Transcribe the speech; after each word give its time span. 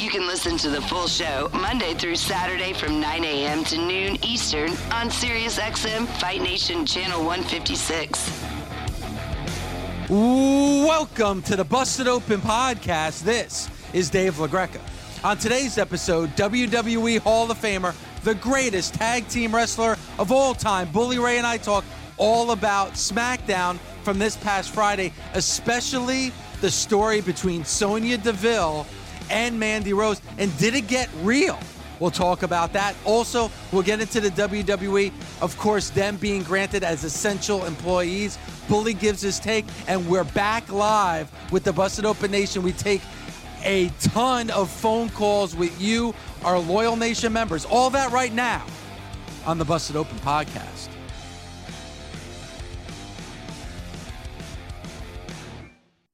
You 0.00 0.08
can 0.08 0.26
listen 0.26 0.56
to 0.56 0.70
the 0.70 0.80
full 0.80 1.08
show 1.08 1.50
Monday 1.52 1.92
through 1.92 2.16
Saturday 2.16 2.72
from 2.72 3.00
9 3.00 3.22
a.m. 3.22 3.62
to 3.64 3.76
noon 3.76 4.16
Eastern 4.24 4.70
on 4.90 5.10
SiriusXM 5.10 6.06
Fight 6.18 6.40
Nation 6.40 6.86
Channel 6.86 7.22
156. 7.22 8.30
Welcome 10.08 11.42
to 11.42 11.54
the 11.54 11.64
Busted 11.64 12.08
Open 12.08 12.40
podcast. 12.40 13.24
This 13.24 13.68
is 13.92 14.08
Dave 14.08 14.36
LaGreca. 14.36 14.80
On 15.22 15.36
today's 15.36 15.76
episode, 15.76 16.30
WWE 16.30 17.18
Hall 17.18 17.50
of 17.50 17.58
Famer, 17.58 17.94
the 18.22 18.36
greatest 18.36 18.94
tag 18.94 19.28
team 19.28 19.54
wrestler 19.54 19.98
of 20.18 20.32
all 20.32 20.54
time, 20.54 20.90
Bully 20.92 21.18
Ray 21.18 21.36
and 21.36 21.46
I 21.46 21.58
talk 21.58 21.84
all 22.16 22.52
about 22.52 22.92
SmackDown 22.92 23.78
from 24.02 24.18
this 24.18 24.34
past 24.38 24.70
Friday, 24.70 25.12
especially 25.34 26.32
the 26.62 26.70
story 26.70 27.20
between 27.20 27.66
Sonya 27.66 28.16
Deville 28.16 28.86
and 29.30 29.58
Mandy 29.58 29.92
Rose. 29.92 30.20
And 30.38 30.56
did 30.58 30.74
it 30.74 30.86
get 30.86 31.08
real? 31.22 31.58
We'll 32.00 32.10
talk 32.10 32.42
about 32.42 32.72
that. 32.72 32.96
Also, 33.04 33.50
we'll 33.72 33.82
get 33.82 34.00
into 34.00 34.20
the 34.20 34.30
WWE. 34.30 35.12
Of 35.42 35.56
course, 35.58 35.90
them 35.90 36.16
being 36.16 36.42
granted 36.42 36.82
as 36.82 37.04
essential 37.04 37.66
employees. 37.66 38.38
Bully 38.68 38.94
gives 38.94 39.20
his 39.20 39.38
take, 39.38 39.66
and 39.86 40.08
we're 40.08 40.24
back 40.24 40.72
live 40.72 41.30
with 41.52 41.64
the 41.64 41.72
Busted 41.72 42.06
Open 42.06 42.30
Nation. 42.30 42.62
We 42.62 42.72
take 42.72 43.02
a 43.62 43.88
ton 44.00 44.48
of 44.50 44.70
phone 44.70 45.10
calls 45.10 45.54
with 45.54 45.78
you, 45.80 46.14
our 46.44 46.58
loyal 46.58 46.96
nation 46.96 47.32
members. 47.32 47.66
All 47.66 47.90
that 47.90 48.10
right 48.12 48.32
now 48.32 48.64
on 49.46 49.58
the 49.58 49.64
Busted 49.64 49.96
Open 49.96 50.16
podcast. 50.18 50.88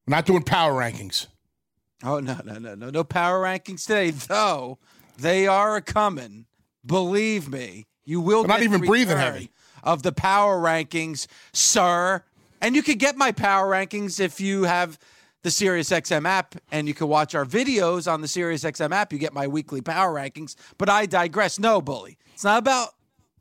Not 0.09 0.25
doing 0.25 0.43
power 0.43 0.73
rankings. 0.73 1.27
Oh 2.05 2.21
no, 2.21 2.39
no, 2.45 2.59
no, 2.59 2.75
no, 2.75 2.91
no 2.91 3.05
power 3.05 3.43
rankings 3.43 3.87
today. 3.87 4.11
Though 4.11 4.79
they 5.19 5.47
are 5.47 5.81
coming. 5.81 6.47
Believe 6.85 7.49
me, 7.49 7.87
you 8.05 8.21
will. 8.21 8.45
Not 8.45 8.59
get 8.59 8.65
even 8.65 8.81
the 8.83 8.87
breathing 8.87 9.17
heavy. 9.17 9.51
of 9.83 10.03
the 10.03 10.13
power 10.13 10.59
rankings, 10.59 11.27
sir. 11.53 12.23
And 12.61 12.75
you 12.75 12.83
can 12.83 12.99
get 12.99 13.17
my 13.17 13.33
power 13.33 13.71
rankings 13.71 14.21
if 14.21 14.41
you 14.41 14.65
have 14.65 14.99
the 15.43 15.51
SiriusXM 15.51 16.27
app, 16.27 16.57
and 16.73 16.89
you 16.89 16.95
can 16.95 17.09
watch 17.09 17.35
our 17.35 17.45
videos 17.45 18.11
on 18.11 18.21
the 18.21 18.27
SiriusXM 18.27 18.93
app. 18.93 19.13
You 19.13 19.19
get 19.19 19.33
my 19.33 19.47
weekly 19.47 19.81
power 19.81 20.15
rankings. 20.15 20.57
But 20.79 20.89
I 20.89 21.07
digress. 21.07 21.59
No, 21.59 21.81
bully. 21.81 22.19
It's 22.35 22.45
not 22.45 22.59
about 22.59 22.91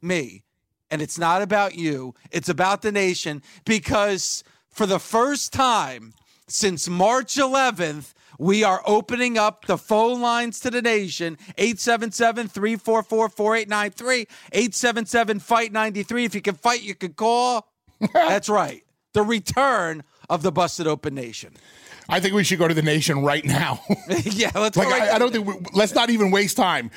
me, 0.02 0.44
and 0.90 1.02
it's 1.02 1.18
not 1.18 1.42
about 1.42 1.76
you. 1.76 2.14
It's 2.32 2.50
about 2.50 2.82
the 2.82 2.92
nation 2.92 3.42
because 3.66 4.44
for 4.70 4.86
the 4.86 5.00
first 5.00 5.52
time 5.52 6.14
since 6.48 6.88
March 6.88 7.36
11th, 7.36 8.14
we 8.40 8.64
are 8.64 8.82
opening 8.86 9.38
up 9.38 9.66
the 9.66 9.78
phone 9.78 10.22
lines 10.22 10.60
to 10.62 10.72
the 10.72 10.82
nation 10.82 11.38
877 11.58 12.48
344 12.48 13.30
4893, 13.30 14.28
877 14.52 15.40
Fight 15.40 15.72
93. 15.72 16.26
If 16.26 16.36
you 16.36 16.42
can 16.42 16.56
fight, 16.56 16.84
you 16.84 16.96
can 16.96 17.14
call. 17.14 17.68
That's 18.14 18.50
right. 18.50 18.84
The 19.14 19.22
return 19.22 20.04
of 20.30 20.42
the 20.42 20.52
Busted 20.52 20.88
Open 20.88 21.16
Nation. 21.16 21.54
I 22.10 22.20
think 22.20 22.34
we 22.34 22.44
should 22.44 22.60
go 22.60 22.68
to 22.68 22.74
the 22.74 22.82
nation 22.82 23.24
right 23.24 23.44
now. 23.46 23.82
yeah, 24.24 24.52
let's 24.56 24.78
like, 24.78 24.88
go 24.88 24.94
right 24.94 25.10
I, 25.10 25.16
I 25.16 25.20
don't 25.20 25.32
think 25.32 25.48
we, 25.48 25.56
let's 25.74 25.96
not 25.96 26.10
even 26.10 26.32
waste 26.32 26.58
time. 26.58 26.92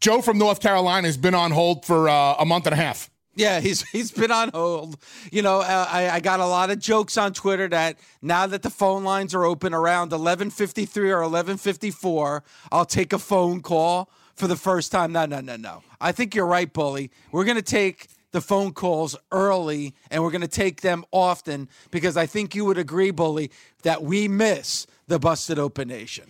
Joe 0.00 0.20
from 0.20 0.38
North 0.38 0.60
Carolina 0.60 1.06
has 1.06 1.16
been 1.16 1.34
on 1.34 1.50
hold 1.50 1.84
for 1.84 2.08
uh, 2.08 2.34
a 2.38 2.44
month 2.44 2.66
and 2.66 2.72
a 2.72 2.76
half. 2.76 3.10
Yeah, 3.36 3.60
he's 3.60 3.82
he's 3.90 4.10
been 4.12 4.30
on 4.30 4.50
hold. 4.50 4.96
You 5.32 5.42
know, 5.42 5.60
uh, 5.60 5.86
I, 5.90 6.10
I 6.10 6.20
got 6.20 6.40
a 6.40 6.46
lot 6.46 6.70
of 6.70 6.78
jokes 6.78 7.16
on 7.16 7.32
Twitter 7.32 7.68
that 7.68 7.98
now 8.22 8.46
that 8.46 8.62
the 8.62 8.70
phone 8.70 9.04
lines 9.04 9.34
are 9.34 9.44
open 9.44 9.74
around 9.74 10.12
11:53 10.12 10.96
or 11.10 11.22
11:54, 11.22 12.42
I'll 12.70 12.84
take 12.84 13.12
a 13.12 13.18
phone 13.18 13.60
call 13.60 14.08
for 14.34 14.46
the 14.46 14.56
first 14.56 14.92
time. 14.92 15.12
No, 15.12 15.26
no, 15.26 15.40
no, 15.40 15.56
no. 15.56 15.82
I 16.00 16.12
think 16.12 16.34
you're 16.34 16.46
right, 16.46 16.72
bully. 16.72 17.10
We're 17.32 17.44
gonna 17.44 17.62
take 17.62 18.08
the 18.30 18.40
phone 18.40 18.72
calls 18.72 19.16
early 19.32 19.94
and 20.10 20.22
we're 20.22 20.30
gonna 20.30 20.48
take 20.48 20.80
them 20.80 21.04
often 21.10 21.68
because 21.90 22.16
I 22.16 22.26
think 22.26 22.54
you 22.54 22.64
would 22.64 22.78
agree, 22.78 23.10
bully, 23.10 23.50
that 23.82 24.02
we 24.02 24.28
miss 24.28 24.86
the 25.06 25.18
busted 25.18 25.58
open 25.58 25.88
nation. 25.88 26.24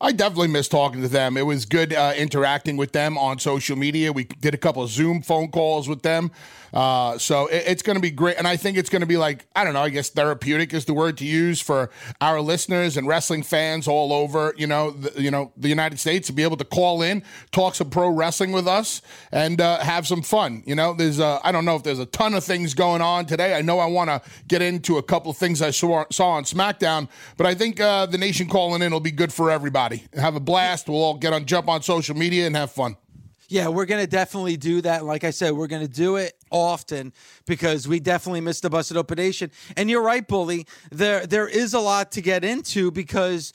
I 0.00 0.12
definitely 0.12 0.48
miss 0.48 0.68
talking 0.68 1.00
to 1.02 1.08
them. 1.08 1.36
It 1.36 1.46
was 1.46 1.64
good 1.64 1.94
uh, 1.94 2.12
interacting 2.16 2.76
with 2.76 2.92
them 2.92 3.16
on 3.16 3.38
social 3.38 3.76
media. 3.76 4.12
We 4.12 4.24
did 4.24 4.52
a 4.52 4.58
couple 4.58 4.82
of 4.82 4.90
Zoom 4.90 5.22
phone 5.22 5.50
calls 5.50 5.88
with 5.88 6.02
them. 6.02 6.30
Uh, 6.76 7.16
so 7.16 7.46
it, 7.46 7.64
it's 7.66 7.82
going 7.82 7.96
to 7.96 8.02
be 8.02 8.10
great. 8.10 8.36
And 8.36 8.46
I 8.46 8.58
think 8.58 8.76
it's 8.76 8.90
going 8.90 9.00
to 9.00 9.06
be 9.06 9.16
like, 9.16 9.46
I 9.56 9.64
don't 9.64 9.72
know, 9.72 9.80
I 9.80 9.88
guess 9.88 10.10
therapeutic 10.10 10.74
is 10.74 10.84
the 10.84 10.92
word 10.92 11.16
to 11.16 11.24
use 11.24 11.58
for 11.58 11.88
our 12.20 12.38
listeners 12.38 12.98
and 12.98 13.08
wrestling 13.08 13.44
fans 13.44 13.88
all 13.88 14.12
over, 14.12 14.52
you 14.58 14.66
know, 14.66 14.90
the, 14.90 15.22
you 15.22 15.30
know, 15.30 15.52
the 15.56 15.70
United 15.70 15.98
States 15.98 16.26
to 16.26 16.34
be 16.34 16.42
able 16.42 16.58
to 16.58 16.66
call 16.66 17.00
in, 17.00 17.22
talk 17.50 17.76
some 17.76 17.88
pro 17.88 18.10
wrestling 18.10 18.52
with 18.52 18.68
us 18.68 19.00
and 19.32 19.58
uh, 19.58 19.78
have 19.78 20.06
some 20.06 20.20
fun. 20.20 20.62
You 20.66 20.74
know, 20.74 20.92
there's, 20.92 21.18
uh, 21.18 21.40
I 21.42 21.50
don't 21.50 21.64
know 21.64 21.76
if 21.76 21.82
there's 21.82 21.98
a 21.98 22.04
ton 22.04 22.34
of 22.34 22.44
things 22.44 22.74
going 22.74 23.00
on 23.00 23.24
today. 23.24 23.54
I 23.54 23.62
know 23.62 23.78
I 23.78 23.86
want 23.86 24.10
to 24.10 24.20
get 24.46 24.60
into 24.60 24.98
a 24.98 25.02
couple 25.02 25.30
of 25.30 25.38
things 25.38 25.62
I 25.62 25.70
saw, 25.70 26.04
saw 26.12 26.32
on 26.32 26.44
SmackDown, 26.44 27.08
but 27.38 27.46
I 27.46 27.54
think 27.54 27.80
uh, 27.80 28.04
the 28.04 28.18
nation 28.18 28.50
calling 28.50 28.82
in 28.82 28.92
will 28.92 29.00
be 29.00 29.12
good 29.12 29.32
for 29.32 29.50
everybody. 29.50 30.04
Have 30.14 30.36
a 30.36 30.40
blast. 30.40 30.90
We'll 30.90 31.02
all 31.02 31.16
get 31.16 31.32
on, 31.32 31.46
jump 31.46 31.70
on 31.70 31.80
social 31.80 32.14
media 32.14 32.46
and 32.46 32.54
have 32.54 32.70
fun. 32.70 32.98
Yeah, 33.48 33.68
we're 33.68 33.86
going 33.86 34.04
to 34.04 34.10
definitely 34.10 34.56
do 34.56 34.82
that. 34.82 35.04
Like 35.04 35.24
I 35.24 35.30
said, 35.30 35.52
we're 35.52 35.68
going 35.68 35.86
to 35.86 35.92
do 35.92 36.16
it 36.16 36.34
often 36.56 37.12
because 37.46 37.86
we 37.86 38.00
definitely 38.00 38.40
missed 38.40 38.62
the 38.62 38.70
busted 38.70 38.96
open 38.96 39.16
nation. 39.16 39.50
And 39.76 39.88
you're 39.90 40.02
right, 40.02 40.26
bully. 40.26 40.66
There 40.90 41.26
there 41.26 41.48
is 41.48 41.74
a 41.74 41.80
lot 41.80 42.12
to 42.12 42.20
get 42.20 42.44
into 42.44 42.90
because 42.90 43.52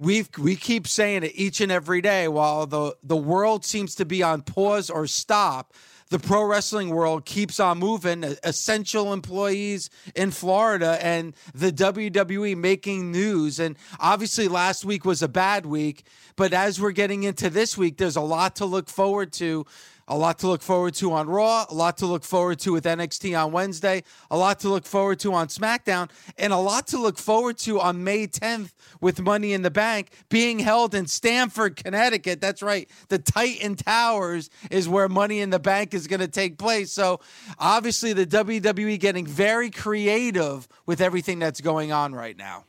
we 0.00 0.26
we 0.38 0.56
keep 0.56 0.86
saying 0.86 1.22
it 1.22 1.32
each 1.34 1.60
and 1.60 1.70
every 1.70 2.00
day 2.00 2.28
while 2.28 2.66
the 2.66 2.96
the 3.02 3.16
world 3.16 3.64
seems 3.64 3.94
to 3.96 4.04
be 4.04 4.22
on 4.22 4.42
pause 4.42 4.90
or 4.90 5.06
stop 5.06 5.72
the 6.10 6.18
pro 6.18 6.44
wrestling 6.44 6.90
world 6.90 7.24
keeps 7.24 7.58
on 7.58 7.78
moving 7.78 8.24
essential 8.42 9.12
employees 9.12 9.88
in 10.14 10.30
Florida 10.30 10.98
and 11.04 11.34
the 11.54 11.72
WWE 11.72 12.56
making 12.56 13.10
news 13.10 13.58
and 13.58 13.76
obviously 13.98 14.46
last 14.48 14.84
week 14.84 15.04
was 15.04 15.22
a 15.22 15.28
bad 15.28 15.64
week 15.64 16.06
but 16.36 16.52
as 16.52 16.80
we're 16.80 16.92
getting 16.92 17.22
into 17.22 17.48
this 17.48 17.78
week 17.78 17.96
there's 17.96 18.16
a 18.16 18.20
lot 18.20 18.56
to 18.56 18.64
look 18.64 18.88
forward 18.88 19.32
to 19.32 19.64
a 20.08 20.16
lot 20.16 20.38
to 20.40 20.46
look 20.46 20.62
forward 20.62 20.94
to 20.94 21.12
on 21.12 21.28
Raw, 21.28 21.64
a 21.70 21.74
lot 21.74 21.96
to 21.98 22.06
look 22.06 22.24
forward 22.24 22.58
to 22.60 22.72
with 22.72 22.84
NXT 22.84 23.38
on 23.42 23.52
Wednesday, 23.52 24.02
a 24.30 24.36
lot 24.36 24.60
to 24.60 24.68
look 24.68 24.84
forward 24.84 25.18
to 25.20 25.32
on 25.32 25.48
SmackDown, 25.48 26.10
and 26.36 26.52
a 26.52 26.58
lot 26.58 26.86
to 26.88 26.98
look 26.98 27.18
forward 27.18 27.56
to 27.58 27.80
on 27.80 28.04
May 28.04 28.26
10th 28.26 28.72
with 29.00 29.20
Money 29.20 29.52
in 29.52 29.62
the 29.62 29.70
Bank 29.70 30.10
being 30.28 30.58
held 30.58 30.94
in 30.94 31.06
Stamford, 31.06 31.76
Connecticut. 31.76 32.40
That's 32.40 32.62
right. 32.62 32.88
The 33.08 33.18
Titan 33.18 33.76
Towers 33.76 34.50
is 34.70 34.88
where 34.88 35.08
Money 35.08 35.40
in 35.40 35.50
the 35.50 35.58
Bank 35.58 35.94
is 35.94 36.06
going 36.06 36.20
to 36.20 36.28
take 36.28 36.58
place. 36.58 36.92
So 36.92 37.20
obviously, 37.58 38.12
the 38.12 38.26
WWE 38.26 39.00
getting 39.00 39.26
very 39.26 39.70
creative 39.70 40.68
with 40.86 41.00
everything 41.00 41.38
that's 41.38 41.60
going 41.60 41.92
on 41.92 42.14
right 42.14 42.36
now. 42.36 42.64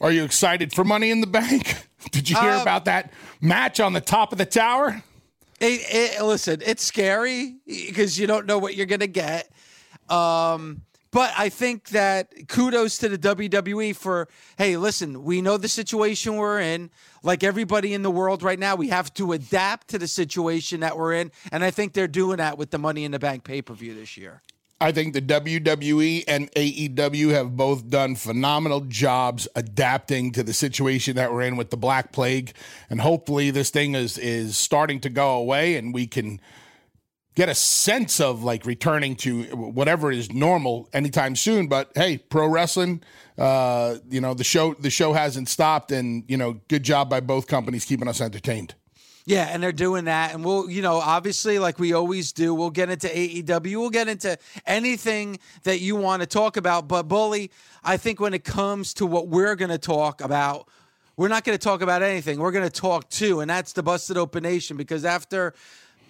Are 0.00 0.12
you 0.12 0.24
excited 0.24 0.72
for 0.72 0.84
Money 0.84 1.10
in 1.10 1.20
the 1.20 1.26
Bank? 1.26 1.74
Did 2.12 2.30
you 2.30 2.36
hear 2.40 2.50
Uh, 2.52 2.62
about 2.62 2.84
that 2.86 3.12
match 3.40 3.80
on 3.80 3.92
the 3.92 4.00
top 4.00 4.32
of 4.32 4.38
the 4.38 4.46
tower? 4.46 5.02
It, 5.60 5.82
it, 5.90 6.22
listen, 6.22 6.62
it's 6.64 6.84
scary 6.84 7.56
because 7.66 8.18
you 8.18 8.26
don't 8.26 8.46
know 8.46 8.58
what 8.58 8.76
you're 8.76 8.86
going 8.86 9.00
to 9.00 9.06
get. 9.06 9.50
Um, 10.08 10.82
But 11.10 11.32
I 11.38 11.48
think 11.48 11.88
that 11.88 12.48
kudos 12.48 12.98
to 12.98 13.08
the 13.08 13.18
WWE 13.18 13.96
for, 13.96 14.28
hey, 14.58 14.76
listen, 14.76 15.24
we 15.24 15.40
know 15.40 15.56
the 15.56 15.68
situation 15.68 16.36
we're 16.36 16.60
in. 16.60 16.90
Like 17.22 17.42
everybody 17.42 17.94
in 17.94 18.02
the 18.02 18.10
world 18.10 18.42
right 18.42 18.58
now, 18.58 18.76
we 18.76 18.88
have 18.88 19.12
to 19.14 19.32
adapt 19.32 19.88
to 19.88 19.98
the 19.98 20.06
situation 20.06 20.80
that 20.80 20.96
we're 20.96 21.14
in. 21.14 21.32
And 21.50 21.64
I 21.64 21.70
think 21.70 21.94
they're 21.94 22.08
doing 22.08 22.36
that 22.36 22.58
with 22.58 22.70
the 22.70 22.78
Money 22.78 23.04
in 23.04 23.12
the 23.12 23.18
Bank 23.18 23.42
pay 23.42 23.62
per 23.62 23.74
view 23.74 23.94
this 23.94 24.16
year. 24.16 24.42
I 24.80 24.92
think 24.92 25.12
the 25.12 25.22
WWE 25.22 26.24
and 26.28 26.50
AEW 26.52 27.30
have 27.30 27.56
both 27.56 27.88
done 27.90 28.14
phenomenal 28.14 28.82
jobs 28.82 29.48
adapting 29.56 30.30
to 30.32 30.44
the 30.44 30.52
situation 30.52 31.16
that 31.16 31.32
we're 31.32 31.42
in 31.42 31.56
with 31.56 31.70
the 31.70 31.76
Black 31.76 32.12
Plague, 32.12 32.52
and 32.88 33.00
hopefully 33.00 33.50
this 33.50 33.70
thing 33.70 33.96
is 33.96 34.18
is 34.18 34.56
starting 34.56 35.00
to 35.00 35.08
go 35.08 35.36
away, 35.36 35.74
and 35.76 35.92
we 35.92 36.06
can 36.06 36.40
get 37.34 37.48
a 37.48 37.56
sense 37.56 38.20
of 38.20 38.44
like 38.44 38.64
returning 38.66 39.16
to 39.16 39.44
whatever 39.56 40.12
is 40.12 40.32
normal 40.32 40.88
anytime 40.92 41.34
soon. 41.34 41.66
But 41.66 41.90
hey, 41.96 42.18
pro 42.18 42.46
wrestling, 42.46 43.02
uh, 43.36 43.96
you 44.08 44.20
know 44.20 44.32
the 44.32 44.44
show 44.44 44.74
the 44.74 44.90
show 44.90 45.12
hasn't 45.12 45.48
stopped, 45.48 45.90
and 45.90 46.22
you 46.28 46.36
know 46.36 46.60
good 46.68 46.84
job 46.84 47.10
by 47.10 47.18
both 47.18 47.48
companies 47.48 47.84
keeping 47.84 48.06
us 48.06 48.20
entertained. 48.20 48.76
Yeah, 49.28 49.50
and 49.50 49.62
they're 49.62 49.72
doing 49.72 50.06
that. 50.06 50.32
And 50.32 50.42
we'll, 50.42 50.70
you 50.70 50.80
know, 50.80 50.94
obviously, 50.96 51.58
like 51.58 51.78
we 51.78 51.92
always 51.92 52.32
do, 52.32 52.54
we'll 52.54 52.70
get 52.70 52.88
into 52.88 53.08
AEW. 53.08 53.76
We'll 53.78 53.90
get 53.90 54.08
into 54.08 54.38
anything 54.64 55.38
that 55.64 55.80
you 55.80 55.96
want 55.96 56.22
to 56.22 56.26
talk 56.26 56.56
about. 56.56 56.88
But, 56.88 57.08
Bully, 57.08 57.50
I 57.84 57.98
think 57.98 58.20
when 58.20 58.32
it 58.32 58.42
comes 58.42 58.94
to 58.94 59.04
what 59.04 59.28
we're 59.28 59.54
going 59.54 59.68
to 59.70 59.76
talk 59.76 60.22
about, 60.22 60.66
we're 61.18 61.28
not 61.28 61.44
going 61.44 61.58
to 61.58 61.62
talk 61.62 61.82
about 61.82 62.02
anything. 62.02 62.38
We're 62.38 62.52
going 62.52 62.70
to 62.70 62.80
talk 62.80 63.10
too, 63.10 63.40
and 63.40 63.50
that's 63.50 63.74
the 63.74 63.82
Busted 63.82 64.16
Open 64.16 64.44
Nation. 64.44 64.78
Because 64.78 65.04
after 65.04 65.52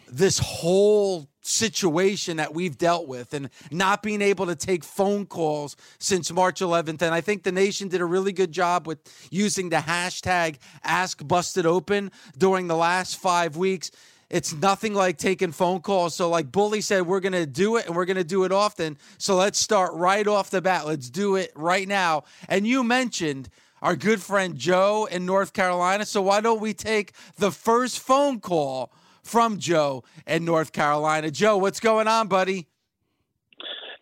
this 0.06 0.38
whole 0.38 1.29
situation 1.49 2.37
that 2.37 2.55
we've 2.55 2.77
dealt 2.77 3.09
with 3.09 3.35
and 3.35 3.50
not 3.71 4.03
being 4.03 4.23
able 4.23 4.47
to 4.47 4.55
take 4.55 4.85
phone 4.85 5.27
calls 5.27 5.77
since 5.99 6.31
March 6.31 6.61
11th. 6.61 7.03
And 7.03 7.15
I 7.15 7.21
think 7.21 7.43
the 7.43 7.53
nation 7.53 7.89
did 7.89 8.00
a 8.00 8.05
really 8.05 8.33
good 8.33 8.53
job 8.53 8.87
with 8.87 8.99
using 9.31 9.71
the 9.71 9.77
hashtag 9.77 10.59
Ask 10.85 11.27
Busted 11.27 11.67
Open 11.67 12.11
during 12.37 12.69
the 12.69 12.77
last 12.77 13.17
five 13.17 13.56
weeks. 13.56 13.91
It's 14.31 14.53
nothing 14.53 14.93
like 14.93 15.17
taking 15.17 15.53
phone 15.53 15.81
calls. 15.81 16.15
So, 16.15 16.29
like 16.29 16.53
Bully 16.53 16.83
said, 16.83 17.06
we're 17.06 17.21
going 17.21 17.33
to 17.33 17.47
do 17.47 17.77
it 17.77 17.87
and 17.87 17.97
we're 17.97 18.05
going 18.05 18.19
to 18.19 18.25
do 18.25 18.44
it 18.44 18.53
often. 18.53 18.99
So, 19.17 19.37
let's 19.37 19.59
start 19.59 19.94
right 19.94 20.27
off 20.27 20.51
the 20.51 20.61
bat. 20.61 20.87
Let's 20.87 21.09
do 21.09 21.37
it 21.37 21.51
right 21.55 21.89
now. 21.89 22.25
And 22.47 22.67
you 22.67 22.85
mentioned 22.85 23.49
our 23.81 23.97
good 23.97 24.21
friend 24.21 24.56
Joe 24.56 25.09
in 25.11 25.25
North 25.25 25.55
Carolina. 25.55 26.05
So, 26.05 26.21
why 26.21 26.43
don't 26.43 26.61
we 26.61 26.75
take 26.75 27.12
the 27.39 27.51
first 27.51 28.01
phone 28.01 28.41
call? 28.41 28.93
From 29.29 29.59
Joe 29.59 30.05
in 30.27 30.45
North 30.45 30.73
Carolina. 30.73 31.31
Joe, 31.31 31.59
what's 31.59 31.81
going 31.81 32.09
on, 32.09 32.29
buddy? 32.29 32.67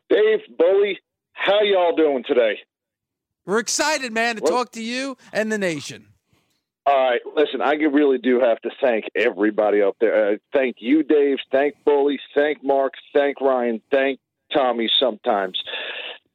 Dave, 0.08 0.40
Bully, 0.56 1.00
how 1.32 1.60
y'all 1.62 1.96
doing 1.96 2.24
today? 2.26 2.60
We're 3.44 3.58
excited, 3.58 4.12
man, 4.12 4.36
to 4.36 4.42
what? 4.42 4.50
talk 4.50 4.72
to 4.72 4.82
you 4.82 5.16
and 5.32 5.50
the 5.50 5.58
nation. 5.58 6.08
All 6.86 7.10
right, 7.10 7.20
listen, 7.34 7.60
I 7.60 7.72
really 7.72 8.18
do 8.18 8.38
have 8.38 8.60
to 8.60 8.70
thank 8.80 9.06
everybody 9.16 9.82
up 9.82 9.96
there. 10.00 10.34
Uh, 10.34 10.36
thank 10.52 10.76
you, 10.78 11.02
Dave. 11.02 11.38
Thank 11.50 11.74
Bully. 11.84 12.20
Thank 12.34 12.62
Mark. 12.62 12.94
Thank 13.12 13.40
Ryan. 13.40 13.82
Thank 13.90 14.20
Tommy 14.52 14.88
sometimes. 15.00 15.60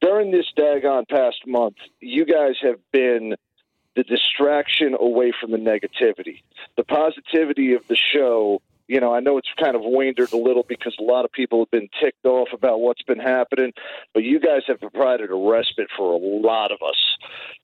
During 0.02 0.32
this 0.32 0.48
daggone 0.58 1.08
past 1.08 1.48
month, 1.48 1.76
you 2.02 2.26
guys 2.26 2.56
have 2.64 2.80
been 2.92 3.36
the 3.96 4.04
distraction 4.04 4.96
away 5.00 5.32
from 5.40 5.52
the 5.52 5.58
negativity. 5.58 6.42
The 6.76 6.84
positivity 6.84 7.74
of 7.74 7.88
the 7.88 7.96
show 7.96 8.62
you 8.92 9.00
know, 9.00 9.14
I 9.14 9.22
know 9.22 9.38
it's 9.38 9.48
kind 9.58 9.74
of 9.74 9.84
waned 9.86 10.20
a 10.20 10.36
little 10.36 10.66
because 10.68 10.94
a 11.00 11.04
lot 11.04 11.24
of 11.24 11.32
people 11.32 11.60
have 11.60 11.72
been 11.72 11.88
ticked 12.04 12.26
off 12.26 12.50
about 12.52 12.82
what's 12.82 13.02
been 13.04 13.20
happening, 13.20 13.72
but 14.14 14.24
you 14.24 14.38
guys 14.38 14.64
have 14.68 14.82
provided 14.82 15.32
a 15.32 15.34
respite 15.34 15.88
for 15.96 16.12
a 16.12 16.18
lot 16.18 16.74
of 16.74 16.80
us 16.86 17.18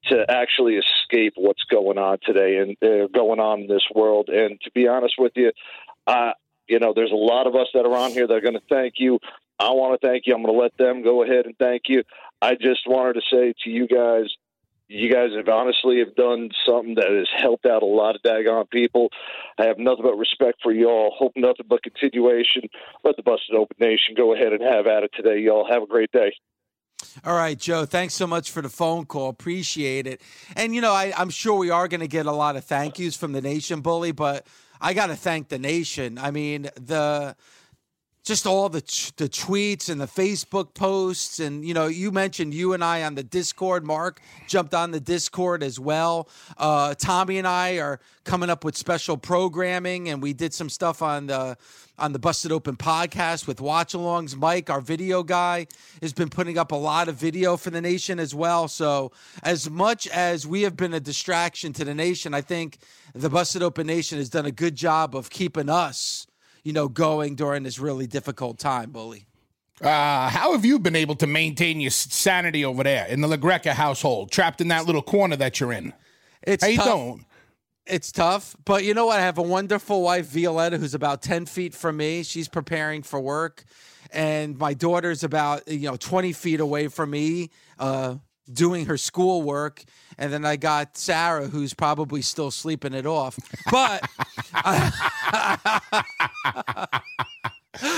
to 0.05 0.25
actually 0.31 0.77
escape 0.77 1.33
what's 1.35 1.65
going 1.69 1.97
on 1.97 2.19
today 2.25 2.59
and 2.59 2.77
uh, 2.81 3.07
going 3.13 3.41
on 3.41 3.63
in 3.63 3.67
this 3.67 3.85
world. 3.93 4.29
And 4.29 4.57
to 4.61 4.71
be 4.71 4.87
honest 4.87 5.15
with 5.17 5.33
you, 5.35 5.51
uh, 6.07 6.31
you 6.69 6.79
know, 6.79 6.93
there's 6.95 7.11
a 7.11 7.15
lot 7.15 7.45
of 7.45 7.55
us 7.55 7.67
that 7.73 7.85
are 7.85 7.97
on 7.97 8.11
here 8.11 8.25
that 8.25 8.33
are 8.33 8.39
going 8.39 8.53
to 8.53 8.61
thank 8.69 8.93
you. 8.95 9.19
I 9.59 9.71
want 9.71 9.99
to 9.99 10.07
thank 10.07 10.27
you. 10.27 10.33
I'm 10.33 10.43
going 10.43 10.55
to 10.55 10.61
let 10.61 10.77
them 10.77 11.03
go 11.03 11.23
ahead 11.23 11.45
and 11.45 11.57
thank 11.57 11.83
you. 11.89 12.03
I 12.41 12.55
just 12.55 12.87
wanted 12.87 13.15
to 13.15 13.21
say 13.29 13.53
to 13.65 13.69
you 13.69 13.85
guys, 13.85 14.33
you 14.87 15.13
guys 15.13 15.29
have 15.35 15.49
honestly 15.49 15.99
have 15.99 16.15
done 16.15 16.49
something 16.65 16.95
that 16.95 17.09
has 17.09 17.27
helped 17.41 17.65
out 17.65 17.83
a 17.83 17.85
lot 17.85 18.15
of 18.15 18.21
daggone 18.21 18.69
people. 18.69 19.09
I 19.57 19.65
have 19.65 19.77
nothing 19.77 20.03
but 20.03 20.15
respect 20.15 20.59
for 20.63 20.71
y'all. 20.71 21.13
Hope 21.17 21.33
nothing 21.35 21.65
but 21.69 21.83
continuation. 21.83 22.63
Let 23.03 23.17
the 23.17 23.23
Busted 23.23 23.55
Open 23.55 23.75
Nation 23.79 24.15
go 24.15 24.33
ahead 24.33 24.53
and 24.53 24.61
have 24.61 24.87
at 24.87 25.03
it 25.03 25.11
today, 25.15 25.39
y'all. 25.39 25.67
Have 25.69 25.83
a 25.83 25.87
great 25.87 26.11
day. 26.11 26.33
All 27.25 27.35
right, 27.35 27.57
Joe. 27.57 27.85
Thanks 27.85 28.13
so 28.13 28.25
much 28.25 28.51
for 28.51 28.61
the 28.61 28.69
phone 28.69 29.05
call. 29.05 29.29
Appreciate 29.29 30.07
it. 30.07 30.21
And 30.55 30.73
you 30.73 30.81
know, 30.81 30.93
I, 30.93 31.13
I'm 31.17 31.29
sure 31.29 31.57
we 31.57 31.69
are 31.69 31.87
going 31.87 31.99
to 31.99 32.07
get 32.07 32.25
a 32.25 32.31
lot 32.31 32.55
of 32.55 32.63
thank 32.63 32.97
yous 32.97 33.15
from 33.15 33.33
the 33.33 33.41
nation, 33.41 33.81
bully. 33.81 34.13
But 34.13 34.47
I 34.79 34.93
got 34.93 35.07
to 35.07 35.15
thank 35.15 35.49
the 35.49 35.59
nation. 35.59 36.17
I 36.17 36.31
mean, 36.31 36.63
the 36.75 37.35
just 38.27 38.45
all 38.45 38.67
the 38.67 38.81
the 39.15 39.29
tweets 39.29 39.89
and 39.89 40.01
the 40.01 40.05
Facebook 40.05 40.73
posts 40.73 41.39
and 41.39 41.63
you 41.63 41.73
know 41.73 41.87
you 41.87 42.11
mentioned 42.11 42.53
you 42.53 42.73
and 42.73 42.83
I 42.83 43.03
on 43.03 43.15
the 43.15 43.23
Discord. 43.23 43.85
Mark 43.85 44.19
jumped 44.47 44.73
on 44.73 44.91
the 44.91 44.99
Discord 44.99 45.63
as 45.63 45.79
well. 45.79 46.27
Uh, 46.57 46.93
Tommy 46.95 47.37
and 47.37 47.47
I 47.47 47.79
are 47.79 48.01
coming 48.25 48.49
up 48.49 48.65
with 48.65 48.75
special 48.75 49.15
programming, 49.15 50.09
and 50.09 50.21
we 50.21 50.33
did 50.33 50.53
some 50.53 50.69
stuff 50.69 51.01
on 51.01 51.27
the 51.27 51.57
on 51.97 52.11
the 52.11 52.19
Busted 52.19 52.51
Open 52.51 52.75
podcast 52.75 53.47
with 53.47 53.61
watch 53.61 53.93
alongs. 53.93 54.35
Mike, 54.35 54.69
our 54.69 54.81
video 54.81 55.23
guy, 55.23 55.65
has 56.01 56.11
been 56.11 56.29
putting 56.29 56.57
up 56.57 56.73
a 56.73 56.75
lot 56.75 57.07
of 57.07 57.15
video 57.15 57.55
for 57.55 57.69
the 57.69 57.79
nation 57.79 58.19
as 58.19 58.35
well. 58.35 58.67
So 58.67 59.13
as 59.41 59.69
much 59.69 60.05
as 60.05 60.45
we 60.45 60.63
have 60.63 60.75
been 60.75 60.93
a 60.93 60.99
distraction 60.99 61.71
to 61.73 61.85
the 61.85 61.95
nation, 61.95 62.33
I 62.33 62.41
think 62.41 62.79
the 63.15 63.29
Busted 63.29 63.63
Open 63.63 63.87
Nation 63.87 64.17
has 64.17 64.29
done 64.29 64.45
a 64.45 64.51
good 64.51 64.75
job 64.75 65.15
of 65.15 65.29
keeping 65.29 65.69
us 65.69 66.26
you 66.67 66.73
know, 66.73 66.89
going 66.89 67.35
during 67.35 67.63
this 67.63 67.79
really 67.79 68.07
difficult 68.07 68.59
time, 68.59 68.91
Bully? 68.91 69.25
Uh, 69.81 70.27
how 70.27 70.51
have 70.51 70.65
you 70.65 70.77
been 70.79 70.97
able 70.97 71.15
to 71.15 71.25
maintain 71.25 71.79
your 71.79 71.91
sanity 71.91 72.65
over 72.65 72.83
there 72.83 73.05
in 73.07 73.21
the 73.21 73.27
LaGreca 73.29 73.71
household, 73.71 74.31
trapped 74.31 74.59
in 74.59 74.67
that 74.67 74.85
little 74.85 75.01
corner 75.01 75.37
that 75.37 75.61
you're 75.61 75.71
in? 75.71 75.93
It's 76.41 76.61
how 76.61 76.75
tough. 76.75 76.85
you 76.85 76.91
doing? 76.91 77.25
It's 77.85 78.11
tough, 78.11 78.53
but 78.65 78.83
you 78.83 78.93
know 78.93 79.05
what? 79.05 79.17
I 79.17 79.21
have 79.21 79.37
a 79.37 79.43
wonderful 79.43 80.01
wife, 80.01 80.25
Violetta, 80.25 80.77
who's 80.77 80.93
about 80.93 81.21
ten 81.21 81.45
feet 81.45 81.73
from 81.73 81.95
me. 81.95 82.23
She's 82.23 82.49
preparing 82.49 83.01
for 83.01 83.21
work, 83.21 83.63
and 84.11 84.57
my 84.57 84.73
daughter's 84.73 85.23
about 85.23 85.65
you 85.69 85.89
know 85.89 85.95
twenty 85.95 86.33
feet 86.33 86.59
away 86.59 86.89
from 86.89 87.11
me, 87.11 87.49
uh, 87.79 88.15
doing 88.51 88.85
her 88.85 88.97
schoolwork 88.97 89.83
and 90.17 90.33
then 90.33 90.45
I 90.45 90.55
got 90.55 90.97
Sarah, 90.97 91.47
who's 91.47 91.73
probably 91.73 92.21
still 92.21 92.51
sleeping 92.51 92.93
it 92.93 93.05
off. 93.05 93.37
But 93.71 94.03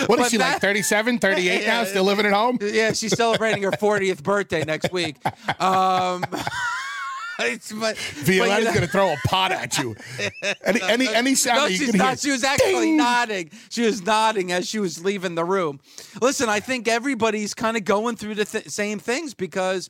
what 0.07 0.19
is 0.19 0.30
she 0.30 0.38
that, 0.38 0.54
like 0.54 0.62
37 0.62 1.19
38 1.19 1.62
yeah, 1.62 1.68
now 1.68 1.84
still 1.86 2.04
living 2.04 2.25
at 2.25 2.34
home 2.34 2.57
yeah 2.62 2.92
she's 2.92 3.16
celebrating 3.16 3.64
her 3.64 3.71
40th 3.71 4.21
birthday 4.21 4.66
next 4.66 4.92
week 4.92 5.16
um 5.62 6.26
it's, 7.40 7.71
but, 7.71 7.97
Violetta's 7.97 8.66
going 8.66 8.81
to 8.81 8.88
throw 8.88 9.14
a 9.14 9.18
pot 9.26 9.52
at 9.52 9.78
you. 9.78 9.95
Any 10.66 10.81
any 10.81 11.07
any 11.16 11.35
sound 11.35 11.59
no, 11.59 11.66
you 11.68 11.88
can 11.88 11.97
not. 11.97 12.07
hear. 12.07 12.18
She 12.18 12.31
was 12.31 12.44
actually 12.44 12.88
Ding! 12.88 12.97
nodding. 12.97 13.52
She 13.69 13.83
was 13.83 14.02
nodding 14.06 14.52
as 14.52 14.68
she 14.68 14.80
was 14.80 15.04
leaving 15.04 15.35
the 15.35 15.45
room. 15.45 15.80
Listen, 16.21 16.50
I 16.50 16.59
think 16.59 16.88
everybody's 16.88 17.54
kind 17.54 17.78
of 17.78 17.85
going 17.85 18.18
through 18.18 18.35
the 18.35 18.45
th- 18.45 18.68
same 18.68 19.00
things 19.00 19.33
because 19.33 19.90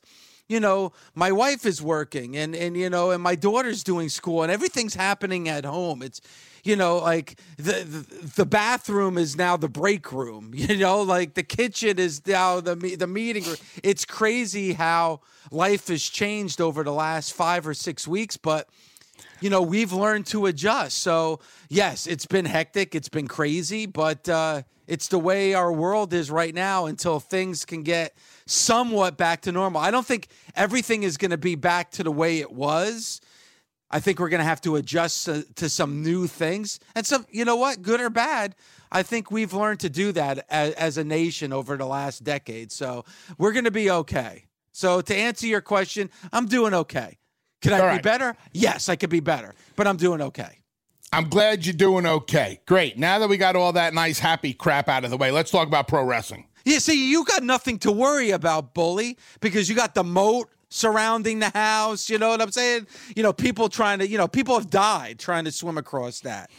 you 0.49 0.59
know, 0.59 0.91
my 1.13 1.31
wife 1.31 1.65
is 1.65 1.81
working 1.81 2.35
and 2.35 2.53
and 2.55 2.75
you 2.75 2.89
know, 2.89 3.11
and 3.11 3.23
my 3.23 3.35
daughter's 3.35 3.83
doing 3.83 4.09
school 4.09 4.41
and 4.43 4.51
everything's 4.51 4.95
happening 4.95 5.47
at 5.47 5.63
home. 5.63 6.01
It's 6.01 6.19
you 6.63 6.75
know, 6.75 6.97
like 6.97 7.39
the, 7.55 7.71
the, 7.83 8.25
the 8.35 8.45
bathroom 8.45 9.17
is 9.17 9.37
now 9.37 9.55
the 9.55 9.69
break 9.69 10.11
room. 10.11 10.53
You 10.59 10.75
know, 10.75 11.01
like 11.01 11.35
the 11.35 11.43
kitchen 11.43 11.97
is 11.99 12.25
now 12.27 12.59
the 12.59 12.75
the 12.75 13.07
meeting 13.07 13.43
room. 13.43 13.57
It's 13.83 14.03
crazy 14.03 14.73
how 14.73 15.21
life 15.51 15.87
has 15.87 16.03
changed 16.03 16.59
over 16.59 16.83
the 16.83 16.91
last 16.91 17.33
5 17.33 17.67
or 17.67 17.73
6 17.73 18.07
weeks, 18.07 18.35
but 18.35 18.67
you 19.41 19.49
know, 19.49 19.61
we've 19.61 19.93
learned 19.93 20.25
to 20.27 20.47
adjust. 20.47 20.97
So, 20.97 21.39
yes, 21.69 22.07
it's 22.07 22.25
been 22.25 22.45
hectic, 22.45 22.93
it's 22.93 23.09
been 23.09 23.27
crazy, 23.27 23.85
but 23.85 24.27
uh 24.27 24.63
it's 24.89 25.07
the 25.07 25.19
way 25.19 25.53
our 25.53 25.71
world 25.71 26.13
is 26.13 26.31
right 26.31 26.53
now 26.53 26.87
until 26.87 27.19
things 27.19 27.63
can 27.63 27.83
get 27.83 28.15
somewhat 28.49 29.17
back 29.17 29.41
to 29.41 29.51
normal. 29.51 29.81
I 29.81 29.91
don't 29.91 30.05
think 30.05 30.27
everything 30.55 31.03
is 31.03 31.17
going 31.17 31.31
to 31.31 31.37
be 31.37 31.55
back 31.55 31.91
to 31.91 32.03
the 32.03 32.11
way 32.11 32.39
it 32.39 32.51
was. 32.51 33.21
I 33.91 33.99
think 33.99 34.19
we're 34.19 34.29
going 34.29 34.39
to 34.39 34.45
have 34.45 34.61
to 34.61 34.75
adjust 34.75 35.25
to, 35.25 35.43
to, 35.55 35.67
some 35.67 36.03
new 36.03 36.27
things. 36.27 36.79
And 36.95 37.05
some, 37.05 37.25
you 37.31 37.43
know 37.43 37.55
what, 37.55 37.81
good 37.81 37.99
or 37.99 38.09
bad, 38.09 38.55
I 38.91 39.01
think 39.03 39.31
we've 39.31 39.53
learned 39.53 39.79
to 39.81 39.89
do 39.89 40.11
that 40.11 40.45
as, 40.49 40.73
as 40.73 40.97
a 40.97 41.03
nation 41.03 41.51
over 41.51 41.75
the 41.75 41.85
last 41.85 42.23
decade. 42.23 42.71
So 42.71 43.05
we're 43.37 43.51
going 43.51 43.65
to 43.65 43.71
be 43.71 43.89
okay. 43.89 44.45
So 44.71 45.01
to 45.01 45.15
answer 45.15 45.47
your 45.47 45.61
question, 45.61 46.09
I'm 46.31 46.45
doing 46.45 46.73
okay. 46.73 47.17
Could 47.61 47.73
I 47.73 47.79
All 47.79 47.85
be 47.87 47.93
right. 47.93 48.03
better? 48.03 48.35
Yes, 48.53 48.89
I 48.89 48.95
could 48.95 49.09
be 49.09 49.19
better, 49.19 49.53
but 49.75 49.87
I'm 49.87 49.97
doing 49.97 50.21
okay. 50.21 50.59
I'm 51.11 51.27
glad 51.27 51.65
you're 51.65 51.73
doing 51.73 52.05
okay. 52.05 52.61
Great. 52.67 52.97
Now 52.97 53.19
that 53.19 53.27
we 53.27 53.37
got 53.37 53.55
all 53.55 53.73
that 53.73 53.93
nice, 53.95 54.19
happy 54.19 54.53
crap 54.53 54.87
out 54.87 55.03
of 55.03 55.09
the 55.09 55.17
way, 55.17 55.31
let's 55.31 55.49
talk 55.49 55.67
about 55.67 55.87
pro 55.87 56.03
wrestling. 56.03 56.45
Yeah, 56.65 56.79
see, 56.79 57.09
you 57.09 57.23
got 57.25 57.43
nothing 57.43 57.79
to 57.79 57.91
worry 57.91 58.31
about, 58.31 58.73
bully, 58.73 59.17
because 59.39 59.69
you 59.69 59.75
got 59.75 59.93
the 59.95 60.03
moat 60.03 60.49
surrounding 60.69 61.39
the 61.39 61.49
house. 61.49 62.09
You 62.09 62.17
know 62.17 62.29
what 62.29 62.41
I'm 62.41 62.51
saying? 62.51 62.87
You 63.15 63.23
know, 63.23 63.33
people 63.33 63.69
trying 63.69 63.99
to, 63.99 64.07
you 64.07 64.17
know, 64.17 64.27
people 64.27 64.55
have 64.57 64.69
died 64.69 65.17
trying 65.19 65.45
to 65.45 65.51
swim 65.51 65.77
across 65.77 66.19
that. 66.21 66.49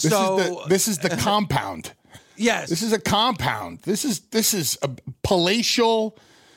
This 0.00 0.10
so 0.12 0.38
is 0.38 0.48
the, 0.48 0.64
this 0.68 0.88
is 0.88 0.98
the 0.98 1.10
compound. 1.20 1.92
yes, 2.36 2.68
This 2.70 2.82
is 2.82 2.92
a 2.92 2.98
compound. 3.00 3.80
This 3.82 4.04
is 4.04 4.20
this 4.30 4.54
is 4.54 4.78
a 4.82 4.90
palatial, 5.22 6.16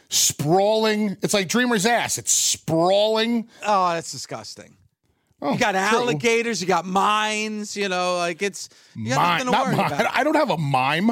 sprawling. 0.09 1.17
It's 1.21 1.33
like 1.33 1.47
Dreamer's 1.47 1.85
ass. 1.85 2.17
It's 2.17 2.31
sprawling. 2.31 3.47
oh, 3.65 3.93
that's 3.93 4.11
disgusting. 4.11 4.77
Oh, 5.41 5.53
You 5.53 5.59
got 5.59 5.71
true. 5.71 5.79
alligators, 5.99 6.61
you 6.61 6.67
got 6.67 6.85
mines. 6.85 7.75
You 7.75 7.89
know, 7.89 8.17
like 8.17 8.41
it's 8.41 8.69
you 8.95 9.09
got 9.09 9.17
Mine, 9.17 9.45
nothing 9.45 9.45
to 9.45 9.51
not 9.51 9.65
worry 9.67 9.75
mine. 9.75 9.91
about. 10.01 10.15
I 10.15 10.23
don't 10.23 10.35
have 10.35 10.49
a 10.51 10.57
mime. 10.57 11.11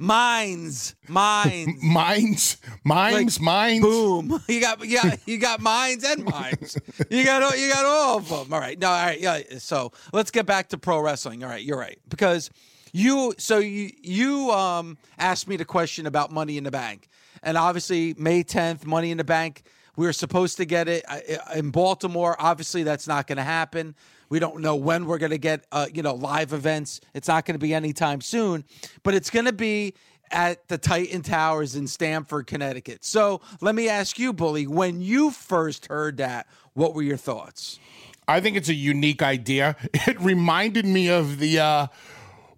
Mines, 0.00 0.94
mines. 1.08 1.66
Mines, 1.82 2.56
mimes, 2.84 3.38
Like, 3.38 3.40
mines. 3.42 3.80
Boom! 3.82 4.40
You 4.48 4.60
got 4.62 4.82
you 4.82 4.96
got 5.02 5.28
you 5.28 5.36
got 5.38 5.60
mines 5.60 6.04
and 6.04 6.24
mines. 6.24 6.78
You 7.10 7.22
got 7.22 7.42
all- 7.42 7.54
you 7.54 7.70
got 7.70 7.84
all 7.84 8.16
of 8.18 8.28
them. 8.28 8.50
All 8.52 8.58
right. 8.58 8.78
No. 8.78 8.88
All 8.88 9.04
right. 9.04 9.20
Yeah. 9.20 9.40
So 9.58 9.92
let's 10.14 10.30
get 10.30 10.46
back 10.46 10.70
to 10.70 10.78
pro 10.78 11.00
wrestling. 11.00 11.44
All 11.44 11.50
right. 11.50 11.62
You're 11.62 11.78
right 11.78 11.98
because 12.08 12.48
you. 12.94 13.34
So 13.36 13.58
you 13.58 13.90
you 14.02 14.50
um 14.52 14.96
asked 15.18 15.46
me 15.46 15.56
the 15.56 15.66
question 15.66 16.06
about 16.06 16.32
Money 16.32 16.56
in 16.56 16.64
the 16.64 16.70
Bank, 16.70 17.06
and 17.42 17.58
obviously 17.58 18.14
May 18.16 18.42
10th, 18.42 18.86
Money 18.86 19.10
in 19.10 19.18
the 19.18 19.24
Bank. 19.24 19.62
We 19.96 20.06
were 20.06 20.14
supposed 20.14 20.56
to 20.56 20.64
get 20.64 20.88
it 20.88 21.04
uh, 21.08 21.18
in 21.56 21.70
Baltimore. 21.72 22.34
Obviously, 22.38 22.84
that's 22.84 23.06
not 23.06 23.26
going 23.26 23.36
to 23.36 23.44
happen. 23.44 23.94
We 24.30 24.38
don't 24.38 24.60
know 24.60 24.76
when 24.76 25.06
we're 25.06 25.18
going 25.18 25.32
to 25.32 25.38
get, 25.38 25.66
uh, 25.72 25.88
you 25.92 26.02
know, 26.02 26.14
live 26.14 26.52
events. 26.52 27.00
It's 27.14 27.28
not 27.28 27.44
going 27.44 27.56
to 27.56 27.58
be 27.58 27.74
anytime 27.74 28.20
soon, 28.20 28.64
but 29.02 29.12
it's 29.12 29.28
going 29.28 29.46
to 29.46 29.52
be 29.52 29.94
at 30.30 30.68
the 30.68 30.78
Titan 30.78 31.22
Towers 31.22 31.74
in 31.74 31.88
Stamford, 31.88 32.46
Connecticut. 32.46 33.04
So 33.04 33.40
let 33.60 33.74
me 33.74 33.88
ask 33.88 34.18
you, 34.18 34.32
Bully, 34.32 34.68
when 34.68 35.02
you 35.02 35.32
first 35.32 35.86
heard 35.86 36.18
that, 36.18 36.46
what 36.74 36.94
were 36.94 37.02
your 37.02 37.16
thoughts? 37.16 37.80
I 38.28 38.40
think 38.40 38.56
it's 38.56 38.68
a 38.68 38.74
unique 38.74 39.22
idea. 39.22 39.76
It 40.06 40.20
reminded 40.20 40.86
me 40.86 41.10
of 41.10 41.38
the 41.40 41.58
uh 41.58 41.86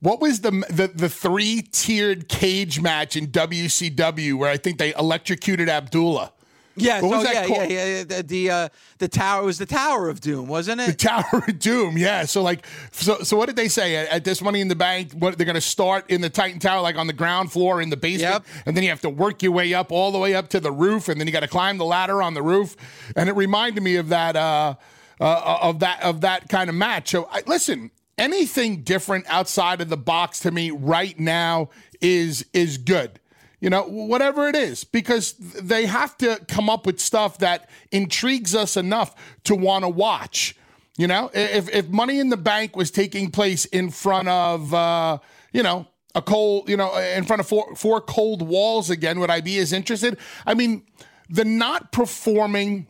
what 0.00 0.20
was 0.20 0.40
the 0.40 0.50
the, 0.68 0.90
the 0.94 1.08
three 1.08 1.62
tiered 1.62 2.28
cage 2.28 2.80
match 2.80 3.16
in 3.16 3.28
WCW 3.28 4.34
where 4.34 4.50
I 4.50 4.58
think 4.58 4.78
they 4.78 4.94
electrocuted 4.94 5.70
Abdullah. 5.70 6.32
Yes, 6.76 7.02
What 7.02 7.10
was 7.10 7.20
oh 7.20 7.24
that 7.24 7.34
yeah, 7.34 7.46
called? 7.46 7.70
yeah, 7.70 7.84
yeah. 7.86 8.04
The 8.04 8.22
the, 8.22 8.50
uh, 8.50 8.68
the 8.98 9.08
tower 9.08 9.42
it 9.42 9.46
was 9.46 9.58
the 9.58 9.66
Tower 9.66 10.08
of 10.08 10.20
Doom, 10.20 10.46
wasn't 10.48 10.80
it? 10.80 10.86
The? 10.86 10.92
Tower 11.08 11.44
of 11.46 11.58
Doom, 11.58 11.98
yeah. 11.98 12.24
So 12.24 12.42
like, 12.42 12.64
so 12.92 13.18
so 13.22 13.36
what 13.36 13.46
did 13.46 13.56
they 13.56 13.68
say 13.68 13.96
at, 13.96 14.08
at 14.08 14.24
this 14.24 14.40
Money 14.40 14.60
in 14.60 14.68
the 14.68 14.74
Bank? 14.74 15.12
What 15.12 15.36
they're 15.36 15.44
going 15.44 15.54
to 15.54 15.60
start 15.60 16.10
in 16.10 16.20
the 16.22 16.30
Titan 16.30 16.58
Tower, 16.60 16.80
like 16.80 16.96
on 16.96 17.06
the 17.06 17.12
ground 17.12 17.52
floor 17.52 17.82
in 17.82 17.90
the 17.90 17.96
basement, 17.96 18.32
Yep. 18.32 18.44
and 18.66 18.76
then 18.76 18.84
you 18.84 18.90
have 18.90 19.02
to 19.02 19.10
work 19.10 19.42
your 19.42 19.52
way 19.52 19.74
up 19.74 19.92
all 19.92 20.12
the 20.12 20.18
way 20.18 20.34
up 20.34 20.48
to 20.50 20.60
the 20.60 20.72
roof, 20.72 21.08
and 21.08 21.20
then 21.20 21.26
you 21.26 21.32
got 21.32 21.40
to 21.40 21.48
climb 21.48 21.76
the 21.78 21.84
ladder 21.84 22.22
on 22.22 22.34
the 22.34 22.42
roof. 22.42 22.76
And 23.16 23.28
it 23.28 23.36
reminded 23.36 23.82
me 23.82 23.96
of 23.96 24.08
that, 24.08 24.34
uh, 24.36 24.74
uh, 25.20 25.58
of 25.62 25.80
that, 25.80 26.02
of 26.02 26.22
that 26.22 26.48
kind 26.48 26.70
of 26.70 26.74
match. 26.76 27.10
So 27.10 27.28
I, 27.30 27.42
listen, 27.46 27.90
anything 28.18 28.82
different 28.82 29.24
outside 29.28 29.80
of 29.80 29.88
the 29.88 29.96
box 29.96 30.40
to 30.40 30.50
me 30.50 30.70
right 30.70 31.18
now 31.18 31.70
is 32.00 32.44
is 32.52 32.78
good 32.78 33.18
you 33.62 33.70
know, 33.70 33.84
whatever 33.84 34.48
it 34.48 34.56
is, 34.56 34.82
because 34.82 35.34
they 35.34 35.86
have 35.86 36.18
to 36.18 36.44
come 36.48 36.68
up 36.68 36.84
with 36.84 36.98
stuff 36.98 37.38
that 37.38 37.70
intrigues 37.92 38.56
us 38.56 38.76
enough 38.76 39.14
to 39.44 39.54
want 39.54 39.84
to 39.84 39.88
watch. 39.88 40.56
You 40.98 41.06
know, 41.06 41.30
if 41.32 41.72
if 41.72 41.88
Money 41.88 42.18
in 42.18 42.28
the 42.28 42.36
Bank 42.36 42.74
was 42.74 42.90
taking 42.90 43.30
place 43.30 43.64
in 43.66 43.90
front 43.90 44.26
of, 44.26 44.74
uh, 44.74 45.18
you 45.52 45.62
know, 45.62 45.86
a 46.16 46.20
cold, 46.20 46.68
you 46.68 46.76
know, 46.76 46.92
in 46.96 47.22
front 47.22 47.38
of 47.38 47.46
four 47.46 47.76
four 47.76 48.00
cold 48.00 48.42
walls 48.42 48.90
again, 48.90 49.20
would 49.20 49.30
I 49.30 49.40
be 49.40 49.58
as 49.58 49.72
interested? 49.72 50.18
I 50.44 50.54
mean, 50.54 50.84
the 51.30 51.44
not 51.44 51.92
performing 51.92 52.88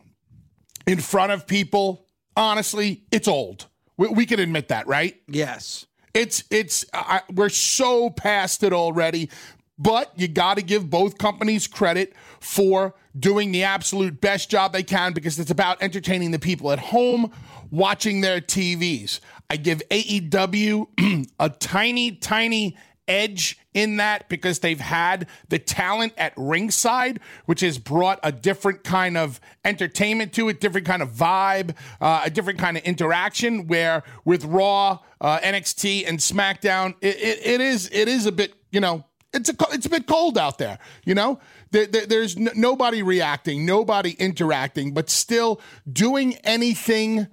in 0.87 0.99
front 0.99 1.31
of 1.31 1.45
people, 1.45 2.07
honestly, 2.35 3.03
it's 3.11 3.27
old. 3.27 3.67
We, 3.95 4.07
we 4.07 4.25
can 4.25 4.39
admit 4.39 4.69
that, 4.69 4.87
right? 4.87 5.15
Yes. 5.27 5.85
It's 6.15 6.43
it's 6.49 6.83
I, 6.93 7.21
we're 7.31 7.49
so 7.49 8.09
past 8.09 8.63
it 8.63 8.73
already. 8.73 9.29
But 9.77 10.11
you 10.15 10.27
got 10.27 10.57
to 10.57 10.63
give 10.63 10.89
both 10.89 11.17
companies 11.17 11.67
credit 11.67 12.13
for 12.39 12.93
doing 13.17 13.51
the 13.51 13.63
absolute 13.63 14.21
best 14.21 14.49
job 14.49 14.73
they 14.73 14.83
can 14.83 15.13
because 15.13 15.39
it's 15.39 15.51
about 15.51 15.81
entertaining 15.81 16.31
the 16.31 16.39
people 16.39 16.71
at 16.71 16.79
home 16.79 17.31
watching 17.71 18.21
their 18.21 18.39
TVs. 18.39 19.19
I 19.49 19.57
give 19.57 19.81
AEW 19.89 21.27
a 21.39 21.49
tiny, 21.49 22.11
tiny 22.11 22.77
edge 23.07 23.59
in 23.73 23.97
that 23.97 24.29
because 24.29 24.59
they've 24.59 24.79
had 24.79 25.27
the 25.49 25.59
talent 25.59 26.13
at 26.17 26.33
ringside, 26.37 27.19
which 27.45 27.61
has 27.61 27.77
brought 27.77 28.19
a 28.23 28.31
different 28.31 28.83
kind 28.83 29.17
of 29.17 29.39
entertainment 29.65 30.33
to 30.33 30.49
it, 30.49 30.59
different 30.59 30.87
kind 30.87 31.01
of 31.01 31.09
vibe, 31.09 31.75
uh, 31.99 32.21
a 32.23 32.29
different 32.29 32.59
kind 32.59 32.77
of 32.77 32.83
interaction. 32.83 33.67
Where 33.67 34.03
with 34.25 34.45
Raw, 34.45 34.99
uh, 35.19 35.39
NXT, 35.39 36.07
and 36.07 36.19
SmackDown, 36.19 36.95
it, 37.01 37.17
it, 37.17 37.45
it 37.45 37.61
is 37.61 37.89
it 37.91 38.07
is 38.07 38.25
a 38.25 38.31
bit 38.31 38.53
you 38.71 38.79
know 38.79 39.05
it's 39.33 39.49
a 39.49 39.55
it's 39.71 39.85
a 39.85 39.89
bit 39.89 40.07
cold 40.07 40.37
out 40.37 40.57
there. 40.57 40.77
You 41.05 41.15
know, 41.15 41.39
there, 41.71 41.85
there- 41.87 42.05
there's 42.05 42.35
n- 42.37 42.49
nobody 42.55 43.01
reacting, 43.03 43.65
nobody 43.65 44.11
interacting, 44.11 44.93
but 44.93 45.09
still 45.09 45.59
doing 45.91 46.35
anything. 46.43 47.27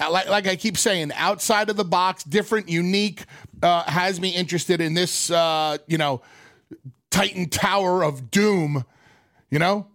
uh, 0.00 0.10
Like, 0.10 0.28
like 0.28 0.46
I 0.46 0.56
keep 0.56 0.76
saying, 0.76 1.12
outside 1.14 1.70
of 1.70 1.76
the 1.76 1.84
box, 1.84 2.24
different, 2.24 2.68
unique, 2.68 3.24
uh, 3.62 3.82
has 3.84 4.20
me 4.20 4.30
interested 4.30 4.80
in 4.80 4.94
this, 4.94 5.30
uh, 5.30 5.78
you 5.86 5.98
know, 5.98 6.20
Titan 7.10 7.48
Tower 7.48 8.02
of 8.04 8.30
Doom. 8.30 8.84
You 9.50 9.58
know, 9.60 9.86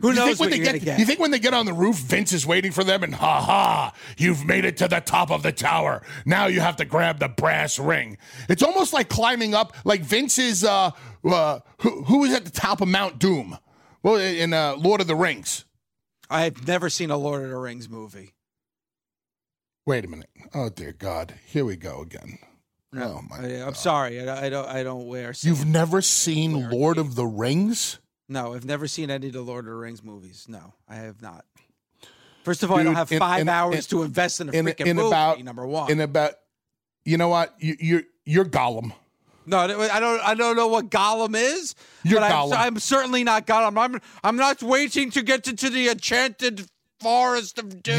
Who 0.00 0.08
you 0.08 0.14
knows 0.14 0.38
think 0.38 0.40
when 0.40 0.50
what 0.50 0.58
they 0.58 0.64
get, 0.64 0.84
get? 0.84 0.98
You 0.98 1.04
think 1.04 1.20
when 1.20 1.30
they 1.30 1.38
get 1.38 1.52
on 1.54 1.66
the 1.66 1.72
roof, 1.72 1.96
Vince 1.96 2.32
is 2.32 2.46
waiting 2.46 2.72
for 2.72 2.84
them, 2.84 3.02
and 3.02 3.14
ha 3.14 3.40
ha, 3.40 3.92
you've 4.16 4.44
made 4.44 4.64
it 4.64 4.76
to 4.78 4.88
the 4.88 5.00
top 5.00 5.30
of 5.30 5.42
the 5.42 5.52
tower. 5.52 6.02
Now 6.24 6.46
you 6.46 6.60
have 6.60 6.76
to 6.76 6.84
grab 6.84 7.18
the 7.18 7.28
brass 7.28 7.78
ring. 7.78 8.18
It's 8.48 8.62
almost 8.62 8.92
like 8.92 9.08
climbing 9.08 9.54
up, 9.54 9.76
like 9.84 10.02
Vince's. 10.02 10.64
uh, 10.64 10.90
uh 11.24 11.60
who, 11.80 12.04
who 12.04 12.24
is 12.24 12.34
at 12.34 12.44
the 12.44 12.50
top 12.50 12.80
of 12.80 12.88
Mount 12.88 13.18
Doom? 13.18 13.58
Well, 14.02 14.16
in 14.16 14.54
uh, 14.54 14.76
Lord 14.76 15.00
of 15.00 15.06
the 15.06 15.14
Rings. 15.14 15.64
I've 16.30 16.66
never 16.66 16.88
seen 16.88 17.10
a 17.10 17.16
Lord 17.16 17.42
of 17.42 17.50
the 17.50 17.56
Rings 17.56 17.88
movie. 17.88 18.34
Wait 19.86 20.04
a 20.04 20.08
minute. 20.08 20.30
Oh 20.54 20.68
dear 20.68 20.92
God, 20.92 21.34
here 21.46 21.64
we 21.64 21.76
go 21.76 22.00
again. 22.00 22.38
No, 22.92 23.18
Oh, 23.18 23.22
my 23.28 23.46
I, 23.46 23.50
am 23.66 23.74
sorry. 23.74 24.28
I, 24.28 24.46
I 24.46 24.48
don't. 24.48 24.66
I 24.68 24.82
don't 24.82 25.06
wear. 25.06 25.32
You've 25.40 25.66
never 25.66 26.02
seen 26.02 26.70
Lord 26.70 26.98
of 26.98 27.14
the 27.14 27.26
Rings? 27.26 27.98
No, 28.30 28.54
I've 28.54 28.64
never 28.64 28.86
seen 28.86 29.10
any 29.10 29.26
of 29.26 29.32
the 29.32 29.40
Lord 29.42 29.64
of 29.66 29.72
the 29.72 29.76
Rings 29.76 30.04
movies. 30.04 30.46
No, 30.48 30.72
I 30.88 30.94
have 30.94 31.20
not. 31.20 31.44
First 32.44 32.62
of 32.62 32.70
all, 32.70 32.78
I 32.78 32.84
don't 32.84 32.94
have 32.94 33.08
five 33.10 33.40
in- 33.42 33.48
hours 33.48 33.74
in- 33.86 33.98
to 33.98 34.02
invest 34.04 34.40
in 34.40 34.48
a 34.48 34.52
In, 34.52 34.66
freaking 34.66 34.86
in 34.86 34.96
movie. 34.96 35.08
about 35.08 35.42
number 35.42 35.66
one. 35.66 35.90
In 35.90 36.00
about, 36.00 36.34
you 37.04 37.18
know 37.18 37.28
what? 37.28 37.54
You, 37.58 37.76
you're 37.80 38.02
you're 38.24 38.44
Gollum. 38.44 38.92
no, 39.46 39.58
I 39.58 39.66
don't. 39.98 40.20
I 40.20 40.34
don't 40.34 40.54
know 40.56 40.68
what 40.68 40.90
Gollum 40.90 41.34
is. 41.34 41.74
You're 42.04 42.20
but 42.20 42.30
Gollum. 42.30 42.52
I'm, 42.52 42.58
I'm 42.74 42.78
certainly 42.78 43.24
not 43.24 43.48
Gollum. 43.48 43.76
I'm. 43.76 44.00
I'm 44.22 44.36
not 44.36 44.62
waiting 44.62 45.10
to 45.10 45.22
get 45.22 45.48
into 45.48 45.68
the 45.68 45.88
enchanted 45.88 46.68
forest 47.00 47.58
of 47.58 47.82
doom. 47.82 47.98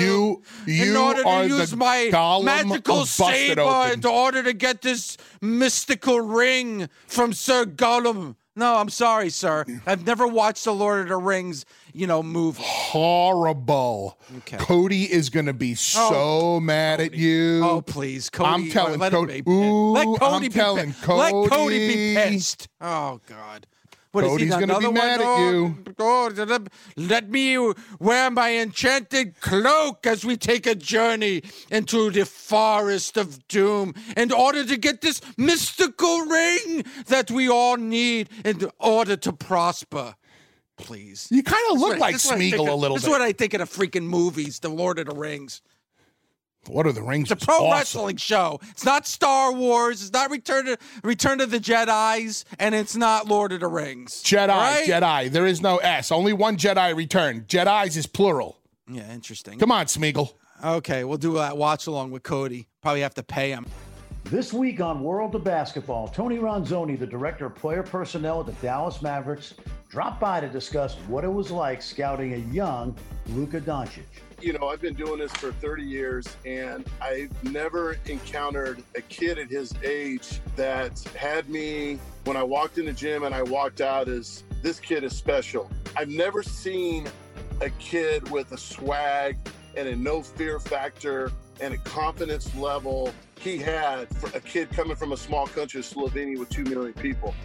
You- 0.65 0.87
in 0.89 0.95
order 0.95 1.23
to 1.23 1.47
use 1.47 1.75
my 1.75 2.09
Gollum 2.11 2.45
magical 2.45 3.05
saber 3.05 3.91
in 3.93 4.05
order 4.05 4.43
to 4.43 4.53
get 4.53 4.81
this 4.81 5.17
mystical 5.41 6.21
ring 6.21 6.87
from 7.07 7.33
Sir 7.33 7.65
Gollum. 7.65 8.37
No, 8.55 8.75
I'm 8.75 8.89
sorry, 8.89 9.29
sir. 9.29 9.65
I've 9.85 10.05
never 10.05 10.27
watched 10.27 10.65
the 10.65 10.73
Lord 10.73 11.01
of 11.01 11.07
the 11.07 11.15
Rings, 11.15 11.65
you 11.93 12.05
know, 12.05 12.21
movie. 12.21 12.61
horrible. 12.61 14.19
Okay. 14.39 14.57
Cody 14.57 15.11
is 15.11 15.29
going 15.29 15.45
to 15.45 15.53
be 15.53 15.71
oh, 15.71 16.09
so 16.09 16.59
mad 16.59 16.99
at 16.99 17.13
you. 17.13 17.61
Oh 17.63 17.81
please, 17.81 18.29
Cody! 18.29 18.49
I'm 18.49 18.69
telling 18.69 18.99
let 18.99 19.13
Cody- 19.13 19.37
Him 19.37 19.43
be, 19.45 19.51
Ooh, 19.51 19.91
let 19.91 20.05
Cody 20.19 20.23
I'm 20.23 20.41
be 20.41 20.49
telling 20.49 20.91
pissed. 20.93 21.07
Let 21.07 21.31
Cody 21.49 21.87
be 21.87 22.15
pissed. 22.15 22.67
Oh 22.81 23.21
God! 23.25 23.67
What 24.11 24.25
is 24.25 24.31
he, 24.31 24.37
Cody's 24.49 24.49
gonna 24.51 24.67
be 24.67 24.85
another 24.87 24.91
mad 24.91 25.19
one? 25.19 25.21
at 25.21 25.25
Oh, 25.25 25.51
you. 25.51 25.83
oh, 25.99 26.31
let, 26.35 26.61
let 26.97 27.29
me 27.29 27.73
wear 27.99 28.29
my 28.29 28.57
enchanted 28.57 29.39
cloak 29.39 30.05
as 30.05 30.25
we 30.25 30.35
take 30.35 30.67
a 30.67 30.75
journey 30.75 31.43
into 31.69 32.11
the 32.11 32.25
forest 32.25 33.15
of 33.15 33.47
doom 33.47 33.93
in 34.17 34.33
order 34.33 34.65
to 34.65 34.77
get 34.77 34.99
this 35.01 35.21
mystical 35.37 36.21
ring 36.25 36.83
that 37.07 37.31
we 37.31 37.47
all 37.49 37.77
need 37.77 38.29
in 38.43 38.69
order 38.79 39.15
to 39.15 39.31
prosper. 39.31 40.15
Please. 40.77 41.27
You 41.31 41.43
kind 41.43 41.61
of 41.71 41.79
look 41.79 41.93
This 41.93 42.01
like 42.01 42.13
this 42.13 42.25
is 42.25 42.31
what 42.31 42.37
I 42.37 42.39
think 42.49 42.55
Smeagol 42.55 42.69
a 42.69 42.73
little 42.75 42.95
This 42.97 43.03
bit. 43.03 43.07
is 43.07 43.11
what 43.11 43.21
I 43.21 43.31
think 43.33 43.53
of 43.53 43.59
the 43.59 43.65
freaking 43.87 44.03
movies, 44.03 44.59
The 44.59 44.69
Lord 44.69 44.99
of 44.99 45.05
the 45.07 45.13
Rings. 45.15 45.61
Lord 46.69 46.85
of 46.87 46.95
the 46.95 47.01
Rings. 47.01 47.31
It's 47.31 47.43
a 47.43 47.45
pro 47.45 47.55
awesome. 47.55 47.71
wrestling 47.71 48.17
show. 48.17 48.59
It's 48.69 48.85
not 48.85 49.07
Star 49.07 49.51
Wars. 49.51 50.01
It's 50.01 50.13
not 50.13 50.29
Return 50.29 50.65
to 50.65 50.77
Return 51.03 51.41
of 51.41 51.49
the 51.51 51.59
Jedi's, 51.59 52.45
and 52.59 52.75
it's 52.75 52.95
not 52.95 53.27
Lord 53.27 53.51
of 53.51 53.61
the 53.61 53.67
Rings. 53.67 54.21
Jedi, 54.23 54.47
Right? 54.47 54.85
Jedi. 54.87 55.31
There 55.31 55.47
is 55.47 55.61
no 55.61 55.77
S. 55.77 56.11
Only 56.11 56.33
one 56.33 56.57
Jedi 56.57 56.95
returned. 56.95 57.47
Jedi's 57.47 57.97
is 57.97 58.05
plural. 58.05 58.57
Yeah, 58.87 59.11
interesting. 59.11 59.57
Come 59.57 59.71
on, 59.71 59.87
Smeagol. 59.87 60.33
Okay, 60.63 61.03
we'll 61.03 61.17
do 61.17 61.33
that 61.35 61.57
watch 61.57 61.87
along 61.87 62.11
with 62.11 62.21
Cody. 62.23 62.67
Probably 62.81 63.01
have 63.01 63.15
to 63.15 63.23
pay 63.23 63.49
him. 63.49 63.65
This 64.25 64.53
week 64.53 64.79
on 64.79 65.01
World 65.03 65.33
of 65.33 65.43
Basketball, 65.43 66.07
Tony 66.07 66.37
Ronzone, 66.37 66.97
the 66.99 67.07
director 67.07 67.47
of 67.47 67.55
player 67.55 67.81
personnel 67.81 68.39
at 68.39 68.45
the 68.45 68.51
Dallas 68.65 69.01
Mavericks, 69.01 69.55
dropped 69.89 70.21
by 70.21 70.39
to 70.39 70.47
discuss 70.47 70.93
what 71.07 71.23
it 71.23 71.27
was 71.33 71.49
like 71.49 71.81
scouting 71.81 72.33
a 72.33 72.53
young 72.53 72.95
Luka 73.29 73.59
Doncic. 73.59 74.03
You 74.41 74.53
know, 74.53 74.69
I've 74.69 74.81
been 74.81 74.95
doing 74.95 75.19
this 75.19 75.31
for 75.33 75.51
30 75.51 75.83
years, 75.83 76.25
and 76.47 76.83
I've 76.99 77.31
never 77.43 77.97
encountered 78.07 78.81
a 78.95 79.01
kid 79.01 79.37
at 79.37 79.51
his 79.51 79.71
age 79.83 80.41
that 80.55 80.99
had 81.15 81.47
me 81.47 81.99
when 82.23 82.35
I 82.35 82.41
walked 82.41 82.79
in 82.79 82.85
the 82.85 82.91
gym 82.91 83.21
and 83.23 83.35
I 83.35 83.43
walked 83.43 83.81
out 83.81 84.07
as 84.07 84.43
this 84.63 84.79
kid 84.79 85.03
is 85.03 85.15
special. 85.15 85.69
I've 85.95 86.09
never 86.09 86.41
seen 86.41 87.07
a 87.61 87.69
kid 87.71 88.31
with 88.31 88.51
a 88.51 88.57
swag 88.57 89.37
and 89.77 89.87
a 89.87 89.95
no 89.95 90.23
fear 90.23 90.59
factor 90.59 91.31
and 91.59 91.75
a 91.75 91.77
confidence 91.77 92.53
level 92.55 93.13
he 93.39 93.59
had 93.59 94.09
for 94.17 94.35
a 94.35 94.41
kid 94.41 94.71
coming 94.71 94.95
from 94.95 95.11
a 95.11 95.17
small 95.17 95.45
country 95.45 95.81
Slovenia 95.81 96.39
with 96.39 96.49
2 96.49 96.63
million 96.63 96.93
people. 96.93 97.35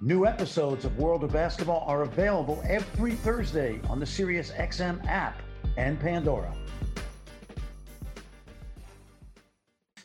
New 0.00 0.24
episodes 0.24 0.84
of 0.84 0.96
World 0.98 1.24
of 1.24 1.32
Basketball 1.32 1.84
are 1.88 2.02
available 2.02 2.62
every 2.64 3.14
Thursday 3.14 3.80
on 3.88 3.98
the 3.98 4.06
SiriusXM 4.06 5.04
app 5.06 5.42
and 5.76 5.98
Pandora. 6.00 6.54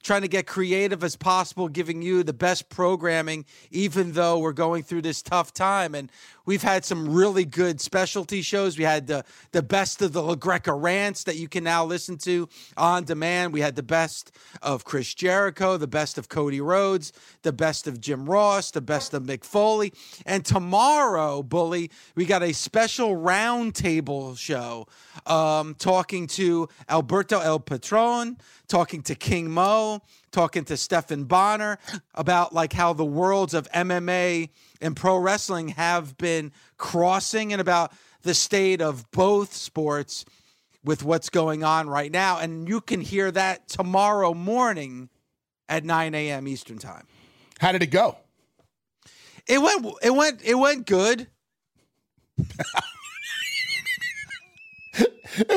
trying 0.10 0.22
to 0.24 0.28
get 0.28 0.48
creative 0.48 1.04
as 1.04 1.16
possible, 1.16 1.68
giving 1.68 2.02
you 2.02 2.24
the 2.24 2.34
best 2.34 2.68
programming, 2.68 3.46
even 3.70 4.14
though 4.14 4.40
we're 4.40 4.52
going 4.52 4.82
through 4.82 5.04
this 5.04 5.22
tough 5.22 5.54
time. 5.54 5.94
And 5.94 6.12
we've 6.50 6.64
had 6.64 6.84
some 6.84 7.08
really 7.08 7.46
good 7.46 7.80
specialty 7.80 8.42
shows. 8.42 8.76
We 8.76 8.84
had 8.84 9.06
the 9.06 9.24
the 9.52 9.62
best 9.62 10.02
of 10.02 10.14
the 10.14 10.22
LaGreca 10.22 10.74
rants 10.82 11.26
that 11.26 11.36
you 11.36 11.48
can 11.48 11.64
now 11.64 11.86
listen 11.86 12.18
to 12.20 12.50
on 12.76 13.04
demand. 13.04 13.54
We 13.54 13.62
had 13.62 13.76
the 13.76 13.84
best 13.84 14.32
of 14.64 14.84
Chris 14.84 15.14
Jericho, 15.14 15.78
the 15.78 15.86
best 15.86 16.18
of 16.18 16.28
Cody 16.28 16.60
Rhodes, 16.60 17.14
the 17.44 17.54
best 17.54 17.86
of 17.86 18.02
Jim 18.02 18.28
Ross, 18.28 18.72
the 18.72 18.82
best 18.82 19.14
of 19.14 19.22
Mick 19.22 19.44
Foley. 19.44 19.94
And 20.26 20.44
tomorrow, 20.44 21.44
Bully, 21.44 21.92
we 22.16 22.26
got 22.26 22.42
a 22.42 22.52
special 22.52 23.16
roundtable 23.16 24.36
show 24.36 24.88
um, 25.28 25.76
talking 25.76 26.26
to 26.26 26.68
Alberto 26.90 27.42
El 27.42 27.60
Patron, 27.60 28.40
talking 28.68 29.04
to 29.04 29.14
King 29.14 29.52
Mo, 29.52 30.02
talking 30.32 30.66
to 30.66 30.78
Stephan 30.78 31.26
Bonnar 31.26 31.78
about 32.16 32.54
like 32.54 32.74
how 32.74 32.94
the 32.94 33.06
worlds 33.06 33.54
of 33.54 33.70
MMA 33.72 34.50
and 34.82 34.96
pro 34.96 35.18
wrestling 35.18 35.70
have 35.70 36.18
been 36.18 36.52
crossing 36.78 37.52
and 37.52 37.62
about 37.62 37.92
the 38.22 38.34
state 38.34 38.82
of 38.82 39.10
both 39.12 39.54
sports 39.54 40.26
with 40.84 41.04
what's 41.04 41.30
going 41.30 41.64
on 41.64 41.90
right 41.90 42.12
now. 42.12 42.40
And 42.40 42.68
you 42.68 42.82
can 42.82 43.02
hear 43.02 43.32
that 43.32 43.68
tomorrow 43.68 44.34
morning 44.34 45.10
at 45.68 45.84
9 45.84 46.16
a.m. 46.16 46.48
Eastern 46.48 46.78
time. 46.78 47.06
How 47.60 47.72
did 47.72 47.84
it 47.84 47.88
go? 47.88 48.18
It 49.48 49.62
went 49.62 49.86
it 50.02 50.14
went 50.14 50.42
it 50.44 50.56
went 50.56 50.86
good. 50.86 51.28
it 52.38 52.48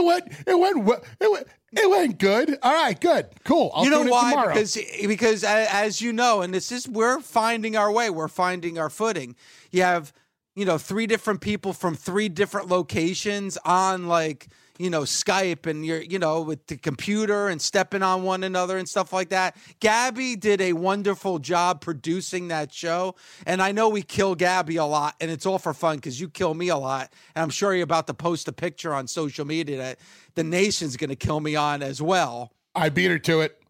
went 0.05 0.33
it 0.47 0.59
went 0.59 1.05
it 1.21 1.31
went 1.31 1.47
it 1.73 1.91
went 1.91 2.19
good. 2.19 2.59
All 2.62 2.73
right, 2.73 3.00
good, 3.00 3.26
cool. 3.45 3.71
I'll 3.75 3.85
you 3.85 3.91
know 3.91 4.02
why? 4.02 4.31
tomorrow. 4.31 4.55
Because 4.55 4.79
because 5.07 5.45
as 5.45 6.00
you 6.00 6.12
know, 6.12 6.43
and 6.43 6.52
this 6.52 6.71
is 6.71 6.88
we're 6.88 7.21
finding 7.21 7.76
our 7.76 7.91
way. 7.91 8.11
We're 8.11 8.29
finding 8.29 8.79
our 8.79 8.91
footing. 8.91 9.37
You 9.71 9.83
have 9.83 10.12
you 10.55 10.64
know 10.64 10.79
three 10.79 11.07
different 11.07 11.41
people 11.41 11.73
from 11.73 11.95
three 11.95 12.29
different 12.29 12.69
locations 12.69 13.57
on 13.64 14.07
like 14.07 14.49
you 14.79 14.91
know 14.91 15.02
Skype, 15.02 15.67
and 15.67 15.85
you're 15.85 16.02
you 16.02 16.19
know 16.19 16.43
with 16.43 16.67
the 16.67 16.76
computer 16.76 17.49
and 17.49 17.61
stepping 17.61 18.02
on 18.02 18.23
one 18.23 18.45
another 18.45 18.79
and 18.79 18.88
stuff 18.88 19.12
like 19.12 19.31
that. 19.31 19.57
Gabby 19.81 20.37
did 20.37 20.61
a 20.61 20.73
wonderful 20.73 21.38
job 21.38 21.81
producing 21.81 22.49
that 22.49 22.73
show, 22.73 23.14
and 23.47 23.62
I 23.62 23.73
know 23.73 23.88
we 23.88 24.02
kill 24.02 24.35
Gabby 24.35 24.76
a 24.76 24.85
lot, 24.85 25.14
and 25.21 25.31
it's 25.31 25.47
all 25.47 25.59
for 25.59 25.75
fun 25.75 25.97
because 25.97 26.21
you 26.21 26.29
kill 26.29 26.55
me 26.55 26.69
a 26.69 26.76
lot, 26.76 27.12
and 27.35 27.43
I'm 27.43 27.50
sure 27.50 27.75
you're 27.75 27.85
about 27.85 28.07
to 28.09 28.14
post 28.14 28.49
a 28.49 28.52
picture 28.52 28.95
on 28.95 29.07
social 29.07 29.47
media 29.47 29.76
that 29.79 29.99
the 30.35 30.45
nation's 30.45 30.97
going 30.97 31.11
to 31.11 31.17
kill 31.17 31.41
me 31.41 31.57
on 31.57 31.83
as 31.83 32.00
well. 32.00 32.52
I 32.75 32.88
beat 32.88 33.11
her 33.11 33.19
to 33.19 33.41
it. 33.43 33.62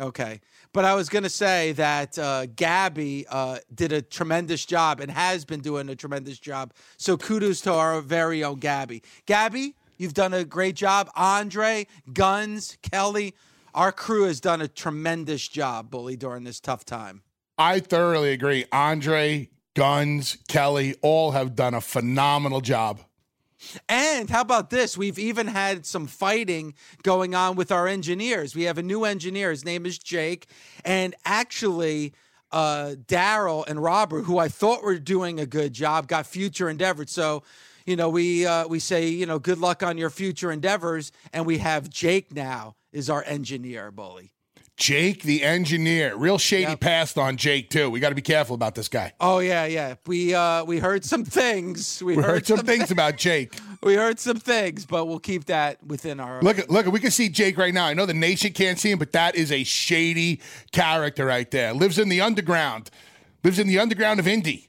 Okay. 0.00 0.40
But 0.72 0.86
I 0.86 0.94
was 0.94 1.10
going 1.10 1.22
to 1.22 1.30
say 1.30 1.72
that 1.72 2.18
uh, 2.18 2.46
Gabby 2.46 3.26
uh, 3.28 3.58
did 3.74 3.92
a 3.92 4.00
tremendous 4.00 4.64
job 4.64 5.00
and 5.00 5.10
has 5.10 5.44
been 5.44 5.60
doing 5.60 5.88
a 5.90 5.94
tremendous 5.94 6.38
job. 6.38 6.72
So 6.96 7.18
kudos 7.18 7.60
to 7.62 7.74
our 7.74 8.00
very 8.00 8.42
own 8.42 8.58
Gabby. 8.58 9.02
Gabby, 9.26 9.74
you've 10.02 10.14
done 10.14 10.34
a 10.34 10.44
great 10.44 10.74
job. 10.74 11.08
Andre, 11.14 11.86
Guns, 12.12 12.76
Kelly, 12.82 13.34
our 13.74 13.92
crew 13.92 14.24
has 14.24 14.40
done 14.40 14.60
a 14.60 14.68
tremendous 14.68 15.46
job, 15.48 15.90
Bully, 15.90 16.16
during 16.16 16.44
this 16.44 16.60
tough 16.60 16.84
time. 16.84 17.22
I 17.56 17.80
thoroughly 17.80 18.32
agree. 18.32 18.64
Andre, 18.72 19.48
Guns, 19.74 20.38
Kelly, 20.48 20.96
all 21.02 21.30
have 21.30 21.54
done 21.54 21.74
a 21.74 21.80
phenomenal 21.80 22.60
job. 22.60 23.00
And 23.88 24.28
how 24.28 24.40
about 24.40 24.70
this? 24.70 24.98
We've 24.98 25.20
even 25.20 25.46
had 25.46 25.86
some 25.86 26.08
fighting 26.08 26.74
going 27.04 27.36
on 27.36 27.54
with 27.54 27.70
our 27.70 27.86
engineers. 27.86 28.56
We 28.56 28.64
have 28.64 28.78
a 28.78 28.82
new 28.82 29.04
engineer. 29.04 29.50
His 29.50 29.64
name 29.64 29.86
is 29.86 29.98
Jake. 29.98 30.48
And 30.84 31.14
actually, 31.24 32.12
uh, 32.50 32.96
Daryl 33.06 33.64
and 33.68 33.80
Robert, 33.80 34.22
who 34.24 34.38
I 34.38 34.48
thought 34.48 34.82
were 34.82 34.98
doing 34.98 35.38
a 35.38 35.46
good 35.46 35.72
job, 35.72 36.08
got 36.08 36.26
future 36.26 36.68
endeavored. 36.68 37.08
So, 37.08 37.44
you 37.86 37.96
know, 37.96 38.08
we 38.08 38.46
uh, 38.46 38.66
we 38.68 38.78
say, 38.78 39.08
you 39.08 39.26
know, 39.26 39.38
good 39.38 39.58
luck 39.58 39.82
on 39.82 39.98
your 39.98 40.10
future 40.10 40.50
endeavors. 40.52 41.12
And 41.32 41.46
we 41.46 41.58
have 41.58 41.88
Jake 41.90 42.34
now 42.34 42.76
is 42.92 43.08
our 43.10 43.24
engineer, 43.26 43.90
bully. 43.90 44.32
Jake, 44.78 45.22
the 45.22 45.42
engineer, 45.44 46.16
real 46.16 46.38
shady 46.38 46.62
Yep. 46.70 46.80
passed 46.80 47.18
on 47.18 47.36
Jake 47.36 47.68
too. 47.70 47.90
We 47.90 48.00
got 48.00 48.08
to 48.08 48.14
be 48.14 48.22
careful 48.22 48.54
about 48.54 48.74
this 48.74 48.88
guy. 48.88 49.12
Oh 49.20 49.38
yeah, 49.38 49.66
yeah. 49.66 49.94
We 50.06 50.34
uh, 50.34 50.64
we 50.64 50.78
heard 50.78 51.04
some 51.04 51.24
things. 51.24 52.02
We, 52.04 52.16
We 52.16 52.22
heard 52.22 52.46
some 52.46 52.60
things 52.60 52.90
about 52.90 53.16
Jake. 53.16 53.54
We 53.84 53.94
heard 53.94 54.20
some 54.20 54.36
things, 54.38 54.86
but 54.86 55.06
we'll 55.06 55.18
keep 55.18 55.46
that 55.46 55.84
within 55.84 56.20
our. 56.20 56.40
Look, 56.40 56.60
at 56.60 56.70
look, 56.70 56.86
we 56.86 57.00
can 57.00 57.10
see 57.10 57.28
Jake 57.28 57.58
right 57.58 57.74
now. 57.74 57.84
I 57.86 57.94
know 57.94 58.06
the 58.06 58.14
nation 58.14 58.52
can't 58.52 58.78
see 58.78 58.92
him, 58.92 58.98
but 59.00 59.10
that 59.10 59.34
is 59.34 59.50
a 59.50 59.64
shady 59.64 60.40
character 60.70 61.26
right 61.26 61.50
there. 61.50 61.72
Lives 61.74 61.98
in 61.98 62.08
the 62.08 62.20
underground. 62.20 62.90
Lives 63.42 63.58
in 63.58 63.66
the 63.66 63.80
underground 63.80 64.20
of 64.20 64.28
Indy. 64.28 64.68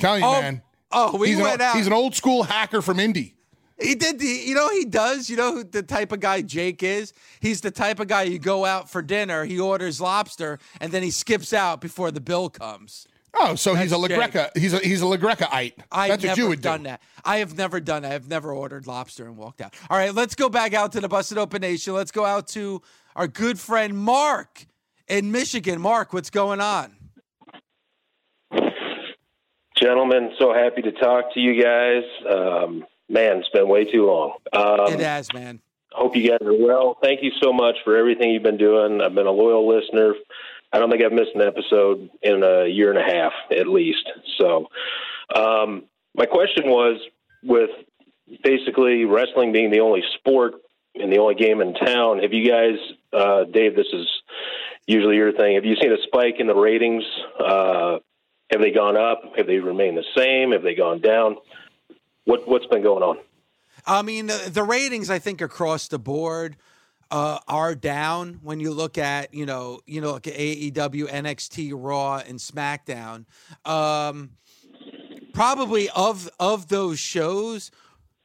Telling 0.00 0.22
you, 0.22 0.26
Oh, 0.28 0.40
man. 0.40 0.62
Oh, 0.92 1.16
we 1.16 1.28
he's 1.28 1.36
went 1.38 1.56
an, 1.56 1.60
out. 1.62 1.76
He's 1.76 1.86
an 1.86 1.92
old 1.92 2.14
school 2.14 2.42
hacker 2.42 2.82
from 2.82 3.00
Indy. 3.00 3.34
He 3.78 3.94
did. 3.94 4.18
The, 4.18 4.26
you 4.26 4.54
know, 4.54 4.70
he 4.70 4.84
does. 4.84 5.28
You 5.28 5.36
know 5.36 5.52
who 5.52 5.64
the 5.64 5.82
type 5.82 6.12
of 6.12 6.20
guy 6.20 6.42
Jake 6.42 6.82
is. 6.82 7.12
He's 7.40 7.60
the 7.60 7.70
type 7.70 8.00
of 8.00 8.08
guy 8.08 8.22
you 8.22 8.38
go 8.38 8.64
out 8.64 8.88
for 8.88 9.02
dinner. 9.02 9.44
He 9.44 9.60
orders 9.60 10.00
lobster 10.00 10.58
and 10.80 10.92
then 10.92 11.02
he 11.02 11.10
skips 11.10 11.52
out 11.52 11.80
before 11.80 12.10
the 12.10 12.20
bill 12.20 12.48
comes. 12.48 13.06
Oh, 13.38 13.54
so 13.54 13.74
he's 13.74 13.92
a 13.92 13.98
That's. 13.98 14.14
LaGreca. 14.14 14.56
He's 14.56 14.72
a 14.72 14.78
he's 14.78 15.02
a 15.02 15.04
LaGrecaite. 15.04 15.74
I've 15.92 16.08
That's 16.08 16.22
never 16.22 16.28
what 16.28 16.38
you 16.38 16.48
would 16.48 16.62
done 16.62 16.84
do. 16.84 16.88
that. 16.88 17.02
I 17.22 17.38
have 17.38 17.56
never 17.56 17.80
done 17.80 18.02
that. 18.02 18.12
I've 18.12 18.28
never 18.28 18.52
ordered 18.52 18.86
lobster 18.86 19.26
and 19.26 19.36
walked 19.36 19.60
out. 19.60 19.74
All 19.90 19.98
right, 19.98 20.14
let's 20.14 20.34
go 20.34 20.48
back 20.48 20.72
out 20.72 20.92
to 20.92 21.00
the 21.00 21.08
Busted 21.08 21.36
Open 21.36 21.60
Nation. 21.60 21.92
Let's 21.92 22.10
go 22.10 22.24
out 22.24 22.48
to 22.48 22.80
our 23.14 23.28
good 23.28 23.58
friend 23.58 23.96
Mark 23.96 24.66
in 25.06 25.32
Michigan. 25.32 25.82
Mark, 25.82 26.14
what's 26.14 26.30
going 26.30 26.62
on? 26.62 26.96
Gentlemen, 29.76 30.32
so 30.38 30.54
happy 30.54 30.80
to 30.82 30.92
talk 30.92 31.34
to 31.34 31.40
you 31.40 31.62
guys. 31.62 32.02
Um, 32.28 32.86
man, 33.10 33.38
it's 33.38 33.48
been 33.50 33.68
way 33.68 33.84
too 33.84 34.06
long. 34.06 34.32
Um, 34.52 34.92
it 34.92 35.00
has, 35.00 35.32
man. 35.34 35.60
hope 35.92 36.16
you 36.16 36.30
guys 36.30 36.38
are 36.40 36.56
well. 36.56 36.96
Thank 37.02 37.22
you 37.22 37.30
so 37.42 37.52
much 37.52 37.76
for 37.84 37.96
everything 37.96 38.30
you've 38.30 38.42
been 38.42 38.56
doing. 38.56 39.02
I've 39.02 39.14
been 39.14 39.26
a 39.26 39.32
loyal 39.32 39.68
listener. 39.68 40.14
I 40.72 40.78
don't 40.78 40.90
think 40.90 41.02
I've 41.04 41.12
missed 41.12 41.32
an 41.34 41.42
episode 41.42 42.08
in 42.22 42.42
a 42.42 42.66
year 42.66 42.90
and 42.90 42.98
a 42.98 43.02
half, 43.02 43.32
at 43.50 43.68
least. 43.68 44.08
So, 44.38 44.68
um, 45.34 45.84
my 46.14 46.26
question 46.26 46.64
was 46.66 46.98
with 47.42 47.70
basically 48.42 49.04
wrestling 49.04 49.52
being 49.52 49.70
the 49.70 49.80
only 49.80 50.02
sport 50.14 50.54
and 50.94 51.12
the 51.12 51.18
only 51.18 51.34
game 51.34 51.60
in 51.60 51.74
town. 51.74 52.20
Have 52.20 52.32
you 52.32 52.48
guys, 52.48 52.78
uh, 53.12 53.44
Dave? 53.44 53.76
This 53.76 53.86
is 53.92 54.06
usually 54.86 55.16
your 55.16 55.32
thing. 55.32 55.54
Have 55.56 55.66
you 55.66 55.76
seen 55.80 55.92
a 55.92 56.02
spike 56.06 56.36
in 56.38 56.46
the 56.46 56.54
ratings? 56.54 57.04
Uh, 57.38 57.98
have 58.50 58.60
they 58.60 58.70
gone 58.70 58.96
up? 58.96 59.22
Have 59.36 59.46
they 59.46 59.58
remained 59.58 59.96
the 59.96 60.04
same? 60.16 60.52
Have 60.52 60.62
they 60.62 60.74
gone 60.74 61.00
down? 61.00 61.36
What 62.24 62.46
what's 62.48 62.66
been 62.66 62.82
going 62.82 63.02
on? 63.02 63.18
I 63.86 64.02
mean, 64.02 64.26
the, 64.26 64.50
the 64.52 64.64
ratings 64.64 65.10
I 65.10 65.18
think 65.18 65.40
across 65.40 65.88
the 65.88 65.98
board 65.98 66.56
uh, 67.10 67.38
are 67.46 67.74
down 67.74 68.40
when 68.42 68.58
you 68.58 68.72
look 68.72 68.98
at 68.98 69.32
you 69.32 69.46
know 69.46 69.80
you 69.86 70.00
know 70.00 70.12
like 70.12 70.24
AEW, 70.24 71.08
NXT, 71.08 71.72
Raw, 71.74 72.22
and 72.26 72.38
SmackDown. 72.38 73.26
Um, 73.64 74.30
probably 75.32 75.88
of 75.90 76.28
of 76.40 76.68
those 76.68 76.98
shows. 76.98 77.70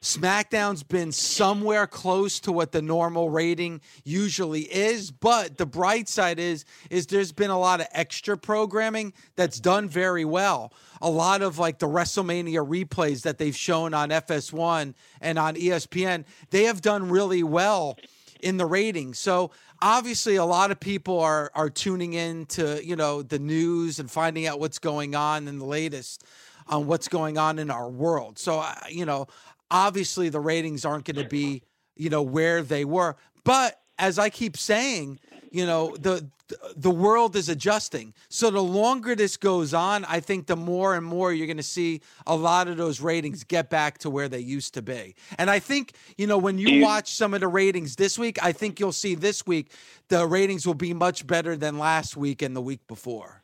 SmackDown's 0.02 0.82
been 0.82 1.12
somewhere 1.12 1.86
close 1.86 2.40
to 2.40 2.52
what 2.52 2.72
the 2.72 2.82
normal 2.82 3.30
rating 3.30 3.82
usually 4.04 4.62
is, 4.62 5.12
but 5.12 5.60
the 5.60 5.66
bright 5.68 6.10
side 6.10 6.40
is 6.40 6.66
is 6.90 7.06
there's 7.06 7.32
been 7.32 7.52
a 7.52 7.60
lot 7.60 7.82
of 7.82 7.88
extra 7.92 8.36
programming 8.36 9.14
that's 9.36 9.60
done 9.60 9.88
very 9.88 10.26
well. 10.26 10.74
A 11.04 11.10
lot 11.10 11.44
of 11.44 11.60
like 11.60 11.78
the 11.78 11.88
WrestleMania 11.88 12.68
replays 12.68 13.22
that 13.22 13.38
they've 13.38 13.56
shown 13.56 13.94
on 13.94 14.10
FS1 14.10 14.96
and 15.22 15.38
on 15.38 15.54
ESPN, 15.54 16.26
they 16.50 16.64
have 16.64 16.82
done 16.82 17.10
really 17.10 17.44
well 17.44 17.96
in 18.42 18.58
the 18.58 18.66
ratings. 18.66 19.20
So 19.20 19.52
obviously, 19.84 20.38
a 20.38 20.46
lot 20.46 20.72
of 20.72 20.80
people 20.80 21.20
are 21.20 21.52
are 21.54 21.70
tuning 21.70 22.14
in 22.14 22.48
to 22.48 22.84
you 22.84 22.96
know 22.96 23.22
the 23.22 23.38
news 23.38 24.00
and 24.00 24.10
finding 24.10 24.48
out 24.48 24.60
what's 24.60 24.80
going 24.80 25.14
on 25.14 25.48
in 25.48 25.60
the 25.60 25.66
latest 25.66 26.26
on 26.68 26.88
what's 26.88 27.08
going 27.08 27.38
on 27.38 27.60
in 27.60 27.70
our 27.70 27.90
world. 27.90 28.40
So 28.40 28.66
you 28.90 29.06
know, 29.06 29.28
obviously, 29.72 30.30
the 30.30 30.40
ratings 30.40 30.86
aren't 30.86 31.06
going 31.06 31.24
to 31.24 31.30
be 31.30 31.64
you 31.96 32.10
know 32.10 32.22
where 32.22 32.62
they 32.62 32.86
were, 32.86 33.16
but 33.44 33.82
as 33.98 34.20
I 34.20 34.30
keep 34.30 34.58
saying, 34.58 35.20
you 35.52 35.66
know 35.66 35.96
the 35.98 36.30
the 36.76 36.92
world 36.92 37.36
is 37.36 37.50
adjusting. 37.50 38.14
So 38.30 38.50
the 38.50 38.62
longer 38.62 39.16
this 39.16 39.38
goes 39.38 39.74
on, 39.74 40.06
I 40.06 40.20
think 40.20 40.48
the 40.48 40.56
more 40.56 40.96
and 40.96 41.06
more 41.06 41.32
you're 41.34 41.48
going 41.48 41.58
to 41.58 41.64
see 41.64 42.02
a 42.28 42.36
lot 42.36 42.68
of 42.68 42.78
those 42.78 43.02
ratings 43.02 43.44
get 43.44 43.70
back 43.70 44.00
to 44.00 44.10
where 44.10 44.28
they 44.28 44.40
used 44.40 44.74
to 44.76 44.82
be. 44.82 45.16
And 45.38 45.50
I 45.50 45.60
think, 45.60 45.94
you 46.18 46.28
know, 46.28 46.38
when 46.38 46.58
you 46.58 46.82
watch 46.84 47.14
some 47.14 47.34
of 47.34 47.42
the 47.42 47.48
ratings 47.48 47.96
this 47.96 48.18
week, 48.18 48.38
I 48.44 48.52
think 48.52 48.80
you'll 48.80 48.92
see 48.92 49.16
this 49.16 49.46
week 49.46 49.72
the 50.10 50.26
ratings 50.26 50.66
will 50.66 50.74
be 50.74 50.94
much 50.94 51.26
better 51.26 51.56
than 51.56 51.78
last 51.78 52.18
week 52.18 52.42
and 52.42 52.56
the 52.56 52.62
week 52.62 52.86
before. 52.88 53.41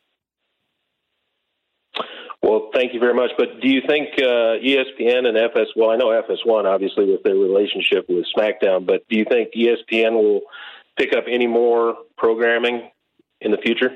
Well, 2.42 2.70
thank 2.74 2.94
you 2.94 3.00
very 3.00 3.14
much. 3.14 3.32
But 3.38 3.62
do 3.62 3.68
you 3.68 3.82
think 3.88 4.10
uh, 4.18 4.62
ESPN 4.62 5.28
and 5.28 5.38
FS? 5.38 5.68
Well, 5.76 5.90
I 5.90 5.96
know 5.96 6.08
FS1 6.08 6.66
obviously 6.66 7.06
with 7.06 7.24
their 7.24 7.36
relationship 7.36 8.06
with 8.08 8.26
SmackDown, 8.36 8.86
but 8.86 9.08
do 9.10 9.18
you 9.18 9.26
think 9.26 9.50
ESPN 9.54 10.14
will 10.14 10.42
pick 10.98 11.14
up 11.14 11.26
any 11.28 11.48
more 11.48 11.96
programming 12.18 12.92
in 13.42 13.52
the 13.52 13.58
future? 13.58 13.92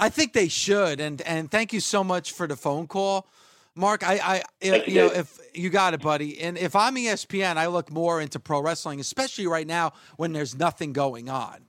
I 0.00 0.08
think 0.08 0.32
they 0.32 0.48
should, 0.48 1.00
and 1.00 1.22
and 1.22 1.50
thank 1.50 1.72
you 1.72 1.80
so 1.80 2.02
much 2.02 2.32
for 2.32 2.48
the 2.48 2.56
phone 2.56 2.88
call, 2.88 3.28
Mark. 3.76 4.02
I, 4.02 4.14
I 4.14 4.42
Thank 4.60 4.88
you 4.88 4.94
you, 4.94 5.00
know 5.00 5.14
if 5.14 5.38
you 5.54 5.70
got 5.70 5.94
it, 5.94 6.00
buddy, 6.00 6.40
and 6.40 6.58
if 6.58 6.74
I'm 6.74 6.96
ESPN, 6.96 7.58
I 7.58 7.68
look 7.68 7.92
more 7.92 8.20
into 8.20 8.40
pro 8.40 8.60
wrestling, 8.60 8.98
especially 8.98 9.46
right 9.46 9.66
now 9.66 9.92
when 10.16 10.32
there's 10.32 10.58
nothing 10.58 10.92
going 10.92 11.28
on. 11.28 11.66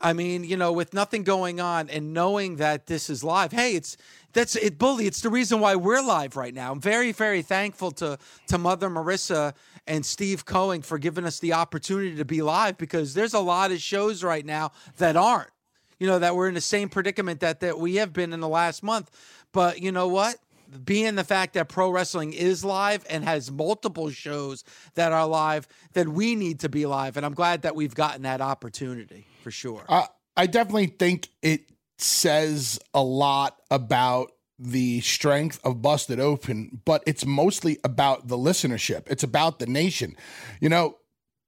I 0.00 0.12
mean, 0.14 0.44
you 0.44 0.56
know, 0.56 0.72
with 0.72 0.94
nothing 0.94 1.24
going 1.24 1.60
on 1.60 1.90
and 1.90 2.14
knowing 2.14 2.56
that 2.56 2.86
this 2.86 3.10
is 3.10 3.22
live, 3.22 3.52
hey, 3.52 3.74
it's 3.74 3.96
that's 4.32 4.56
it, 4.56 4.78
bully. 4.78 5.06
It's 5.06 5.20
the 5.20 5.28
reason 5.28 5.60
why 5.60 5.76
we're 5.76 6.00
live 6.00 6.36
right 6.36 6.54
now. 6.54 6.72
I'm 6.72 6.80
very, 6.80 7.12
very 7.12 7.42
thankful 7.42 7.90
to 7.92 8.18
to 8.48 8.58
Mother 8.58 8.88
Marissa 8.88 9.54
and 9.86 10.06
Steve 10.06 10.44
Cohen 10.44 10.82
for 10.82 10.98
giving 10.98 11.24
us 11.24 11.38
the 11.38 11.52
opportunity 11.52 12.16
to 12.16 12.24
be 12.24 12.40
live 12.40 12.78
because 12.78 13.12
there's 13.14 13.34
a 13.34 13.40
lot 13.40 13.72
of 13.72 13.80
shows 13.80 14.24
right 14.24 14.44
now 14.44 14.72
that 14.98 15.16
aren't. 15.16 15.50
You 15.98 16.06
know, 16.06 16.18
that 16.18 16.34
we're 16.34 16.48
in 16.48 16.54
the 16.54 16.62
same 16.62 16.88
predicament 16.88 17.40
that 17.40 17.60
that 17.60 17.78
we 17.78 17.96
have 17.96 18.14
been 18.14 18.32
in 18.32 18.40
the 18.40 18.48
last 18.48 18.82
month. 18.82 19.10
But 19.52 19.82
you 19.82 19.92
know 19.92 20.08
what? 20.08 20.36
Being 20.84 21.14
the 21.14 21.24
fact 21.24 21.54
that 21.54 21.68
pro 21.68 21.90
wrestling 21.90 22.32
is 22.32 22.64
live 22.64 23.04
and 23.08 23.24
has 23.24 23.50
multiple 23.50 24.10
shows 24.10 24.64
that 24.94 25.12
are 25.12 25.26
live, 25.26 25.66
then 25.92 26.14
we 26.14 26.34
need 26.34 26.60
to 26.60 26.68
be 26.68 26.86
live. 26.86 27.16
And 27.16 27.26
I'm 27.26 27.34
glad 27.34 27.62
that 27.62 27.74
we've 27.74 27.94
gotten 27.94 28.22
that 28.22 28.40
opportunity 28.40 29.26
for 29.42 29.50
sure. 29.50 29.84
Uh, 29.88 30.06
I 30.36 30.46
definitely 30.46 30.86
think 30.86 31.28
it 31.42 31.70
says 31.98 32.78
a 32.94 33.02
lot 33.02 33.60
about 33.70 34.32
the 34.58 35.00
strength 35.00 35.58
of 35.64 35.80
Busted 35.80 36.20
Open, 36.20 36.80
but 36.84 37.02
it's 37.06 37.24
mostly 37.24 37.78
about 37.82 38.28
the 38.28 38.36
listenership. 38.36 39.04
It's 39.06 39.22
about 39.22 39.58
the 39.58 39.66
nation. 39.66 40.16
You 40.60 40.68
know, 40.68 40.96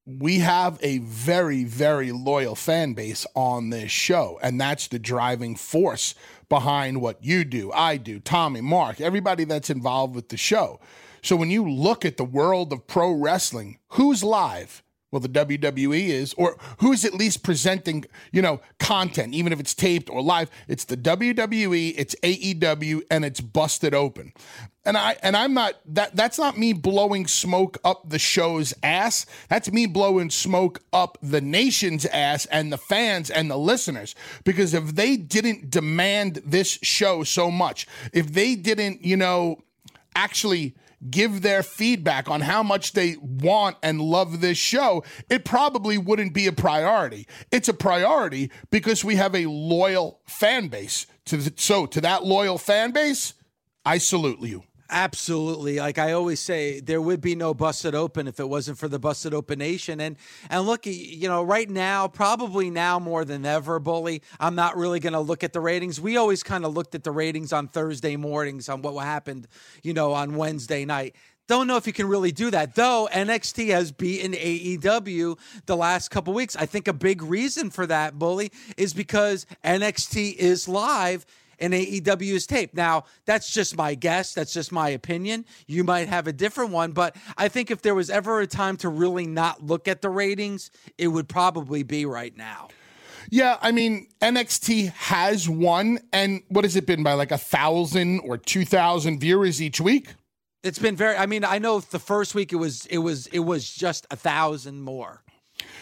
we 0.06 0.38
have 0.38 0.78
a 0.82 0.98
very, 0.98 1.64
very 1.64 2.10
loyal 2.10 2.54
fan 2.54 2.94
base 2.94 3.26
on 3.34 3.70
this 3.70 3.90
show, 3.90 4.38
and 4.42 4.60
that's 4.60 4.88
the 4.88 4.98
driving 4.98 5.56
force 5.56 6.14
behind 6.48 7.00
what 7.00 7.22
you 7.24 7.44
do, 7.44 7.72
I 7.72 7.96
do, 7.96 8.20
Tommy, 8.20 8.60
Mark, 8.60 9.00
everybody 9.00 9.44
that's 9.44 9.70
involved 9.70 10.14
with 10.14 10.28
the 10.28 10.36
show. 10.36 10.80
So 11.22 11.36
when 11.36 11.50
you 11.50 11.68
look 11.68 12.04
at 12.04 12.16
the 12.16 12.24
world 12.24 12.72
of 12.72 12.86
pro 12.86 13.12
wrestling, 13.12 13.78
who's 13.90 14.24
live? 14.24 14.82
Well, 15.12 15.20
the 15.20 15.28
WWE 15.28 16.08
is, 16.08 16.34
or 16.38 16.56
who's 16.78 17.04
at 17.04 17.12
least 17.12 17.42
presenting, 17.42 18.06
you 18.32 18.40
know, 18.40 18.60
content, 18.80 19.34
even 19.34 19.52
if 19.52 19.60
it's 19.60 19.74
taped 19.74 20.08
or 20.08 20.22
live. 20.22 20.50
It's 20.68 20.84
the 20.84 20.96
WWE, 20.96 21.94
it's 21.98 22.16
AEW, 22.22 23.02
and 23.10 23.22
it's 23.22 23.42
busted 23.42 23.92
open. 23.94 24.32
And 24.86 24.96
I 24.96 25.16
and 25.22 25.36
I'm 25.36 25.52
not 25.52 25.74
that 25.94 26.16
that's 26.16 26.38
not 26.38 26.56
me 26.58 26.72
blowing 26.72 27.26
smoke 27.26 27.78
up 27.84 28.08
the 28.08 28.18
show's 28.18 28.72
ass. 28.82 29.26
That's 29.48 29.70
me 29.70 29.84
blowing 29.84 30.30
smoke 30.30 30.80
up 30.94 31.18
the 31.22 31.42
nation's 31.42 32.06
ass 32.06 32.46
and 32.46 32.72
the 32.72 32.78
fans 32.78 33.30
and 33.30 33.50
the 33.50 33.58
listeners. 33.58 34.14
Because 34.44 34.72
if 34.72 34.94
they 34.96 35.16
didn't 35.16 35.70
demand 35.70 36.40
this 36.44 36.78
show 36.82 37.22
so 37.22 37.50
much, 37.50 37.86
if 38.14 38.32
they 38.32 38.54
didn't, 38.54 39.04
you 39.04 39.16
know, 39.16 39.62
actually 40.16 40.74
give 41.10 41.42
their 41.42 41.62
feedback 41.62 42.28
on 42.30 42.42
how 42.42 42.62
much 42.62 42.92
they 42.92 43.16
want 43.16 43.76
and 43.82 44.00
love 44.00 44.40
this 44.40 44.58
show, 44.58 45.04
it 45.28 45.44
probably 45.44 45.98
wouldn't 45.98 46.34
be 46.34 46.46
a 46.46 46.52
priority. 46.52 47.26
It's 47.50 47.68
a 47.68 47.74
priority 47.74 48.50
because 48.70 49.04
we 49.04 49.16
have 49.16 49.34
a 49.34 49.46
loyal 49.46 50.20
fan 50.26 50.68
base. 50.68 51.06
To 51.26 51.36
the, 51.36 51.52
so 51.56 51.86
to 51.86 52.00
that 52.00 52.24
loyal 52.24 52.58
fan 52.58 52.90
base, 52.90 53.34
I 53.84 53.98
salute 53.98 54.40
you. 54.40 54.64
Absolutely. 54.92 55.78
Like 55.78 55.96
I 55.96 56.12
always 56.12 56.38
say, 56.38 56.78
there 56.80 57.00
would 57.00 57.22
be 57.22 57.34
no 57.34 57.54
Busted 57.54 57.94
Open 57.94 58.28
if 58.28 58.38
it 58.38 58.46
wasn't 58.46 58.76
for 58.76 58.88
the 58.88 58.98
Busted 58.98 59.32
Open 59.32 59.58
Nation. 59.58 60.02
And 60.02 60.16
and 60.50 60.66
look, 60.66 60.84
you 60.84 61.28
know, 61.28 61.42
right 61.42 61.68
now, 61.68 62.08
probably 62.08 62.68
now 62.68 62.98
more 62.98 63.24
than 63.24 63.46
ever, 63.46 63.78
Bully, 63.78 64.20
I'm 64.38 64.54
not 64.54 64.76
really 64.76 65.00
going 65.00 65.14
to 65.14 65.20
look 65.20 65.42
at 65.42 65.54
the 65.54 65.60
ratings. 65.60 65.98
We 65.98 66.18
always 66.18 66.42
kind 66.42 66.66
of 66.66 66.74
looked 66.74 66.94
at 66.94 67.04
the 67.04 67.10
ratings 67.10 67.54
on 67.54 67.68
Thursday 67.68 68.16
mornings 68.16 68.68
on 68.68 68.82
what 68.82 69.02
happened, 69.02 69.48
you 69.82 69.94
know, 69.94 70.12
on 70.12 70.36
Wednesday 70.36 70.84
night. 70.84 71.16
Don't 71.48 71.66
know 71.66 71.76
if 71.76 71.86
you 71.86 71.92
can 71.94 72.06
really 72.06 72.30
do 72.30 72.50
that. 72.50 72.74
Though 72.74 73.08
NXT 73.10 73.68
has 73.68 73.92
beaten 73.92 74.32
AEW 74.32 75.38
the 75.64 75.76
last 75.76 76.10
couple 76.10 76.34
weeks. 76.34 76.54
I 76.54 76.66
think 76.66 76.86
a 76.86 76.92
big 76.92 77.22
reason 77.22 77.70
for 77.70 77.86
that, 77.86 78.18
Bully, 78.18 78.52
is 78.76 78.92
because 78.92 79.46
NXT 79.64 80.34
is 80.34 80.68
live 80.68 81.24
and 81.62 81.72
AEW 81.72 82.32
is 82.32 82.46
taped. 82.46 82.74
Now, 82.74 83.04
that's 83.24 83.50
just 83.50 83.76
my 83.76 83.94
guess. 83.94 84.34
That's 84.34 84.52
just 84.52 84.72
my 84.72 84.90
opinion. 84.90 85.46
You 85.66 85.84
might 85.84 86.08
have 86.08 86.26
a 86.26 86.32
different 86.32 86.72
one, 86.72 86.92
but 86.92 87.16
I 87.38 87.48
think 87.48 87.70
if 87.70 87.80
there 87.82 87.94
was 87.94 88.10
ever 88.10 88.40
a 88.40 88.46
time 88.46 88.76
to 88.78 88.88
really 88.88 89.26
not 89.26 89.64
look 89.64 89.88
at 89.88 90.02
the 90.02 90.10
ratings, 90.10 90.70
it 90.98 91.08
would 91.08 91.28
probably 91.28 91.84
be 91.84 92.04
right 92.04 92.36
now. 92.36 92.68
Yeah, 93.30 93.56
I 93.62 93.70
mean, 93.70 94.08
NXT 94.20 94.90
has 94.92 95.48
won, 95.48 96.00
and 96.12 96.42
what 96.48 96.64
has 96.64 96.74
it 96.74 96.86
been 96.86 97.02
by 97.02 97.14
like 97.14 97.30
a 97.30 97.38
thousand 97.38 98.20
or 98.20 98.36
two 98.36 98.64
thousand 98.64 99.20
viewers 99.20 99.62
each 99.62 99.80
week? 99.80 100.14
It's 100.64 100.78
been 100.78 100.96
very. 100.96 101.16
I 101.16 101.26
mean, 101.26 101.44
I 101.44 101.58
know 101.58 101.80
the 101.80 102.00
first 102.00 102.34
week 102.34 102.52
it 102.52 102.56
was 102.56 102.86
it 102.86 102.98
was 102.98 103.28
it 103.28 103.38
was 103.38 103.72
just 103.72 104.06
a 104.10 104.16
thousand 104.16 104.82
more. 104.82 105.22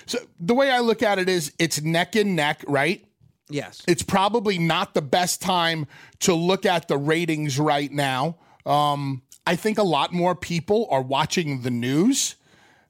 So 0.06 0.18
the 0.38 0.54
way 0.54 0.70
I 0.70 0.80
look 0.80 1.02
at 1.02 1.18
it 1.18 1.28
is, 1.28 1.52
it's 1.58 1.80
neck 1.80 2.14
and 2.14 2.36
neck, 2.36 2.62
right? 2.68 3.04
Yes. 3.50 3.82
It's 3.86 4.02
probably 4.02 4.58
not 4.58 4.94
the 4.94 5.02
best 5.02 5.42
time 5.42 5.86
to 6.20 6.34
look 6.34 6.64
at 6.64 6.88
the 6.88 6.96
ratings 6.96 7.58
right 7.58 7.90
now. 7.90 8.38
Um, 8.64 9.22
I 9.46 9.56
think 9.56 9.78
a 9.78 9.82
lot 9.82 10.12
more 10.12 10.34
people 10.34 10.86
are 10.90 11.02
watching 11.02 11.62
the 11.62 11.70
news. 11.70 12.36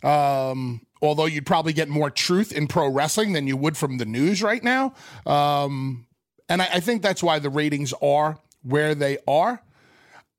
Um, 0.03 0.87
although 1.03 1.27
you'd 1.27 1.47
probably 1.47 1.73
get 1.73 1.89
more 1.89 2.11
truth 2.11 2.53
in 2.53 2.67
pro 2.67 2.89
wrestling 2.89 3.33
than 3.33 3.47
you 3.47 3.57
would 3.57 3.77
from 3.77 3.99
the 3.99 4.05
news 4.05 4.43
right 4.43 4.63
now. 4.63 4.95
Um, 5.27 6.07
and 6.49 6.63
I, 6.63 6.69
I 6.75 6.81
think 6.81 7.03
that's 7.03 7.23
why 7.23 7.39
the 7.39 7.51
ratings 7.51 7.93
are 8.03 8.39
where 8.63 8.95
they 8.95 9.19
are. 9.27 9.63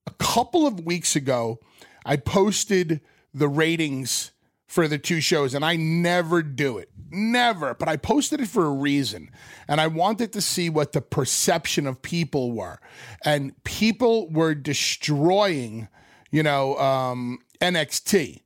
A 0.07 0.11
couple 0.19 0.67
of 0.67 0.85
weeks 0.85 1.15
ago, 1.15 1.59
I 2.05 2.17
posted 2.17 3.01
the 3.33 3.47
ratings 3.47 4.31
for 4.71 4.87
the 4.87 4.97
two 4.97 5.19
shows, 5.19 5.53
and 5.53 5.65
I 5.65 5.75
never 5.75 6.41
do 6.41 6.77
it. 6.77 6.89
Never. 7.09 7.73
But 7.73 7.89
I 7.89 7.97
posted 7.97 8.39
it 8.39 8.47
for 8.47 8.65
a 8.65 8.71
reason. 8.71 9.29
And 9.67 9.81
I 9.81 9.87
wanted 9.87 10.31
to 10.31 10.39
see 10.39 10.69
what 10.69 10.93
the 10.93 11.01
perception 11.01 11.85
of 11.85 12.01
people 12.01 12.53
were. 12.53 12.79
And 13.25 13.61
people 13.65 14.29
were 14.29 14.55
destroying, 14.55 15.89
you 16.31 16.41
know, 16.41 16.77
um, 16.77 17.39
NXT. 17.59 18.43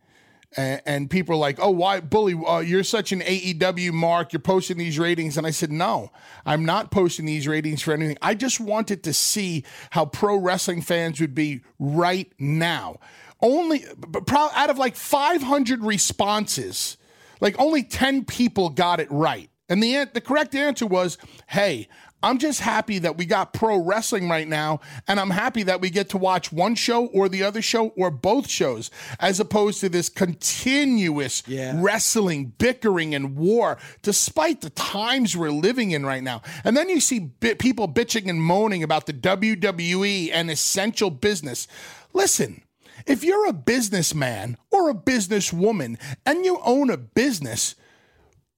And, 0.57 1.09
people 1.11 1.35
are 1.35 1.39
like, 1.39 1.59
oh, 1.61 1.69
why, 1.69 1.99
Bully, 1.99 2.33
uh, 2.33 2.59
you're 2.59 2.83
such 2.83 3.11
an 3.11 3.19
AEW 3.19 3.91
mark. 3.91 4.33
You're 4.33 4.39
posting 4.39 4.77
these 4.77 4.97
ratings. 4.97 5.37
And 5.37 5.45
I 5.45 5.51
said, 5.51 5.71
no, 5.71 6.11
I'm 6.43 6.65
not 6.65 6.89
posting 6.89 7.25
these 7.25 7.47
ratings 7.47 7.83
for 7.83 7.93
anything. 7.93 8.17
I 8.21 8.33
just 8.33 8.59
wanted 8.59 9.03
to 9.03 9.13
see 9.13 9.63
how 9.91 10.05
pro 10.05 10.37
wrestling 10.37 10.81
fans 10.81 11.21
would 11.21 11.35
be 11.35 11.61
right 11.77 12.31
now. 12.39 12.99
Only 13.41 13.83
pro- 14.25 14.49
out 14.53 14.69
of 14.69 14.77
like 14.77 14.95
500 14.95 15.83
responses, 15.83 16.97
like 17.41 17.59
only 17.59 17.83
10 17.83 18.25
people 18.25 18.69
got 18.69 18.99
it 18.99 19.11
right. 19.11 19.49
And 19.67 19.81
the, 19.81 20.07
the 20.13 20.21
correct 20.21 20.53
answer 20.55 20.85
was, 20.85 21.17
hey, 21.47 21.87
I'm 22.23 22.37
just 22.39 22.59
happy 22.61 22.97
that 22.99 23.17
we 23.17 23.25
got 23.25 23.53
pro 23.53 23.77
wrestling 23.77 24.29
right 24.29 24.47
now, 24.47 24.79
and 25.07 25.19
I'm 25.19 25.29
happy 25.29 25.61
that 25.63 25.79
we 25.81 25.91
get 25.91 26.09
to 26.09 26.17
watch 26.17 26.51
one 26.51 26.73
show 26.73 27.05
or 27.07 27.29
the 27.29 27.43
other 27.43 27.61
show 27.61 27.89
or 27.89 28.09
both 28.09 28.49
shows, 28.49 28.89
as 29.19 29.39
opposed 29.39 29.79
to 29.81 29.89
this 29.89 30.09
continuous 30.09 31.43
Yeah. 31.45 31.73
wrestling, 31.77 32.53
bickering, 32.57 33.13
and 33.13 33.35
war, 33.35 33.77
despite 34.01 34.61
the 34.61 34.69
times 34.71 35.35
we're 35.37 35.51
living 35.51 35.91
in 35.91 36.03
right 36.05 36.23
now. 36.23 36.41
And 36.63 36.75
then 36.75 36.89
you 36.89 36.99
see 36.99 37.19
bi- 37.19 37.53
people 37.55 37.87
bitching 37.87 38.27
and 38.29 38.41
moaning 38.41 38.81
about 38.81 39.05
the 39.05 39.13
WWE 39.13 40.31
and 40.33 40.49
essential 40.49 41.11
business. 41.11 41.67
Listen, 42.13 42.61
if 43.05 43.23
you're 43.23 43.47
a 43.47 43.53
businessman 43.53 44.57
or 44.71 44.89
a 44.89 44.95
businesswoman 44.95 45.99
and 46.25 46.45
you 46.45 46.59
own 46.63 46.89
a 46.89 46.97
business, 46.97 47.75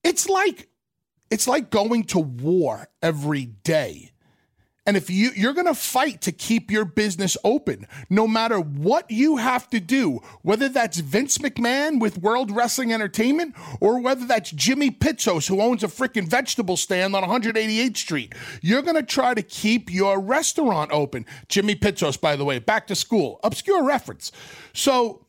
it's 0.03 0.29
like 0.29 0.69
it's 1.29 1.47
like 1.47 1.69
going 1.69 2.03
to 2.05 2.19
war 2.19 2.87
every 3.01 3.45
day. 3.45 4.11
And 4.87 4.95
if 4.95 5.09
you 5.09 5.31
you're 5.35 5.53
going 5.53 5.67
to 5.67 5.75
fight 5.75 6.21
to 6.21 6.31
keep 6.31 6.71
your 6.71 6.85
business 6.85 7.35
open, 7.43 7.85
no 8.09 8.25
matter 8.25 8.57
what 8.57 9.11
you 9.11 9.35
have 9.35 9.69
to 9.71 9.81
do, 9.81 10.21
whether 10.43 10.69
that's 10.69 10.99
Vince 10.99 11.39
McMahon 11.39 11.99
with 11.99 12.17
World 12.17 12.51
Wrestling 12.51 12.93
Entertainment 12.93 13.53
or 13.81 13.99
whether 13.99 14.25
that's 14.25 14.49
Jimmy 14.51 14.89
Pitsos 14.89 15.49
who 15.49 15.61
owns 15.61 15.83
a 15.83 15.87
freaking 15.87 16.25
vegetable 16.25 16.77
stand 16.77 17.17
on 17.17 17.23
188th 17.23 17.97
Street, 17.97 18.33
you're 18.61 18.81
going 18.81 18.95
to 18.95 19.03
try 19.03 19.33
to 19.33 19.41
keep 19.41 19.91
your 19.93 20.21
restaurant 20.21 20.89
open. 20.93 21.25
Jimmy 21.49 21.75
Pitsos, 21.75 22.19
by 22.19 22.37
the 22.37 22.45
way, 22.45 22.57
back 22.57 22.87
to 22.87 22.95
school, 22.95 23.41
obscure 23.43 23.83
reference. 23.83 24.31
So 24.73 25.25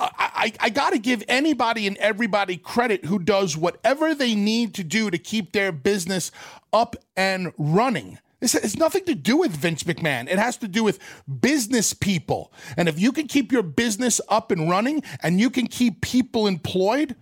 I, 0.00 0.10
I, 0.18 0.52
I 0.66 0.70
got 0.70 0.90
to 0.90 0.98
give 0.98 1.22
anybody 1.28 1.86
and 1.86 1.96
everybody 1.98 2.56
credit 2.56 3.04
who 3.04 3.20
does 3.20 3.56
whatever 3.56 4.16
they 4.16 4.34
need 4.34 4.74
to 4.74 4.82
do 4.82 5.10
to 5.10 5.18
keep 5.18 5.52
their 5.52 5.70
business 5.70 6.32
up 6.72 6.96
and 7.16 7.52
running. 7.56 8.18
This 8.42 8.54
has 8.54 8.76
nothing 8.76 9.04
to 9.04 9.14
do 9.14 9.36
with 9.36 9.52
Vince 9.52 9.84
McMahon. 9.84 10.28
It 10.28 10.36
has 10.36 10.56
to 10.56 10.68
do 10.68 10.82
with 10.82 10.98
business 11.40 11.94
people. 11.94 12.52
And 12.76 12.88
if 12.88 12.98
you 12.98 13.12
can 13.12 13.28
keep 13.28 13.52
your 13.52 13.62
business 13.62 14.20
up 14.28 14.50
and 14.50 14.68
running 14.68 15.04
and 15.22 15.38
you 15.38 15.48
can 15.48 15.68
keep 15.68 16.00
people 16.00 16.48
employed, 16.48 17.14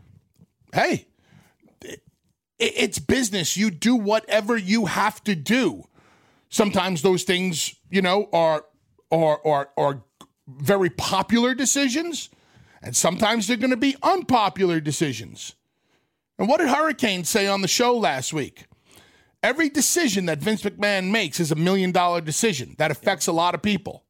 hey, 0.72 1.08
it's 2.58 2.98
business. 2.98 3.54
You 3.54 3.70
do 3.70 3.96
whatever 3.96 4.56
you 4.56 4.86
have 4.86 5.22
to 5.24 5.34
do. 5.34 5.84
Sometimes 6.48 7.02
those 7.02 7.24
things, 7.24 7.74
you 7.90 8.00
know, 8.00 8.30
are 8.32 8.64
are 9.12 9.46
are, 9.46 9.68
are 9.76 10.02
very 10.48 10.88
popular 10.88 11.54
decisions, 11.54 12.30
and 12.82 12.96
sometimes 12.96 13.46
they're 13.46 13.58
going 13.58 13.70
to 13.70 13.76
be 13.76 13.94
unpopular 14.02 14.80
decisions. 14.80 15.54
And 16.38 16.48
what 16.48 16.60
did 16.60 16.70
Hurricane 16.70 17.24
say 17.24 17.46
on 17.46 17.60
the 17.60 17.68
show 17.68 17.94
last 17.94 18.32
week? 18.32 18.64
Every 19.42 19.68
decision 19.70 20.26
that 20.26 20.38
Vince 20.38 20.62
McMahon 20.62 21.10
makes 21.10 21.40
is 21.40 21.50
a 21.50 21.54
million 21.56 21.92
dollar 21.92 22.20
decision 22.20 22.74
that 22.78 22.90
affects 22.90 23.26
a 23.26 23.32
lot 23.32 23.54
of 23.54 23.62
people. 23.62 24.04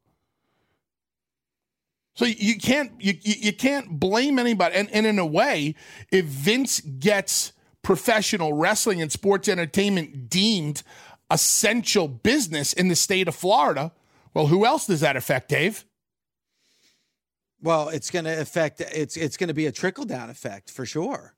So 2.13 2.25
you 2.25 2.57
can't 2.57 2.91
you, 2.99 3.13
you 3.21 3.53
can't 3.53 3.99
blame 3.99 4.37
anybody. 4.37 4.75
And, 4.75 4.91
and 4.91 5.05
in 5.05 5.17
a 5.17 5.25
way, 5.25 5.75
if 6.11 6.25
Vince 6.25 6.81
gets 6.81 7.53
professional 7.81 8.53
wrestling 8.53 9.01
and 9.01 9.11
sports 9.11 9.47
entertainment 9.47 10.29
deemed 10.29 10.83
essential 11.29 12.07
business 12.09 12.73
in 12.73 12.89
the 12.89 12.95
state 12.95 13.27
of 13.29 13.35
Florida, 13.35 13.93
well, 14.33 14.47
who 14.47 14.65
else 14.65 14.85
does 14.87 14.99
that 14.99 15.15
affect, 15.15 15.49
Dave? 15.49 15.85
Well, 17.61 17.89
it's 17.89 18.09
going 18.09 18.25
to 18.25 18.41
affect 18.41 18.81
it's 18.81 19.15
it's 19.15 19.37
going 19.37 19.47
to 19.47 19.53
be 19.53 19.65
a 19.65 19.71
trickle 19.71 20.05
down 20.05 20.29
effect 20.29 20.69
for 20.69 20.85
sure. 20.85 21.35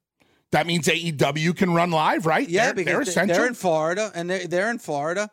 That 0.54 0.68
means 0.68 0.88
AEW 0.88 1.58
can 1.58 1.74
run 1.74 1.90
live, 1.90 2.28
right? 2.28 2.48
Yeah, 2.48 2.74
they're, 2.74 3.00
because 3.00 3.16
they're, 3.16 3.26
they're 3.26 3.48
in 3.48 3.56
Florida, 3.56 4.12
and 4.14 4.30
they're, 4.30 4.48
they're 4.48 4.70
in 4.70 4.78
Florida. 4.78 5.32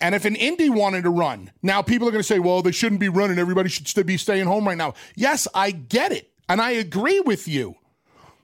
And 0.00 0.14
if 0.14 0.24
an 0.24 0.36
indie 0.36 0.70
wanted 0.70 1.02
to 1.02 1.10
run, 1.10 1.50
now 1.62 1.82
people 1.82 2.06
are 2.06 2.12
going 2.12 2.20
to 2.20 2.26
say, 2.26 2.38
well, 2.38 2.62
they 2.62 2.70
shouldn't 2.70 3.00
be 3.00 3.08
running. 3.08 3.40
Everybody 3.40 3.68
should 3.68 3.88
still 3.88 4.04
be 4.04 4.16
staying 4.16 4.46
home 4.46 4.64
right 4.64 4.78
now. 4.78 4.94
Yes, 5.16 5.48
I 5.52 5.72
get 5.72 6.12
it. 6.12 6.30
And 6.48 6.60
I 6.60 6.72
agree 6.72 7.18
with 7.18 7.48
you. 7.48 7.74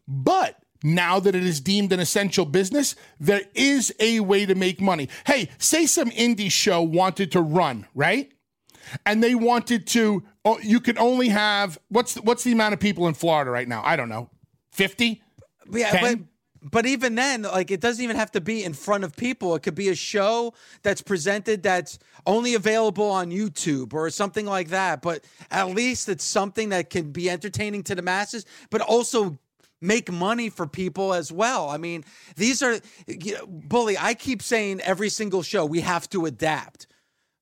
But 0.09 0.57
now 0.83 1.21
that 1.21 1.37
it 1.37 1.45
is 1.45 1.61
deemed 1.61 1.93
an 1.93 2.01
essential 2.01 2.45
business, 2.45 2.97
there 3.21 3.43
is 3.55 3.95
a 4.01 4.19
way 4.19 4.45
to 4.45 4.57
make 4.57 4.81
money. 4.81 5.09
Hey, 5.25 5.51
say 5.59 5.87
some 5.87 6.11
indie 6.11 6.51
show 6.51 6.83
wanted 6.83 7.31
to 7.33 7.41
run, 7.41 7.87
right? 7.95 8.33
And 9.07 9.23
they 9.23 9.37
wanted 9.37 9.87
to, 9.89 10.25
oh, 10.45 10.59
you 10.65 10.81
could 10.81 10.99
only 10.99 11.29
have, 11.29 11.79
what's, 11.91 12.17
what's 12.17 12.43
the 12.43 12.53
amount 12.53 12.75
of 12.75 12.81
people 12.81 13.07
in 13.07 13.15
Florida 13.15 13.53
right 13.53 13.69
now? 13.69 13.83
I 13.85 13.95
don't 13.95 14.09
know, 14.09 14.31
50? 14.73 15.23
Yeah, 15.71 16.01
but 16.01 16.19
but 16.63 16.87
even 16.87 17.15
then, 17.15 17.43
like 17.43 17.71
it 17.71 17.81
doesn't 17.81 18.03
even 18.03 18.17
have 18.17 18.33
to 18.33 18.41
be 18.41 18.65
in 18.65 18.73
front 18.73 19.05
of 19.05 19.17
people. 19.17 19.55
It 19.55 19.63
could 19.63 19.75
be 19.75 19.89
a 19.89 19.95
show 19.95 20.55
that's 20.83 21.03
presented 21.03 21.63
that's 21.63 21.99
only 22.27 22.55
available 22.55 23.09
on 23.11 23.31
YouTube 23.31 23.95
or 23.95 24.11
something 24.11 24.47
like 24.47 24.69
that. 24.69 25.03
But 25.03 25.25
at 25.51 25.69
least 25.69 26.09
it's 26.09 26.25
something 26.25 26.71
that 26.71 26.91
can 26.91 27.13
be 27.13 27.31
entertaining 27.31 27.85
to 27.85 27.95
the 27.95 28.03
masses, 28.03 28.45
but 28.71 28.81
also 28.81 29.39
make 29.81 30.11
money 30.11 30.51
for 30.51 30.67
people 30.67 31.15
as 31.15 31.31
well. 31.31 31.71
I 31.71 31.77
mean, 31.77 32.05
these 32.37 32.63
are 32.63 32.81
you 33.07 33.35
know, 33.35 33.47
bully. 33.47 33.97
I 33.99 34.15
keep 34.15 34.43
saying 34.43 34.81
every 34.81 35.09
single 35.09 35.43
show 35.43 35.65
we 35.65 35.81
have 35.81 36.11
to 36.11 36.27
adapt. 36.27 36.87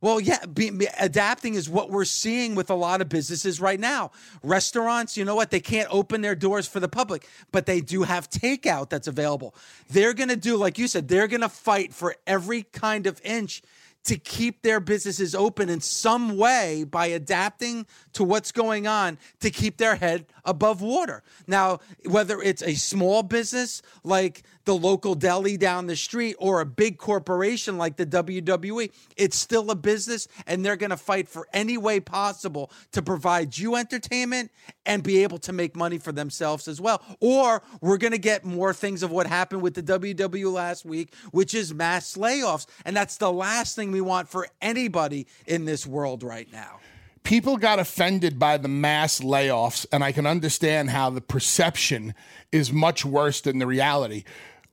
Well, 0.03 0.21
yeah, 0.21 0.45
be, 0.45 0.71
be- 0.71 0.89
adapting 0.99 1.55
is 1.55 1.69
what 1.69 1.91
we're 1.91 2.05
seeing 2.05 2.55
with 2.55 2.69
a 2.71 2.75
lot 2.75 3.01
of 3.01 3.09
businesses 3.09 3.61
right 3.61 3.81
now. 3.81 4.11
Restaurants, 4.43 5.17
you 5.17 5.25
know 5.25 5.35
what? 5.35 5.51
They 5.51 5.61
can't 5.61 5.89
open 5.91 6.21
their 6.21 6.35
doors 6.35 6.69
for 6.69 6.81
the 6.81 6.89
public, 6.89 7.27
but 7.51 7.65
they 7.65 7.81
do 7.81 8.03
have 8.03 8.29
takeout 8.29 8.91
that's 8.91 9.09
available. 9.09 9.55
They're 9.89 10.13
going 10.13 10.29
to 10.29 10.37
do, 10.37 10.57
like 10.57 10.79
you 10.79 10.87
said, 10.87 11.09
they're 11.09 11.29
going 11.29 11.41
to 11.41 11.49
fight 11.49 11.95
for 11.95 12.15
every 12.27 12.63
kind 12.63 13.07
of 13.07 13.21
inch 13.25 13.63
to 14.05 14.17
keep 14.17 14.63
their 14.63 14.79
businesses 14.79 15.35
open 15.35 15.69
in 15.69 15.81
some 15.81 16.37
way 16.37 16.85
by 16.85 17.07
adapting 17.07 17.87
to 18.13 18.23
what's 18.23 18.53
going 18.53 18.87
on 18.87 19.19
to 19.41 19.51
keep 19.51 19.79
their 19.79 19.97
head 19.97 20.27
above 20.47 20.81
water. 20.81 21.23
Now, 21.47 21.81
whether 22.07 22.41
it's 22.41 22.63
a 22.63 22.75
small 22.75 23.23
business 23.23 23.83
like 24.05 24.45
the 24.65 24.75
local 24.75 25.15
deli 25.15 25.57
down 25.57 25.87
the 25.87 25.97
street 25.97 26.37
or 26.39 26.61
a 26.61 26.67
big 26.67 26.99
corporation 26.99 27.77
like 27.77 27.97
the 27.97 28.07
WWE, 28.07 28.91
it's 29.17 29.37
still 29.37 29.71
a 29.71 29.75
business 29.75 30.29
and 30.47 30.65
they're 30.65 30.77
going 30.77 30.91
to 30.91 30.97
fight 30.97 31.29
for 31.29 31.47
any 31.53 31.77
way 31.77 32.01
possible 32.01 32.71
to 32.93 33.03
provide 33.03 33.57
you 33.57 33.77
entertainment 33.77 34.51
and 34.87 35.03
be 35.03 35.23
able 35.23 35.39
to 35.39 35.53
make 35.53 35.77
money 35.77 35.99
for 35.99 36.13
themselves 36.13 36.69
as 36.69 36.81
well. 36.81 37.03
Or 37.21 37.63
we're 37.81 37.99
going 37.99 38.13
to 38.13 38.19
get 38.19 38.45
more 38.45 38.73
things 38.73 39.03
of 39.03 39.11
what 39.11 39.27
happened 39.27 39.63
with 39.63 39.75
the 39.75 39.83
WWE 39.83 40.53
last 40.53 40.85
week, 40.85 41.13
which 41.33 41.55
is 41.55 41.75
mass 41.75 42.17
layoffs. 42.17 42.67
And 42.85 42.97
that's 42.97 43.17
the 43.17 43.33
last 43.33 43.77
thing 43.77 43.91
we 43.91 44.01
want 44.01 44.29
for 44.29 44.49
anybody 44.63 45.27
in 45.47 45.65
this 45.65 45.87
world 45.87 46.23
right 46.23 46.51
now. 46.53 46.81
People 47.27 47.57
got 47.57 47.81
offended 47.81 48.39
by 48.39 48.57
the 48.57 48.69
mass 48.69 49.19
layoffs, 49.19 49.85
and 49.91 50.05
I 50.05 50.13
can 50.13 50.27
understand 50.27 50.91
how 50.91 51.11
the 51.11 51.21
perception 51.21 52.15
is 52.53 52.73
much 52.73 53.05
worse 53.05 53.41
than 53.41 53.59
the 53.59 53.67
reality. 53.67 54.23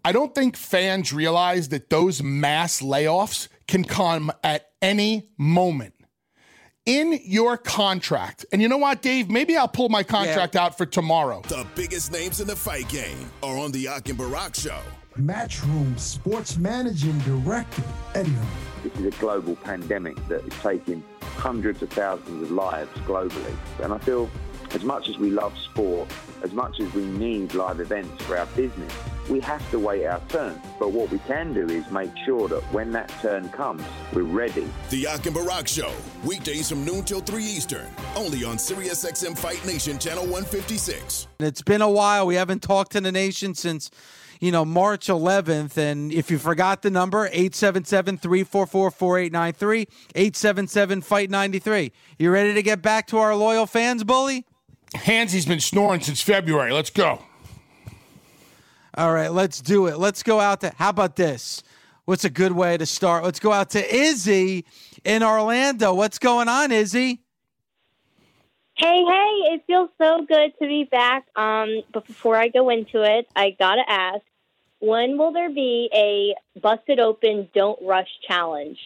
I 0.06 0.12
don't 0.12 0.36
think 0.36 0.56
fans 0.56 1.12
realize 1.12 1.70
that 1.70 1.90
those 1.90 2.22
mass 2.22 2.80
layoffs 2.80 3.48
can 3.68 3.84
come 3.84 4.32
at 4.44 4.70
any 4.84 5.32
moment. 5.36 5.96
In 6.86 7.20
your 7.24 7.58
contract, 7.58 8.46
and 8.52 8.62
you 8.62 8.68
know 8.68 8.78
what, 8.78 9.02
Dave? 9.02 9.32
Maybe 9.32 9.58
I'll 9.58 9.70
pull 9.70 9.90
my 9.90 10.04
contract 10.04 10.56
out 10.56 10.78
for 10.78 10.86
tomorrow. 10.86 11.42
The 11.48 11.66
biggest 11.76 12.12
names 12.12 12.40
in 12.40 12.46
the 12.48 12.56
fight 12.56 12.88
game 12.90 13.32
are 13.42 13.58
on 13.58 13.72
the 13.72 13.88
Ak 13.88 14.10
and 14.10 14.18
Barak 14.18 14.54
Show. 14.54 14.80
Matchroom 15.18 15.98
Sports 16.00 16.58
Managing 16.58 17.18
Director 17.20 17.84
Eddie 18.16 18.32
Hearn. 18.32 18.48
This 18.84 18.94
is 18.96 19.06
a 19.06 19.20
global 19.20 19.56
pandemic 19.58 20.16
that 20.28 20.44
is 20.44 20.54
taking 20.62 21.04
hundreds 21.22 21.84
of 21.84 21.92
thousands 21.92 22.42
of 22.42 22.52
lives 22.52 22.90
globally. 23.02 23.56
And 23.84 23.94
I 23.94 24.00
feel 24.00 24.28
as 24.72 24.84
much 24.84 25.10
as 25.10 25.20
we 25.20 25.30
love 25.30 25.56
sport, 25.60 26.12
as 26.42 26.52
much 26.52 26.80
as 26.80 26.92
we 26.96 27.06
need 27.06 27.54
live 27.54 27.80
events 27.80 28.24
for 28.24 28.38
our 28.38 28.48
business, 28.48 28.92
we 29.30 29.40
have 29.42 29.70
to 29.70 29.78
wait 29.78 30.04
our 30.08 30.20
turn. 30.30 30.60
But 30.80 30.92
what 30.92 31.12
we 31.12 31.20
can 31.20 31.54
do 31.54 31.68
is 31.68 31.90
make 31.92 32.12
sure 32.26 32.48
that 32.48 32.64
when 32.74 32.92
that 32.94 33.10
turn 33.22 33.50
comes, 33.50 33.84
we're 34.14 34.24
ready. 34.24 34.68
The 34.90 35.06
Ak 35.08 35.28
and 35.28 35.36
Barak 35.36 35.68
Show, 35.68 35.92
weekdays 36.26 36.70
from 36.70 36.84
noon 36.84 37.04
till 37.04 37.22
3 37.22 37.44
Eastern, 37.44 37.88
only 38.16 38.44
on 38.44 38.58
SiriusXM 38.58 39.38
Fight 39.38 39.64
Nation 39.64 40.00
Channel 40.00 40.24
156. 40.24 41.28
It's 41.40 41.62
been 41.62 41.84
a 41.84 41.90
while. 41.90 42.26
We 42.26 42.36
haven't 42.36 42.64
talked 42.64 42.94
to 42.94 43.02
the 43.02 43.12
nation 43.12 43.54
since, 43.54 43.92
you 44.40 44.52
know, 44.52 44.66
March 44.66 45.08
11th. 45.08 45.78
And 45.78 46.12
if 46.12 46.30
you 46.30 46.38
forgot 46.38 46.82
the 46.82 46.92
number, 46.92 47.26
877 47.28 48.18
344 48.18 48.92
4893, 48.92 49.88
877 50.16 51.02
Fight 51.02 51.30
93. 51.30 51.92
You 52.18 52.32
ready 52.32 52.54
to 52.54 52.62
get 52.62 52.82
back 52.82 53.08
to 53.08 53.18
our 53.18 53.36
loyal 53.36 53.66
fans, 53.66 54.04
Bully? 54.04 54.46
Hansy's 54.96 55.46
been 55.46 55.60
snoring 55.60 56.02
since 56.02 56.22
February. 56.22 56.72
Let's 56.72 56.90
go. 56.90 57.20
All 58.96 59.12
right, 59.12 59.32
let's 59.32 59.60
do 59.60 59.88
it. 59.88 59.98
Let's 59.98 60.22
go 60.22 60.40
out 60.40 60.62
to, 60.62 60.72
how 60.78 60.90
about 60.90 61.16
this? 61.16 61.64
What's 62.06 62.26
a 62.26 62.30
good 62.30 62.52
way 62.52 62.78
to 62.78 62.86
start? 62.86 63.24
Let's 63.24 63.40
go 63.40 63.52
out 63.52 63.72
to 63.72 63.96
Izzy 63.96 64.66
in 65.04 65.24
Orlando. 65.24 65.94
What's 65.96 66.20
going 66.20 66.48
on, 66.48 66.72
Izzy? 66.72 67.23
Hey, 68.76 69.04
hey, 69.06 69.54
it 69.54 69.64
feels 69.68 69.90
so 70.02 70.26
good 70.28 70.52
to 70.62 70.68
be 70.68 70.84
back. 70.84 71.26
Um, 71.36 71.84
but 71.94 72.06
before 72.08 72.36
I 72.36 72.48
go 72.48 72.70
into 72.70 73.04
it, 73.04 73.28
I 73.36 73.56
gotta 73.58 73.84
ask, 73.88 74.22
when 74.80 75.18
will 75.18 75.32
there 75.32 75.50
be 75.50 75.90
a 75.94 76.60
busted 76.60 77.00
open 77.00 77.50
don't 77.54 77.80
rush 77.82 78.10
challenge? 78.28 78.78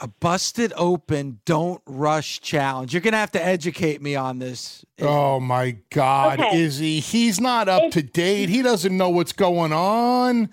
A 0.00 0.08
busted 0.08 0.72
open 0.76 1.40
don't 1.44 1.80
rush 1.86 2.40
challenge. 2.40 2.92
You're 2.92 3.00
going 3.00 3.12
to 3.12 3.18
have 3.18 3.30
to 3.32 3.42
educate 3.42 4.02
me 4.02 4.16
on 4.16 4.40
this. 4.40 4.84
Oh 5.00 5.38
my 5.38 5.76
God, 5.90 6.40
Okay. 6.40 6.58
Izzy. 6.62 6.98
He's 6.98 7.40
not 7.40 7.68
up 7.68 7.90
to 7.92 8.02
date. 8.02 8.48
He 8.48 8.60
doesn't 8.60 8.94
know 8.94 9.08
what's 9.08 9.32
going 9.32 9.72
on. 9.72 10.50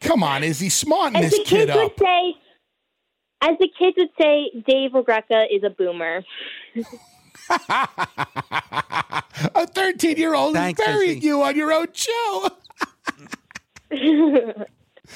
Come 0.00 0.24
on, 0.24 0.42
Izzy. 0.42 0.68
Smarten 0.68 1.16
As 1.16 1.30
this 1.30 1.38
the 1.38 1.44
kid 1.44 1.68
kids 1.68 1.74
would 1.76 1.92
up. 1.92 1.98
say, 2.00 2.34
as 3.42 3.58
the 3.58 3.68
kids 3.78 3.96
would 3.98 4.10
say, 4.20 4.50
Dave 4.66 4.92
LaGreca 4.92 5.46
is 5.50 5.62
a 5.64 5.70
boomer. 5.70 6.24
A 9.54 9.66
13 9.66 10.16
year 10.16 10.34
old 10.34 10.56
is 10.56 10.74
burying 10.74 11.18
Izzy. 11.18 11.26
you 11.26 11.42
on 11.42 11.56
your 11.56 11.72
own 11.72 11.88
show. 11.92 12.48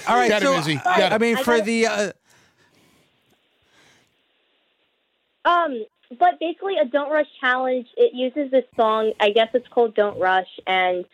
All 0.09 0.17
right, 0.17 0.29
Got 0.29 0.43
him, 0.43 0.49
so 0.49 0.59
Izzy. 0.59 0.81
I, 0.85 1.09
I 1.15 1.19
mean, 1.19 1.37
I 1.39 1.43
for 1.43 1.53
gotta- 1.59 1.65
the 1.65 1.87
uh, 1.87 2.13
Um, 5.45 5.85
but 6.19 6.39
basically, 6.41 6.77
a 6.79 6.85
Don't 6.87 7.11
Rush 7.11 7.27
challenge. 7.41 7.87
It 7.97 8.13
uses 8.15 8.51
this 8.51 8.65
song. 8.77 9.13
I 9.21 9.31
guess 9.31 9.49
it's 9.55 9.69
called 9.69 9.95
Don't 9.95 10.19
Rush, 10.19 10.49
and 10.67 11.05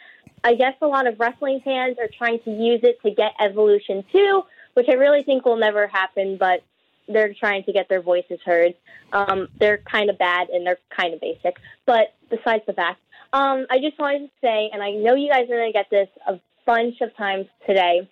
I 0.42 0.54
guess 0.54 0.74
a 0.80 0.86
lot 0.86 1.06
of 1.06 1.20
wrestling 1.20 1.60
fans 1.64 1.98
are 2.00 2.08
trying 2.16 2.40
to 2.44 2.50
use 2.50 2.80
it 2.82 3.00
to 3.02 3.10
get 3.10 3.32
Evolution 3.38 4.04
2, 4.12 4.42
which 4.74 4.88
I 4.88 4.94
really 4.94 5.22
think 5.22 5.44
will 5.44 5.56
never 5.58 5.86
happen. 5.86 6.36
But 6.38 6.62
they're 7.08 7.34
trying 7.34 7.64
to 7.64 7.72
get 7.72 7.88
their 7.88 8.02
voices 8.02 8.38
heard. 8.44 8.74
Um, 9.12 9.48
they're 9.58 9.78
kind 9.78 10.10
of 10.10 10.18
bad 10.18 10.48
and 10.48 10.66
they're 10.66 10.78
kind 10.96 11.14
of 11.14 11.20
basic. 11.20 11.56
But 11.86 12.14
besides 12.30 12.62
the 12.66 12.72
fact, 12.72 13.00
um, 13.32 13.66
I 13.70 13.78
just 13.78 13.98
wanted 13.98 14.20
to 14.20 14.30
say, 14.42 14.70
and 14.72 14.82
I 14.82 14.90
know 14.90 15.14
you 15.14 15.30
guys 15.30 15.44
are 15.44 15.56
going 15.56 15.72
to 15.72 15.78
get 15.78 15.90
this 15.90 16.08
a 16.26 16.38
bunch 16.66 17.00
of 17.00 17.16
times 17.16 17.46
today. 17.66 18.08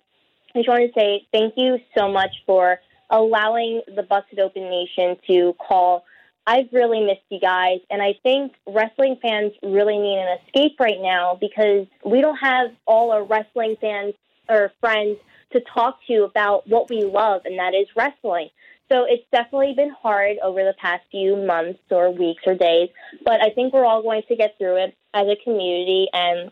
I 0.53 0.59
just 0.59 0.67
wanted 0.67 0.93
to 0.93 0.99
say 0.99 1.27
thank 1.31 1.53
you 1.57 1.77
so 1.97 2.11
much 2.11 2.31
for 2.45 2.79
allowing 3.09 3.81
the 3.95 4.03
Busted 4.03 4.39
Open 4.39 4.63
Nation 4.69 5.17
to 5.27 5.53
call. 5.53 6.05
I've 6.47 6.69
really 6.71 7.01
missed 7.01 7.21
you 7.29 7.39
guys, 7.39 7.79
and 7.89 8.01
I 8.01 8.15
think 8.23 8.53
wrestling 8.67 9.17
fans 9.21 9.53
really 9.61 9.97
need 9.97 10.17
an 10.17 10.37
escape 10.39 10.79
right 10.79 10.99
now 10.99 11.37
because 11.39 11.85
we 12.03 12.21
don't 12.21 12.37
have 12.37 12.71
all 12.87 13.11
our 13.11 13.23
wrestling 13.23 13.75
fans 13.79 14.15
or 14.49 14.71
friends 14.81 15.17
to 15.53 15.61
talk 15.73 15.99
to 16.07 16.23
about 16.23 16.67
what 16.67 16.89
we 16.89 17.03
love, 17.03 17.41
and 17.45 17.59
that 17.59 17.73
is 17.75 17.87
wrestling. 17.95 18.49
So 18.91 19.05
it's 19.07 19.23
definitely 19.31 19.73
been 19.73 19.95
hard 20.01 20.35
over 20.43 20.63
the 20.63 20.73
past 20.77 21.03
few 21.11 21.37
months 21.37 21.79
or 21.89 22.11
weeks 22.11 22.43
or 22.45 22.55
days, 22.55 22.89
but 23.23 23.41
I 23.41 23.49
think 23.51 23.73
we're 23.73 23.85
all 23.85 24.03
going 24.03 24.23
to 24.27 24.35
get 24.35 24.57
through 24.57 24.83
it 24.83 24.97
as 25.13 25.27
a 25.27 25.37
community, 25.45 26.07
and 26.11 26.51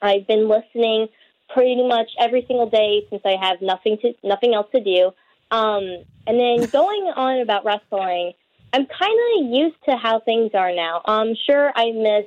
I've 0.00 0.26
been 0.26 0.48
listening 0.48 1.08
pretty 1.52 1.86
much 1.86 2.08
every 2.18 2.42
single 2.46 2.70
day 2.70 3.06
since 3.10 3.20
I 3.26 3.36
have 3.38 3.60
nothing 3.60 3.98
to 4.00 4.14
nothing 4.22 4.54
else 4.54 4.68
to 4.74 4.82
do. 4.82 5.10
Um, 5.50 6.04
and 6.26 6.40
then 6.40 6.70
going 6.72 7.12
on 7.14 7.40
about 7.40 7.66
wrestling, 7.66 8.32
I'm 8.72 8.86
kind 8.86 9.18
of 9.36 9.52
used 9.52 9.76
to 9.86 9.96
how 9.96 10.20
things 10.20 10.52
are 10.54 10.74
now. 10.74 11.02
Um, 11.04 11.34
sure, 11.46 11.70
I 11.76 11.90
miss 11.92 12.24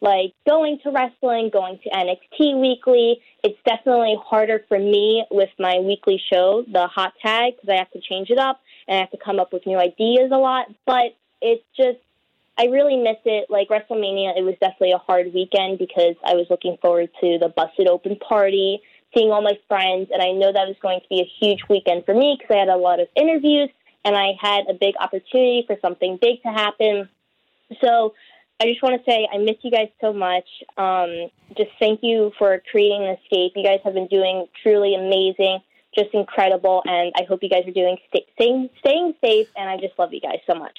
like 0.00 0.32
going 0.44 0.80
to 0.82 0.90
wrestling, 0.90 1.50
going 1.52 1.78
to 1.84 1.90
NXT 1.90 2.60
weekly. 2.60 3.20
It's 3.44 3.58
definitely 3.64 4.16
harder 4.24 4.64
for 4.68 4.78
me 4.78 5.24
with 5.30 5.50
my 5.58 5.78
weekly 5.78 6.20
show, 6.32 6.64
the 6.72 6.88
hot 6.88 7.12
tag, 7.22 7.54
because 7.54 7.68
I 7.68 7.78
have 7.78 7.90
to 7.92 8.00
change 8.00 8.30
it 8.30 8.38
up 8.38 8.60
and 8.88 8.96
I 8.96 9.00
have 9.00 9.10
to 9.10 9.18
come 9.18 9.38
up 9.38 9.52
with 9.52 9.66
new 9.66 9.78
ideas 9.78 10.30
a 10.32 10.38
lot. 10.38 10.66
But 10.86 11.14
it's 11.40 11.64
just 11.76 11.98
I 12.58 12.64
really 12.64 12.96
miss 12.96 13.18
it. 13.24 13.48
Like 13.48 13.68
WrestleMania, 13.68 14.36
it 14.36 14.42
was 14.42 14.56
definitely 14.60 14.92
a 14.92 14.98
hard 14.98 15.32
weekend 15.32 15.78
because 15.78 16.16
I 16.24 16.34
was 16.34 16.46
looking 16.50 16.76
forward 16.82 17.08
to 17.20 17.38
the 17.38 17.52
Busted 17.54 17.86
Open 17.86 18.16
party, 18.16 18.80
seeing 19.14 19.30
all 19.30 19.42
my 19.42 19.58
friends, 19.68 20.10
and 20.12 20.20
I 20.20 20.32
know 20.32 20.52
that 20.52 20.66
was 20.66 20.76
going 20.82 21.00
to 21.00 21.06
be 21.08 21.20
a 21.20 21.30
huge 21.38 21.60
weekend 21.70 22.04
for 22.04 22.14
me 22.14 22.36
because 22.36 22.54
I 22.54 22.58
had 22.58 22.68
a 22.68 22.76
lot 22.76 22.98
of 22.98 23.06
interviews 23.14 23.70
and 24.04 24.16
I 24.16 24.32
had 24.40 24.64
a 24.68 24.74
big 24.74 24.94
opportunity 24.98 25.64
for 25.66 25.76
something 25.80 26.18
big 26.20 26.42
to 26.42 26.48
happen. 26.48 27.08
So 27.80 28.14
I 28.60 28.66
just 28.66 28.82
want 28.82 28.98
to 28.98 29.08
say 29.08 29.28
I 29.32 29.38
miss 29.38 29.56
you 29.62 29.70
guys 29.70 29.88
so 30.00 30.12
much. 30.12 30.46
Um, 30.76 31.30
just 31.56 31.70
thank 31.78 32.00
you 32.02 32.32
for 32.38 32.60
creating 32.70 33.02
escape. 33.04 33.52
You 33.54 33.62
guys 33.62 33.78
have 33.84 33.94
been 33.94 34.08
doing 34.08 34.46
truly 34.64 34.96
amazing, 34.96 35.60
just 35.98 36.14
incredible, 36.14 36.82
and 36.84 37.12
I 37.16 37.24
hope 37.28 37.42
you 37.42 37.48
guys 37.48 37.66
are 37.66 37.72
doing 37.72 37.96
sta 38.08 38.20
staying 38.34 38.70
staying 38.80 39.14
safe. 39.24 39.48
And 39.56 39.68
I 39.68 39.76
just 39.76 39.98
love 39.98 40.12
you 40.12 40.20
guys 40.20 40.40
so 40.46 40.54
much. 40.54 40.78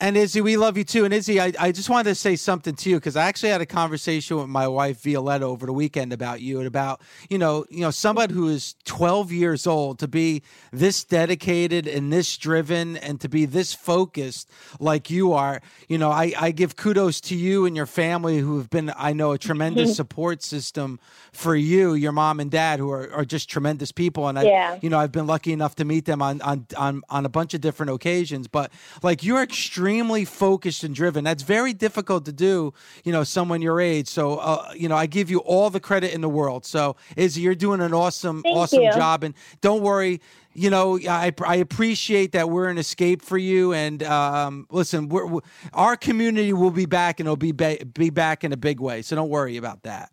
And 0.00 0.16
Izzy, 0.16 0.40
we 0.40 0.56
love 0.56 0.76
you 0.76 0.82
too. 0.82 1.04
And 1.04 1.14
Izzy, 1.14 1.40
I, 1.40 1.52
I 1.58 1.70
just 1.70 1.88
wanted 1.88 2.10
to 2.10 2.14
say 2.16 2.34
something 2.34 2.74
to 2.74 2.90
you 2.90 2.96
because 2.96 3.14
I 3.14 3.26
actually 3.26 3.50
had 3.50 3.60
a 3.60 3.66
conversation 3.66 4.36
with 4.36 4.48
my 4.48 4.66
wife 4.66 5.00
Violetta 5.00 5.46
over 5.46 5.66
the 5.66 5.72
weekend 5.72 6.12
about 6.12 6.40
you 6.40 6.58
and 6.58 6.66
about 6.66 7.00
you 7.30 7.38
know 7.38 7.64
you 7.70 7.80
know 7.80 7.92
somebody 7.92 8.34
who 8.34 8.48
is 8.48 8.74
12 8.84 9.30
years 9.30 9.68
old 9.68 10.00
to 10.00 10.08
be 10.08 10.42
this 10.72 11.04
dedicated 11.04 11.86
and 11.86 12.12
this 12.12 12.36
driven 12.36 12.96
and 12.96 13.20
to 13.20 13.28
be 13.28 13.46
this 13.46 13.72
focused 13.72 14.50
like 14.80 15.10
you 15.10 15.32
are. 15.32 15.62
You 15.88 15.98
know, 15.98 16.10
I, 16.10 16.32
I 16.40 16.50
give 16.50 16.74
kudos 16.74 17.20
to 17.22 17.36
you 17.36 17.64
and 17.64 17.76
your 17.76 17.86
family 17.86 18.38
who 18.38 18.58
have 18.58 18.70
been 18.70 18.92
I 18.96 19.12
know 19.12 19.30
a 19.30 19.38
tremendous 19.38 19.94
support 19.96 20.42
system 20.42 20.98
for 21.32 21.54
you, 21.54 21.94
your 21.94 22.12
mom 22.12 22.40
and 22.40 22.50
dad 22.50 22.80
who 22.80 22.90
are, 22.90 23.12
are 23.12 23.24
just 23.24 23.48
tremendous 23.48 23.92
people. 23.92 24.26
And 24.26 24.40
I 24.40 24.42
Yeah. 24.42 24.78
you 24.82 24.90
know 24.90 24.98
I've 24.98 25.12
been 25.12 25.28
lucky 25.28 25.52
enough 25.52 25.76
to 25.76 25.84
meet 25.84 26.04
them 26.04 26.20
on 26.20 26.40
on 26.42 26.66
on 26.76 27.02
on 27.08 27.24
a 27.24 27.28
bunch 27.28 27.54
of 27.54 27.60
different 27.60 27.92
occasions. 27.92 28.48
But 28.48 28.72
like 29.00 29.22
you're 29.22 29.42
extremely 29.42 29.83
focused 30.24 30.84
and 30.84 30.94
driven. 30.94 31.24
That's 31.24 31.42
very 31.42 31.72
difficult 31.72 32.24
to 32.26 32.32
do. 32.32 32.72
You 33.04 33.12
know, 33.12 33.24
someone 33.24 33.62
your 33.62 33.80
age. 33.80 34.08
So 34.08 34.36
uh, 34.36 34.72
you 34.74 34.88
know, 34.88 34.96
I 34.96 35.06
give 35.06 35.30
you 35.30 35.38
all 35.40 35.70
the 35.70 35.80
credit 35.80 36.12
in 36.14 36.20
the 36.20 36.28
world. 36.28 36.64
So 36.64 36.96
Izzy, 37.16 37.42
you're 37.42 37.54
doing 37.54 37.80
an 37.80 37.92
awesome 37.92 38.42
Thank 38.42 38.56
awesome 38.56 38.82
you. 38.82 38.92
job. 38.92 39.24
And 39.24 39.34
don't 39.60 39.82
worry. 39.82 40.20
You 40.56 40.70
know, 40.70 40.98
I, 41.00 41.32
I 41.44 41.56
appreciate 41.56 42.32
that 42.32 42.48
we're 42.48 42.68
an 42.68 42.78
escape 42.78 43.22
for 43.22 43.36
you. 43.36 43.72
And 43.72 44.04
um, 44.04 44.68
listen, 44.70 45.08
we're, 45.08 45.26
we 45.26 45.40
our 45.72 45.96
community 45.96 46.52
will 46.52 46.70
be 46.70 46.86
back, 46.86 47.18
and 47.18 47.26
it'll 47.26 47.36
be 47.36 47.52
ba- 47.52 47.84
be 47.92 48.10
back 48.10 48.44
in 48.44 48.52
a 48.52 48.56
big 48.56 48.80
way. 48.80 49.02
So 49.02 49.16
don't 49.16 49.30
worry 49.30 49.56
about 49.56 49.82
that. 49.82 50.10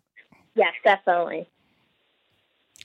Yes, 0.54 0.72
definitely. 0.84 1.48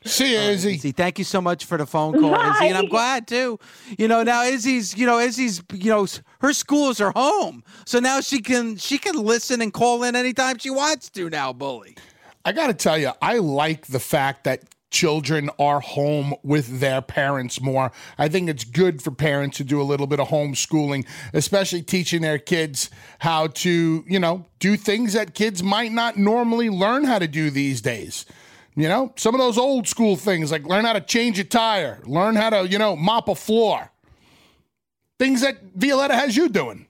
See 0.08 0.34
you, 0.34 0.40
oh, 0.40 0.50
Izzy. 0.50 0.76
Izzy, 0.76 0.92
thank 0.92 1.20
you 1.20 1.26
so 1.26 1.40
much 1.42 1.66
for 1.66 1.78
the 1.78 1.86
phone 1.86 2.20
call, 2.20 2.34
Izzy, 2.34 2.68
and 2.68 2.78
I'm 2.78 2.88
glad 2.88 3.28
too. 3.28 3.60
You 3.98 4.08
know, 4.08 4.24
now 4.24 4.44
Izzy's, 4.44 4.98
you 4.98 5.06
know, 5.06 5.20
Izzy's, 5.20 5.62
you 5.74 5.90
know, 5.92 6.04
s- 6.04 6.22
her 6.42 6.54
schools 6.54 7.00
are 7.02 7.12
home, 7.16 7.64
so 7.86 8.00
now 8.00 8.22
she 8.22 8.40
can 8.42 8.78
she 8.78 8.98
can 8.98 9.16
listen 9.16 9.62
and 9.62 9.74
call 9.74 10.04
in 10.04 10.16
anytime 10.16 10.58
she 10.58 10.70
wants 10.70 11.10
to. 11.12 11.30
Now, 11.30 11.54
bully. 11.54 11.96
I 12.46 12.52
got 12.54 12.68
to 12.68 12.74
tell 12.74 12.98
you, 12.98 13.12
I 13.22 13.40
like 13.40 13.88
the 13.88 14.00
fact 14.00 14.46
that 14.46 14.64
children 14.90 15.50
are 15.60 15.82
home 15.82 16.34
with 16.44 16.80
their 16.80 17.02
parents 17.02 17.60
more. 17.60 17.92
I 18.18 18.30
think 18.30 18.50
it's 18.50 18.64
good 18.64 19.02
for 19.02 19.12
parents 19.12 19.58
to 19.58 19.66
do 19.66 19.82
a 19.82 19.84
little 19.84 20.08
bit 20.08 20.22
of 20.22 20.30
homeschooling, 20.30 21.06
especially 21.34 21.82
teaching 21.82 22.22
their 22.22 22.38
kids 22.40 22.90
how 23.20 23.48
to, 23.48 24.06
you 24.08 24.18
know, 24.20 24.46
do 24.60 24.78
things 24.78 25.12
that 25.12 25.34
kids 25.34 25.62
might 25.62 25.92
not 25.92 26.16
normally 26.16 26.70
learn 26.70 27.04
how 27.04 27.20
to 27.20 27.28
do 27.28 27.50
these 27.50 27.82
days. 27.82 28.26
You 28.78 28.88
know, 28.88 29.12
some 29.16 29.34
of 29.34 29.40
those 29.40 29.58
old 29.58 29.88
school 29.88 30.16
things 30.16 30.52
like 30.52 30.64
learn 30.64 30.86
how 30.86 30.94
to 30.94 31.02
change 31.02 31.40
a 31.40 31.44
tire, 31.44 32.00
learn 32.06 32.36
how 32.36 32.52
to, 32.52 32.68
you 32.68 32.78
know, 32.78 32.96
mop 32.96 33.28
a 33.28 33.34
floor. 33.34 33.92
Things 35.18 35.42
that 35.42 35.58
Violetta 35.74 36.14
has 36.14 36.38
you 36.38 36.48
doing. 36.48 36.86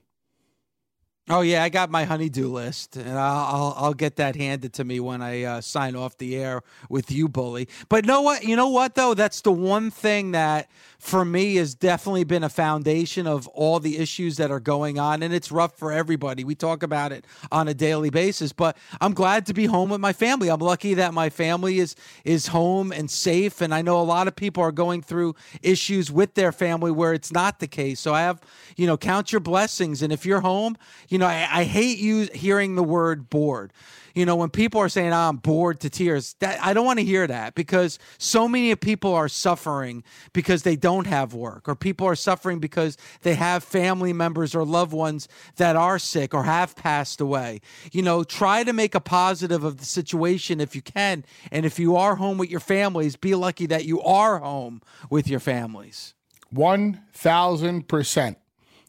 Oh 1.30 1.40
yeah, 1.40 1.62
I 1.62 1.70
got 1.70 1.90
my 1.90 2.04
honeydew 2.04 2.48
list, 2.48 2.96
and 2.96 3.18
I'll 3.18 3.54
I'll, 3.54 3.74
I'll 3.76 3.94
get 3.94 4.16
that 4.16 4.36
handed 4.36 4.74
to 4.74 4.84
me 4.84 5.00
when 5.00 5.22
I 5.22 5.44
uh, 5.44 5.60
sign 5.62 5.96
off 5.96 6.18
the 6.18 6.36
air 6.36 6.60
with 6.90 7.10
you, 7.10 7.26
bully. 7.26 7.68
But 7.88 8.04
know 8.04 8.20
what? 8.20 8.44
You 8.44 8.56
know 8.56 8.68
what 8.68 8.94
though? 8.94 9.14
That's 9.14 9.40
the 9.40 9.52
one 9.52 9.90
thing 9.90 10.32
that 10.32 10.68
for 10.98 11.24
me 11.24 11.56
has 11.56 11.74
definitely 11.74 12.24
been 12.24 12.42
a 12.42 12.48
foundation 12.48 13.26
of 13.26 13.46
all 13.48 13.78
the 13.78 13.98
issues 13.98 14.36
that 14.36 14.50
are 14.50 14.60
going 14.60 14.98
on, 14.98 15.22
and 15.22 15.32
it's 15.32 15.52
rough 15.52 15.78
for 15.78 15.92
everybody. 15.92 16.42
We 16.42 16.56
talk 16.56 16.82
about 16.82 17.12
it 17.12 17.24
on 17.52 17.68
a 17.68 17.74
daily 17.74 18.10
basis, 18.10 18.52
but 18.52 18.76
I'm 19.00 19.14
glad 19.14 19.46
to 19.46 19.54
be 19.54 19.66
home 19.66 19.90
with 19.90 20.00
my 20.00 20.12
family. 20.12 20.48
I'm 20.48 20.58
lucky 20.58 20.94
that 20.94 21.14
my 21.14 21.30
family 21.30 21.78
is 21.78 21.94
is 22.24 22.48
home 22.48 22.90
and 22.90 23.08
safe, 23.08 23.60
and 23.60 23.72
I 23.72 23.80
know 23.80 24.00
a 24.00 24.02
lot 24.02 24.26
of 24.26 24.34
people 24.34 24.62
are 24.62 24.72
going 24.72 25.00
through 25.00 25.36
issues 25.62 26.10
with 26.10 26.34
their 26.34 26.50
family 26.50 26.90
where 26.90 27.12
it's 27.12 27.32
not 27.32 27.60
the 27.60 27.68
case. 27.68 28.00
So 28.00 28.12
I 28.12 28.22
have, 28.22 28.40
you 28.76 28.86
know, 28.86 28.96
count 28.96 29.30
your 29.32 29.40
blessings, 29.40 30.02
and 30.02 30.12
if 30.12 30.26
you're 30.26 30.40
home, 30.40 30.76
you 31.08 31.18
know, 31.18 31.26
I, 31.26 31.48
I 31.50 31.64
hate 31.64 31.98
you 31.98 32.28
hearing 32.34 32.74
the 32.74 32.82
word 32.82 33.30
bored. 33.30 33.72
You 34.14 34.26
know, 34.26 34.36
when 34.36 34.50
people 34.50 34.80
are 34.80 34.88
saying, 34.88 35.12
oh, 35.12 35.28
I'm 35.28 35.36
bored 35.36 35.80
to 35.80 35.90
tears, 35.90 36.34
that, 36.40 36.62
I 36.62 36.72
don't 36.72 36.86
want 36.86 36.98
to 36.98 37.04
hear 37.04 37.26
that 37.26 37.54
because 37.54 37.98
so 38.18 38.48
many 38.48 38.74
people 38.76 39.14
are 39.14 39.28
suffering 39.28 40.04
because 40.32 40.62
they 40.62 40.76
don't 40.76 41.06
have 41.06 41.34
work, 41.34 41.68
or 41.68 41.74
people 41.74 42.06
are 42.06 42.14
suffering 42.14 42.58
because 42.58 42.96
they 43.22 43.34
have 43.34 43.62
family 43.62 44.12
members 44.12 44.54
or 44.54 44.64
loved 44.64 44.92
ones 44.92 45.28
that 45.56 45.76
are 45.76 45.98
sick 45.98 46.34
or 46.34 46.44
have 46.44 46.76
passed 46.76 47.20
away. 47.20 47.60
You 47.92 48.02
know, 48.02 48.24
try 48.24 48.64
to 48.64 48.72
make 48.72 48.94
a 48.94 49.00
positive 49.00 49.64
of 49.64 49.78
the 49.78 49.84
situation 49.84 50.60
if 50.60 50.74
you 50.74 50.82
can. 50.82 51.24
And 51.50 51.64
if 51.66 51.78
you 51.78 51.96
are 51.96 52.16
home 52.16 52.38
with 52.38 52.50
your 52.50 52.60
families, 52.60 53.16
be 53.16 53.34
lucky 53.34 53.66
that 53.66 53.84
you 53.84 54.00
are 54.02 54.38
home 54.38 54.82
with 55.10 55.28
your 55.28 55.40
families. 55.40 56.14
1000%. 56.54 58.36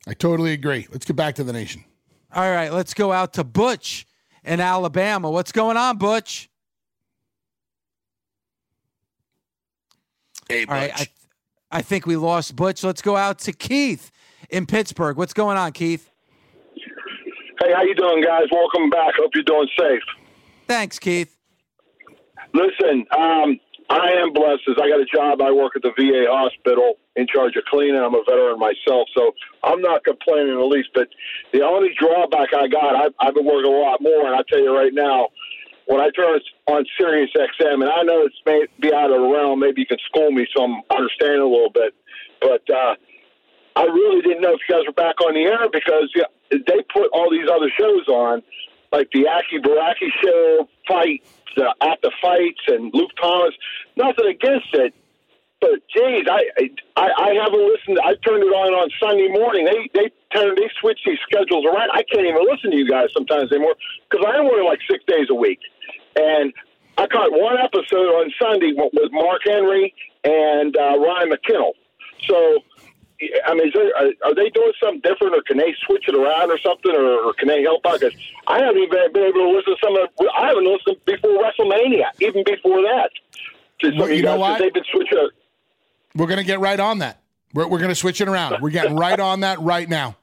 I 0.08 0.13
totally 0.13 0.53
agree. 0.53 0.88
Let's 0.91 1.05
get 1.05 1.15
back 1.15 1.36
to 1.36 1.43
the 1.43 1.53
nation. 1.53 1.84
All 2.34 2.49
right, 2.49 2.71
let's 2.71 2.93
go 2.93 3.12
out 3.12 3.34
to 3.34 3.43
Butch 3.43 4.05
in 4.49 4.59
Alabama. 4.59 5.29
What's 5.29 5.51
going 5.51 5.77
on, 5.77 5.97
Butch? 5.97 6.50
Hey, 10.50 10.65
All 10.65 10.73
right, 10.73 10.91
I, 10.95 11.08
I 11.71 11.81
think 11.83 12.08
we 12.08 12.15
lost 12.15 12.56
Butch. 12.56 12.83
Let's 12.83 13.04
go 13.04 13.15
out 13.15 13.37
to 13.39 13.54
Keith 13.54 14.12
in 14.50 14.65
Pittsburgh. 14.65 15.17
What's 15.17 15.33
going 15.33 15.58
on, 15.58 15.71
Keith? 15.71 16.10
Hey, 17.62 17.73
how 17.75 17.83
you 17.83 17.93
doing, 17.93 18.23
guys? 18.23 18.45
Welcome 18.52 18.89
back. 18.89 19.13
Hope 19.19 19.29
you're 19.35 19.43
doing 19.43 19.69
safe. 19.77 20.02
Thanks, 20.67 20.97
Keith. 20.97 21.37
Listen, 22.56 23.06
um, 23.15 23.60
I 23.90 24.21
am 24.21 24.33
blessed 24.33 24.69
as 24.69 24.77
I 24.77 24.87
got 24.87 25.02
a 25.02 25.06
job. 25.06 25.42
I 25.42 25.52
work 25.52 25.73
at 25.75 25.81
the 25.81 25.92
VA 25.98 26.29
hospital 26.29 26.98
in 27.15 27.25
charge 27.25 27.56
of 27.56 27.65
cleaning. 27.65 27.98
I'm 27.98 28.13
a 28.13 28.23
veteran 28.23 28.60
myself, 28.60 29.10
so 29.17 29.33
I'm 29.63 29.81
not 29.81 30.04
complaining 30.04 30.54
in 30.54 30.60
the 30.60 30.69
least. 30.69 30.90
But 30.94 31.10
the 31.52 31.65
only 31.65 31.90
drawback 31.98 32.54
I 32.54 32.67
got, 32.67 32.96
I've, 32.96 33.13
I've 33.19 33.33
been 33.33 33.46
working 33.46 33.73
a 33.73 33.75
lot 33.75 34.00
more, 34.00 34.27
and 34.27 34.35
I 34.35 34.42
tell 34.48 34.62
you 34.62 34.75
right 34.75 34.94
now, 34.94 35.29
when 35.90 36.00
I 36.00 36.12
turn 36.12 36.40
on 36.67 36.85
Sirius 37.00 37.31
XM, 37.33 37.81
and 37.81 37.90
I 37.90 38.04
know 38.04 38.21
it's 38.21 38.37
may 38.46 38.67
be 38.79 38.94
out 38.94 39.10
of 39.10 39.21
the 39.21 39.27
realm, 39.27 39.60
maybe 39.60 39.81
you 39.81 39.87
can 39.87 39.98
school 40.06 40.29
me 40.29 40.46
so 40.56 40.63
I'm 40.63 40.81
understanding 40.94 41.42
a 41.42 41.50
little 41.50 41.71
bit, 41.73 41.96
but 42.42 42.62
uh, 42.69 42.94
I 43.75 43.83
really 43.85 44.21
didn't 44.21 44.42
know 44.42 44.54
if 44.54 44.62
you 44.69 44.75
guys 44.75 44.85
were 44.85 44.94
back 44.94 45.19
on 45.21 45.33
the 45.33 45.50
air 45.50 45.65
because 45.73 46.13
yeah, 46.13 46.29
they 46.52 46.85
put 46.94 47.10
all 47.12 47.31
these 47.31 47.50
other 47.50 47.71
shows 47.73 48.08
on, 48.08 48.44
like 48.92 49.10
the 49.12 49.27
Aki 49.27 49.60
Baraki 49.60 50.10
show, 50.23 50.67
fight, 50.87 51.23
uh, 51.58 51.73
at 51.81 52.02
the 52.02 52.12
fights, 52.21 52.62
and 52.67 52.92
Luke 52.94 53.12
Thomas. 53.21 53.54
Nothing 53.96 54.27
against 54.27 54.73
it, 54.73 54.94
but 55.62 55.79
geez, 55.94 56.25
I 56.29 56.48
I, 56.96 57.10
I 57.17 57.33
haven't 57.44 57.65
listened. 57.67 58.00
I 58.04 58.15
turned 58.25 58.44
it 58.44 58.54
on 58.54 58.73
on 58.73 58.90
Sunday 59.00 59.27
morning. 59.27 59.65
They 59.65 59.90
they 59.94 60.10
turn 60.33 60.56
they 60.56 60.69
switch 60.79 61.00
these 61.06 61.19
schedules 61.27 61.65
around. 61.65 61.90
I 61.94 62.04
can't 62.04 62.25
even 62.25 62.46
listen 62.50 62.71
to 62.71 62.77
you 62.77 62.90
guys 62.90 63.10
sometimes 63.13 63.52
anymore 63.52 63.75
because 64.10 64.25
I 64.25 64.37
am 64.37 64.46
working 64.46 64.65
like 64.65 64.79
six 64.90 65.04
days 65.06 65.27
a 65.29 65.35
week, 65.35 65.60
and 66.15 66.54
I 66.98 67.08
caught 67.08 67.31
one 67.31 67.58
episode 67.58 68.08
on 68.23 68.31
Sunday 68.42 68.73
with 68.75 69.12
Mark 69.12 69.42
Henry 69.46 69.94
and 70.23 70.75
uh, 70.75 70.98
Ryan 71.00 71.31
McKinnell. 71.31 71.73
So. 72.27 72.63
I 73.46 73.54
mean, 73.54 73.67
is 73.67 73.74
there, 73.74 73.92
are, 73.98 74.30
are 74.30 74.36
they 74.36 74.50
doing 74.50 74.72
something 74.82 75.02
different, 75.02 75.36
or 75.36 75.42
can 75.44 75.58
they 75.58 75.76
switch 75.86 76.06
it 76.08 76.15
around, 76.15 76.52
or 76.52 76.58
something, 76.60 76.92
or, 76.96 77.20
or 77.28 77.34
can 77.34 77.48
they 77.50 77.62
help 77.63 77.86
out? 77.86 78.00
Because 78.00 78.15
I 78.48 78.60
haven't 78.60 78.82
even 78.82 79.12
been 79.12 79.24
able 79.24 79.42
to 79.44 79.50
listen 79.50 79.76
to 79.76 79.80
some 79.84 79.96
of. 79.98 80.08
I 80.38 80.48
haven't 80.48 80.65
listened 80.65 80.98
before 81.06 81.32
WrestleMania, 81.32 82.06
even 82.22 82.44
before 82.46 82.82
that. 82.82 83.10
To 83.82 83.90
some 83.90 83.98
Well, 83.98 84.10
of 84.10 84.15
you 84.15 84.24
know 84.24 84.38
guys, 84.38 84.40
'cause 84.40 84.40
what? 84.40 84.60
They've 84.60 84.74
been 84.74 84.84
switching. 84.92 85.30
We're 86.15 86.28
going 86.28 86.40
to 86.40 86.46
get 86.46 86.60
right 86.60 86.80
on 86.80 87.00
that. 87.00 87.22
We're, 87.54 87.67
we're 87.67 87.78
going 87.80 87.90
to 87.90 87.96
switch 87.96 88.22
it 88.22 88.28
around. 88.28 88.62
We're 88.62 88.70
getting 88.70 88.96
right 88.96 89.20
on 89.20 89.42
that 89.42 89.60
right 89.60 89.88
now. 89.90 90.15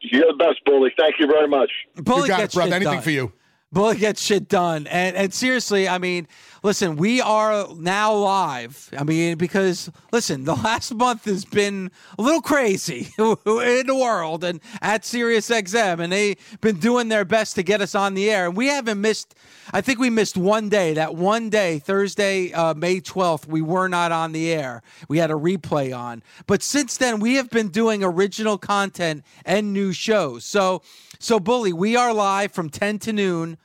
You're 0.00 0.26
the 0.32 0.36
best, 0.38 0.64
Bully. 0.64 0.92
Thank 0.98 1.16
you 1.18 1.26
very 1.26 1.48
much. 1.48 1.70
Bully 1.96 2.22
you 2.22 2.28
got 2.28 2.38
gets 2.40 2.54
it, 2.54 2.58
brother. 2.58 2.70
shit 2.70 2.76
Anything 2.76 2.94
done. 2.94 3.02
for 3.02 3.10
you. 3.10 3.32
Bully 3.72 3.96
gets 3.96 4.22
shit 4.22 4.48
done. 4.48 4.86
And 4.86 5.16
and 5.16 5.34
seriously, 5.34 5.88
I 5.88 5.98
mean, 5.98 6.28
listen, 6.66 6.96
we 6.96 7.20
are 7.20 7.68
now 7.76 8.12
live. 8.12 8.90
I 8.98 9.04
mean, 9.04 9.38
because 9.38 9.88
listen, 10.10 10.42
the 10.42 10.54
last 10.64 10.92
month 10.92 11.26
has 11.26 11.44
been 11.44 11.92
a 12.18 12.22
little 12.22 12.42
crazy 12.42 13.08
in 13.18 13.86
the 13.86 13.96
world 13.96 14.42
and 14.42 14.60
at 14.82 15.04
Sirius 15.04 15.48
XM, 15.48 16.00
and 16.00 16.12
they've 16.12 16.36
been 16.60 16.80
doing 16.80 17.08
their 17.08 17.24
best 17.24 17.54
to 17.54 17.62
get 17.62 17.80
us 17.80 17.94
on 17.94 18.14
the 18.14 18.28
air. 18.28 18.46
And 18.46 18.56
we 18.56 18.66
haven't 18.66 19.00
missed. 19.00 19.36
I 19.72 19.80
think 19.80 20.00
we 20.00 20.10
missed 20.10 20.36
one 20.36 20.68
day. 20.68 20.94
That 20.94 21.14
one 21.14 21.50
day, 21.50 21.78
Thursday, 21.78 22.52
uh, 22.52 22.74
May 22.74 22.98
twelfth, 22.98 23.46
we 23.46 23.62
were 23.62 23.86
not 23.86 24.10
on 24.10 24.32
the 24.32 24.52
air. 24.52 24.82
We 25.08 25.18
had 25.18 25.30
a 25.30 25.34
replay 25.34 25.96
on. 25.96 26.24
But 26.48 26.64
since 26.64 26.96
then, 26.96 27.20
we 27.20 27.36
have 27.36 27.48
been 27.48 27.68
doing 27.68 28.02
original 28.02 28.58
content 28.58 29.24
and 29.44 29.72
new 29.72 29.92
shows. 29.92 30.44
So, 30.44 30.82
so 31.20 31.38
Bully, 31.38 31.72
we 31.72 31.94
are 31.94 32.12
live 32.12 32.50
from 32.50 32.70
ten 32.70 32.98
to 33.00 33.12
noon. 33.12 33.56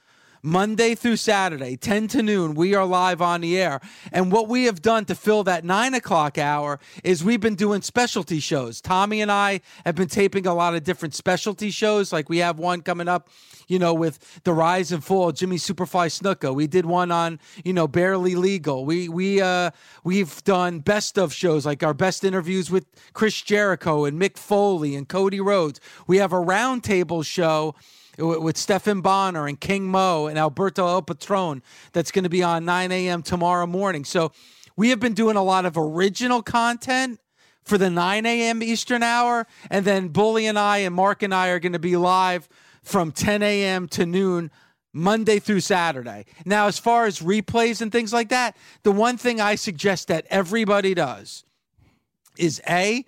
Monday 0.44 0.96
through 0.96 1.18
Saturday, 1.18 1.78
10 1.78 2.08
to 2.10 2.24
noon, 2.24 2.56
we 2.56 2.74
are 2.74 2.86
live 2.86 3.22
on 3.22 3.42
the 3.42 3.60
air. 3.60 3.80
And 4.12 4.32
what 4.32 4.48
we 4.48 4.66
have 4.66 4.82
done 4.82 5.06
to 5.06 5.14
fill 5.14 5.44
that 5.44 5.64
nine 5.64 5.94
o'clock 5.94 6.40
hour 6.40 6.80
is 7.04 7.24
we've 7.24 7.40
been 7.40 7.56
doing 7.56 7.84
specialty 7.84 8.40
shows. 8.40 8.82
Tommy 8.82 9.22
and 9.22 9.32
I 9.32 9.62
have 9.86 9.94
been 9.94 10.08
taping 10.08 10.48
a 10.48 10.54
lot 10.56 10.74
of 10.74 10.84
different 10.84 11.14
specialty 11.14 11.70
shows. 11.70 12.12
Like 12.12 12.28
we 12.28 12.40
have 12.40 12.58
one 12.58 12.82
coming 12.82 13.08
up, 13.08 13.30
you 13.68 13.78
know, 13.78 13.94
with 13.94 14.42
the 14.44 14.54
rise 14.54 14.92
and 14.92 15.04
fall 15.04 15.32
Jimmy 15.32 15.58
Superfly 15.58 16.08
Snuka. 16.08 16.56
We 16.56 16.66
did 16.66 16.88
one 16.88 17.12
on, 17.12 17.40
you 17.64 17.74
know, 17.74 17.88
barely 17.88 18.34
legal. 18.34 18.84
We 18.84 19.10
we 19.10 19.42
uh 19.42 19.70
we've 20.04 20.44
done 20.44 20.80
best 20.80 21.20
of 21.20 21.34
shows 21.34 21.68
like 21.68 21.84
our 21.84 21.94
best 21.94 22.24
interviews 22.24 22.72
with 22.72 22.88
Chris 23.14 23.40
Jericho 23.42 24.06
and 24.06 24.20
Mick 24.20 24.38
Foley 24.38 24.96
and 24.96 25.08
Cody 25.08 25.40
Rhodes. 25.40 25.80
We 26.08 26.18
have 26.18 26.34
a 26.34 26.38
roundtable 26.38 27.24
show 27.24 27.76
with 28.18 28.58
Stephan 28.58 29.02
Bonnar 29.02 29.48
and 29.48 29.60
King 29.60 29.88
Mo 29.88 30.28
and 30.28 30.38
Alberto 30.38 30.88
El 30.88 31.02
Patron 31.02 31.62
that's 31.94 32.12
going 32.12 32.24
to 32.24 32.30
be 32.30 32.44
on 32.44 32.66
9 32.66 32.92
a.m. 32.92 33.22
tomorrow 33.22 33.66
morning. 33.66 34.06
So 34.06 34.32
we 34.76 34.90
have 34.90 35.00
been 35.00 35.14
doing 35.14 35.36
a 35.36 35.44
lot 35.44 35.66
of 35.66 35.78
original 35.78 36.42
content 36.42 37.20
for 37.64 37.78
the 37.78 37.90
9 37.90 38.26
a.m. 38.26 38.64
Eastern 38.64 39.04
hour. 39.04 39.48
And 39.70 39.86
then 39.86 40.10
Bully 40.10 40.46
and 40.48 40.58
I 40.58 40.80
and 40.80 40.96
Mark 40.96 41.24
and 41.24 41.34
I 41.34 41.50
are 41.50 41.60
going 41.60 41.74
to 41.74 41.80
be 41.80 41.96
live 41.96 42.50
from 42.84 43.12
10 43.12 43.44
a.m. 43.44 43.88
to 43.90 44.06
noon. 44.06 44.52
Monday 44.94 45.40
through 45.40 45.62
Saturday. 45.62 46.26
Now, 46.44 46.68
as 46.68 46.78
far 46.78 47.06
as 47.06 47.20
replays 47.22 47.82
and 47.82 47.94
things 47.94 48.12
like 48.12 48.28
that, 48.28 48.58
the 48.84 48.92
one 48.92 49.16
thing 49.16 49.40
I 49.40 49.56
suggest 49.56 50.10
that 50.10 50.26
everybody 50.30 50.94
does 50.94 51.46
is 52.38 52.62
A, 52.68 53.06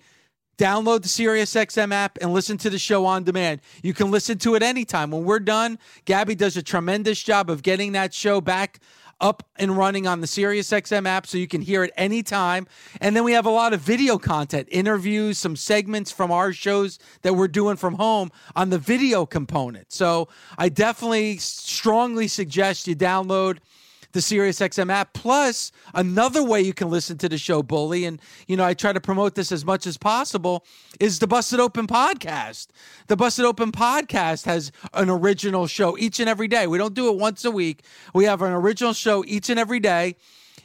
download 0.58 1.02
the 1.02 1.08
SiriusXM 1.08 1.92
app 1.92 2.18
and 2.20 2.32
listen 2.32 2.58
to 2.58 2.70
the 2.70 2.78
show 2.78 3.06
on 3.06 3.24
demand. 3.24 3.60
You 3.82 3.94
can 3.94 4.10
listen 4.10 4.38
to 4.38 4.54
it 4.54 4.62
anytime. 4.62 5.10
When 5.10 5.24
we're 5.24 5.40
done, 5.40 5.78
Gabby 6.04 6.34
does 6.34 6.56
a 6.56 6.62
tremendous 6.62 7.22
job 7.22 7.50
of 7.50 7.62
getting 7.62 7.92
that 7.92 8.14
show 8.14 8.40
back 8.40 8.80
up 9.20 9.42
and 9.56 9.76
running 9.76 10.06
on 10.06 10.20
the 10.20 10.26
SiriusXM 10.26 11.06
app 11.06 11.26
so 11.26 11.38
you 11.38 11.48
can 11.48 11.60
hear 11.60 11.84
it 11.84 11.92
anytime. 11.96 12.66
And 13.00 13.14
then 13.14 13.24
we 13.24 13.32
have 13.32 13.46
a 13.46 13.50
lot 13.50 13.72
of 13.72 13.80
video 13.80 14.18
content, 14.18 14.68
interviews, 14.70 15.38
some 15.38 15.56
segments 15.56 16.10
from 16.10 16.30
our 16.30 16.52
shows 16.52 16.98
that 17.22 17.34
we're 17.34 17.48
doing 17.48 17.76
from 17.76 17.94
home 17.94 18.30
on 18.56 18.70
the 18.70 18.78
video 18.78 19.24
component. 19.24 19.92
So 19.92 20.28
I 20.58 20.68
definitely 20.68 21.38
strongly 21.38 22.28
suggest 22.28 22.86
you 22.88 22.96
download 22.96 23.58
the 24.14 24.20
SiriusXM 24.20 24.90
app. 24.90 25.12
Plus, 25.12 25.72
another 25.92 26.42
way 26.42 26.62
you 26.62 26.72
can 26.72 26.88
listen 26.88 27.18
to 27.18 27.28
the 27.28 27.36
show, 27.36 27.62
Bully, 27.62 28.04
and 28.04 28.20
you 28.46 28.56
know 28.56 28.64
I 28.64 28.72
try 28.72 28.92
to 28.92 29.00
promote 29.00 29.34
this 29.34 29.52
as 29.52 29.64
much 29.64 29.86
as 29.86 29.98
possible, 29.98 30.64
is 31.00 31.18
the 31.18 31.26
Busted 31.26 31.60
Open 31.60 31.86
podcast. 31.86 32.68
The 33.08 33.16
Busted 33.16 33.44
Open 33.44 33.72
podcast 33.72 34.46
has 34.46 34.70
an 34.94 35.10
original 35.10 35.66
show 35.66 35.98
each 35.98 36.20
and 36.20 36.28
every 36.28 36.48
day. 36.48 36.66
We 36.68 36.78
don't 36.78 36.94
do 36.94 37.08
it 37.08 37.16
once 37.16 37.44
a 37.44 37.50
week. 37.50 37.82
We 38.14 38.24
have 38.24 38.40
an 38.40 38.52
original 38.52 38.92
show 38.92 39.24
each 39.26 39.50
and 39.50 39.58
every 39.58 39.80
day, 39.80 40.14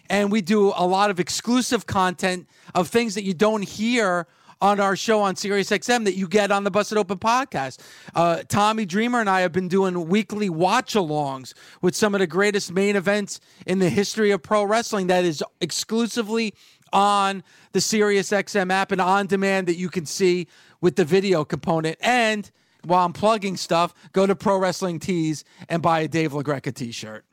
and 0.10 0.32
we 0.32 0.42
do 0.42 0.72
a 0.76 0.86
lot 0.86 1.10
of 1.10 1.20
exclusive 1.20 1.88
content 1.88 2.48
of 2.76 2.88
things 2.88 3.16
that 3.16 3.24
you 3.24 3.34
don't 3.34 3.64
hear 3.64 4.28
on 4.62 4.80
our 4.80 4.96
show 4.96 5.22
on 5.22 5.36
SiriusXM 5.36 6.06
that 6.06 6.16
you 6.16 6.28
get 6.28 6.52
on 6.52 6.64
the 6.64 6.72
Busted 6.72 6.98
Open 6.98 7.18
podcast. 7.18 7.80
Uh, 8.14 8.44
Tommy 8.48 8.86
Dreamer 8.86 9.20
and 9.20 9.30
I 9.30 9.42
have 9.42 9.52
been 9.52 9.68
doing 9.68 10.08
weekly 10.08 10.50
watch 10.50 10.94
alongs 10.94 11.54
with 11.82 11.96
some 11.96 12.14
of 12.14 12.20
the 12.20 12.28
greatest 12.28 12.72
main 12.72 12.96
events 12.96 13.40
in 13.66 13.80
the 13.80 13.90
history 13.90 14.32
of 14.32 14.44
pro 14.44 14.64
wrestling 14.64 15.08
that 15.08 15.24
is 15.24 15.44
exclusively 15.62 16.54
on 16.92 17.44
the 17.72 17.80
SiriusXM 17.80 18.72
app 18.72 18.92
and 18.92 19.00
on 19.00 19.28
demand 19.28 19.68
that 19.68 19.78
you 19.78 19.90
can 19.90 20.06
see 20.06 20.48
with 20.82 20.96
the 20.96 21.06
video 21.06 21.46
component. 21.46 21.98
And 22.02 22.50
while 22.84 23.06
I'm 23.06 23.14
plugging 23.14 23.58
stuff, 23.58 23.94
go 24.14 24.26
to 24.26 24.36
Pro 24.36 24.58
Wrestling 24.58 25.00
Tees 25.00 25.44
and 25.68 25.82
buy 25.82 26.02
a 26.02 26.08
Dave 26.08 26.32
LaGreca 26.32 26.74
t 26.74 26.92
shirt. 26.92 27.26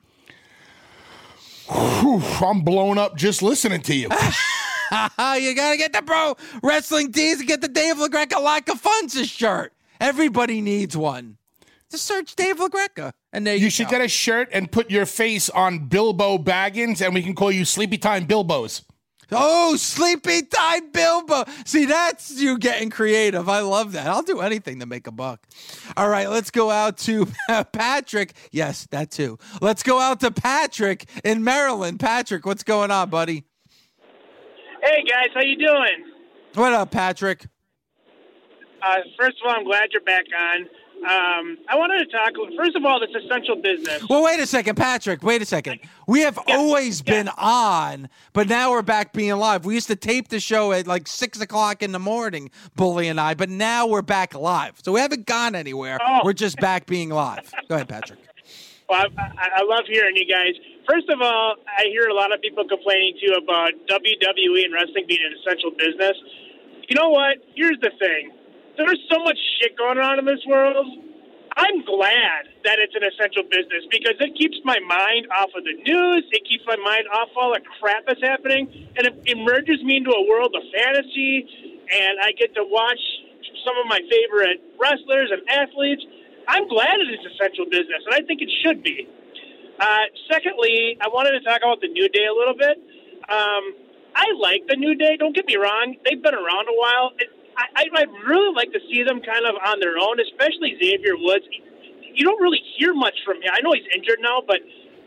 I'm 1.69 2.61
blown 2.61 2.97
up 2.97 3.17
just 3.17 3.41
listening 3.41 3.81
to 3.83 3.95
you. 3.95 4.09
you 5.39 5.55
gotta 5.55 5.77
get 5.77 5.93
the 5.93 6.01
pro 6.05 6.35
wrestling 6.63 7.11
tees 7.11 7.39
and 7.39 7.47
get 7.47 7.61
the 7.61 7.67
Dave 7.67 7.95
LaGreca 7.97 8.41
like 8.41 8.69
a 8.69 8.73
Funza 8.73 9.25
shirt. 9.25 9.73
Everybody 9.99 10.61
needs 10.61 10.95
one. 10.95 11.37
Just 11.89 12.05
search 12.05 12.35
Dave 12.35 12.57
LaGreca, 12.57 13.13
and 13.31 13.47
there 13.47 13.55
you, 13.55 13.65
You 13.65 13.69
should 13.69 13.85
go. 13.87 13.91
get 13.91 14.01
a 14.01 14.07
shirt 14.09 14.49
and 14.51 14.69
put 14.71 14.91
your 14.91 15.05
face 15.05 15.49
on 15.49 15.87
Bilbo 15.87 16.37
Baggins, 16.37 17.03
and 17.03 17.13
we 17.13 17.23
can 17.23 17.33
call 17.33 17.51
you 17.51 17.63
Sleepy 17.63 17.97
Time 17.97 18.27
Bilbos. 18.27 18.81
Oh, 19.31 19.75
Sleepy 19.77 20.43
Time 20.43 20.91
Bilbo. 20.91 21.43
See, 21.65 21.85
that's 21.85 22.39
you 22.39 22.57
getting 22.57 22.89
creative. 22.89 23.47
I 23.49 23.59
love 23.61 23.91
that. 23.93 24.07
I'll 24.07 24.21
do 24.21 24.39
anything 24.41 24.79
to 24.79 24.85
make 24.85 25.05
a 25.07 25.11
buck. 25.11 25.45
All 25.97 26.07
right, 26.09 26.29
let's 26.29 26.49
go 26.51 26.69
out 26.71 26.97
to 26.99 27.27
Patrick. 27.73 28.33
Yes, 28.51 28.87
that 28.91 29.11
too. 29.11 29.37
Let's 29.61 29.83
go 29.83 29.99
out 29.99 30.19
to 30.21 30.31
Patrick 30.31 31.05
in 31.25 31.43
Maryland. 31.43 31.99
Patrick, 31.99 32.45
what's 32.45 32.63
going 32.63 32.91
on, 32.91 33.09
buddy? 33.09 33.43
Hey 34.87 35.03
guys, 35.03 35.27
how 35.33 35.41
you 35.41 35.57
doing? 35.57 36.13
What 36.53 36.71
up, 36.71 36.91
Patrick? 36.91 37.45
Uh, 38.81 38.95
first 39.19 39.35
of 39.43 39.49
all, 39.49 39.55
I'm 39.57 39.65
glad 39.65 39.89
you're 39.91 40.01
back 40.01 40.23
on. 40.33 40.61
Um, 40.97 41.57
I 41.67 41.75
wanted 41.75 42.05
to 42.05 42.11
talk. 42.11 42.31
First 42.55 42.73
of 42.77 42.85
all, 42.85 42.97
this 43.01 43.09
essential 43.21 43.57
business. 43.57 44.01
Well, 44.09 44.23
wait 44.23 44.39
a 44.39 44.47
second, 44.47 44.77
Patrick. 44.77 45.23
Wait 45.23 45.41
a 45.41 45.45
second. 45.45 45.81
We 46.07 46.21
have 46.21 46.39
always 46.47 47.01
been 47.01 47.27
on, 47.37 48.07
but 48.31 48.47
now 48.47 48.71
we're 48.71 48.81
back 48.81 49.11
being 49.11 49.35
live. 49.35 49.65
We 49.65 49.73
used 49.73 49.87
to 49.87 49.97
tape 49.97 50.29
the 50.29 50.39
show 50.39 50.71
at 50.71 50.87
like 50.87 51.09
six 51.09 51.41
o'clock 51.41 51.83
in 51.83 51.91
the 51.91 51.99
morning, 51.99 52.49
Bully 52.77 53.09
and 53.09 53.19
I, 53.19 53.33
but 53.33 53.49
now 53.49 53.87
we're 53.87 54.01
back 54.01 54.35
live. 54.35 54.79
So 54.83 54.93
we 54.93 55.01
haven't 55.01 55.25
gone 55.25 55.53
anywhere. 55.53 55.99
Oh. 56.01 56.21
We're 56.23 56.31
just 56.31 56.57
back 56.59 56.85
being 56.85 57.09
live. 57.09 57.51
Go 57.67 57.75
ahead, 57.75 57.89
Patrick. 57.89 58.19
Well, 58.89 59.03
I, 59.17 59.21
I, 59.21 59.49
I 59.57 59.63
love 59.63 59.83
hearing 59.85 60.15
you 60.15 60.25
guys. 60.25 60.53
First 60.87 61.09
of 61.11 61.19
all, 61.19 61.59
I 61.67 61.91
hear 61.91 62.07
a 62.07 62.15
lot 62.15 62.31
of 62.31 62.39
people 62.39 62.63
complaining 62.63 63.19
too 63.19 63.35
about 63.35 63.75
WWE 63.91 64.63
and 64.63 64.71
wrestling 64.71 65.03
being 65.03 65.19
an 65.19 65.35
essential 65.35 65.75
business. 65.75 66.15
You 66.87 66.95
know 66.95 67.11
what? 67.11 67.43
Here's 67.59 67.75
the 67.83 67.91
thing. 67.99 68.31
There's 68.79 68.99
so 69.11 69.19
much 69.19 69.35
shit 69.59 69.75
going 69.77 69.99
on 69.99 70.17
in 70.17 70.23
this 70.23 70.39
world. 70.47 70.87
I'm 71.57 71.83
glad 71.83 72.47
that 72.63 72.79
it's 72.79 72.95
an 72.95 73.03
essential 73.03 73.43
business 73.43 73.83
because 73.91 74.15
it 74.21 74.31
keeps 74.39 74.55
my 74.63 74.79
mind 74.79 75.27
off 75.35 75.51
of 75.57 75.67
the 75.67 75.75
news. 75.83 76.23
It 76.31 76.47
keeps 76.47 76.63
my 76.63 76.77
mind 76.79 77.09
off 77.11 77.35
all 77.35 77.51
the 77.51 77.59
crap 77.81 78.07
that's 78.07 78.23
happening, 78.23 78.71
and 78.95 79.11
it 79.11 79.15
immerses 79.27 79.83
me 79.83 79.97
into 79.97 80.15
a 80.15 80.23
world 80.23 80.55
of 80.55 80.63
fantasy. 80.71 81.43
And 81.91 82.15
I 82.23 82.31
get 82.31 82.55
to 82.55 82.63
watch 82.63 83.01
some 83.65 83.75
of 83.75 83.91
my 83.91 83.99
favorite 84.07 84.63
wrestlers 84.79 85.35
and 85.35 85.43
athletes. 85.51 86.05
I'm 86.47 86.69
glad 86.69 87.03
it 87.03 87.11
is 87.11 87.19
essential 87.27 87.65
business, 87.67 88.07
and 88.07 88.15
I 88.15 88.23
think 88.23 88.39
it 88.39 88.51
should 88.63 88.83
be. 88.83 89.09
Uh, 89.79 90.09
secondly, 90.29 90.97
I 91.01 91.07
wanted 91.07 91.37
to 91.37 91.41
talk 91.45 91.61
about 91.61 91.81
the 91.81 91.87
New 91.87 92.09
Day 92.09 92.25
a 92.25 92.33
little 92.33 92.57
bit. 92.57 92.77
Um, 93.29 93.63
I 94.17 94.25
like 94.41 94.65
the 94.67 94.75
New 94.75 94.95
Day. 94.95 95.17
Don't 95.17 95.35
get 95.35 95.45
me 95.45 95.55
wrong; 95.55 95.95
they've 96.05 96.21
been 96.21 96.33
around 96.33 96.65
a 96.65 96.77
while. 96.77 97.13
It, 97.19 97.29
I, 97.57 97.85
I'd 97.85 98.13
really 98.25 98.53
like 98.53 98.71
to 98.73 98.81
see 98.89 99.03
them 99.03 99.21
kind 99.21 99.45
of 99.45 99.53
on 99.61 99.79
their 99.79 99.97
own, 99.97 100.17
especially 100.21 100.77
Xavier 100.81 101.17
Woods. 101.17 101.45
You 102.13 102.25
don't 102.25 102.41
really 102.41 102.61
hear 102.77 102.93
much 102.93 103.13
from 103.25 103.37
him. 103.37 103.53
I 103.53 103.61
know 103.61 103.73
he's 103.73 103.85
injured 103.93 104.17
now, 104.21 104.41
but 104.41 104.61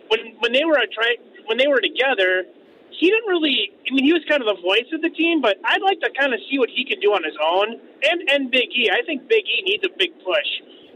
when 0.09 0.39
when 0.39 0.53
they 0.53 0.65
were 0.65 0.79
a 0.79 0.87
try, 0.87 1.19
when 1.47 1.59
they 1.59 1.67
were 1.67 1.83
together, 1.83 2.47
he 2.95 3.11
didn't 3.11 3.27
really. 3.27 3.75
I 3.87 3.95
mean, 3.95 4.05
he 4.05 4.13
was 4.15 4.23
kind 4.31 4.43
of 4.43 4.47
the 4.47 4.63
voice 4.63 4.87
of 4.95 5.03
the 5.03 5.11
team, 5.11 5.41
but 5.43 5.59
I'd 5.67 5.83
like 5.83 5.99
to 6.07 6.11
kind 6.15 6.35
of 6.35 6.39
see 6.47 6.59
what 6.59 6.71
he 6.71 6.87
can 6.87 7.01
do 7.01 7.11
on 7.11 7.27
his 7.27 7.35
own. 7.43 7.75
And 8.07 8.19
and 8.31 8.51
Big 8.51 8.71
E, 8.71 8.91
I 8.91 9.03
think 9.03 9.27
Big 9.27 9.43
E 9.47 9.63
needs 9.67 9.83
a 9.83 9.91
big 9.99 10.15
push. 10.23 10.51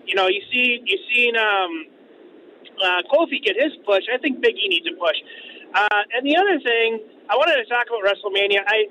You 0.07 0.14
know, 0.14 0.29
you 0.29 0.43
see, 0.53 0.83
you 0.85 0.99
seen 1.11 1.35
um, 1.35 1.87
uh, 2.83 3.03
Kofi 3.11 3.43
get 3.43 3.57
his 3.59 3.72
push. 3.87 4.05
I 4.12 4.18
think 4.18 4.41
Big 4.41 4.57
E 4.57 4.66
needs 4.68 4.87
a 4.89 4.97
push. 4.99 5.18
Uh, 5.75 6.01
and 6.14 6.22
the 6.22 6.37
other 6.39 6.59
thing, 6.62 7.03
I 7.29 7.35
wanted 7.35 7.59
to 7.59 7.66
talk 7.66 7.91
about 7.91 8.07
WrestleMania. 8.07 8.62
I 8.66 8.87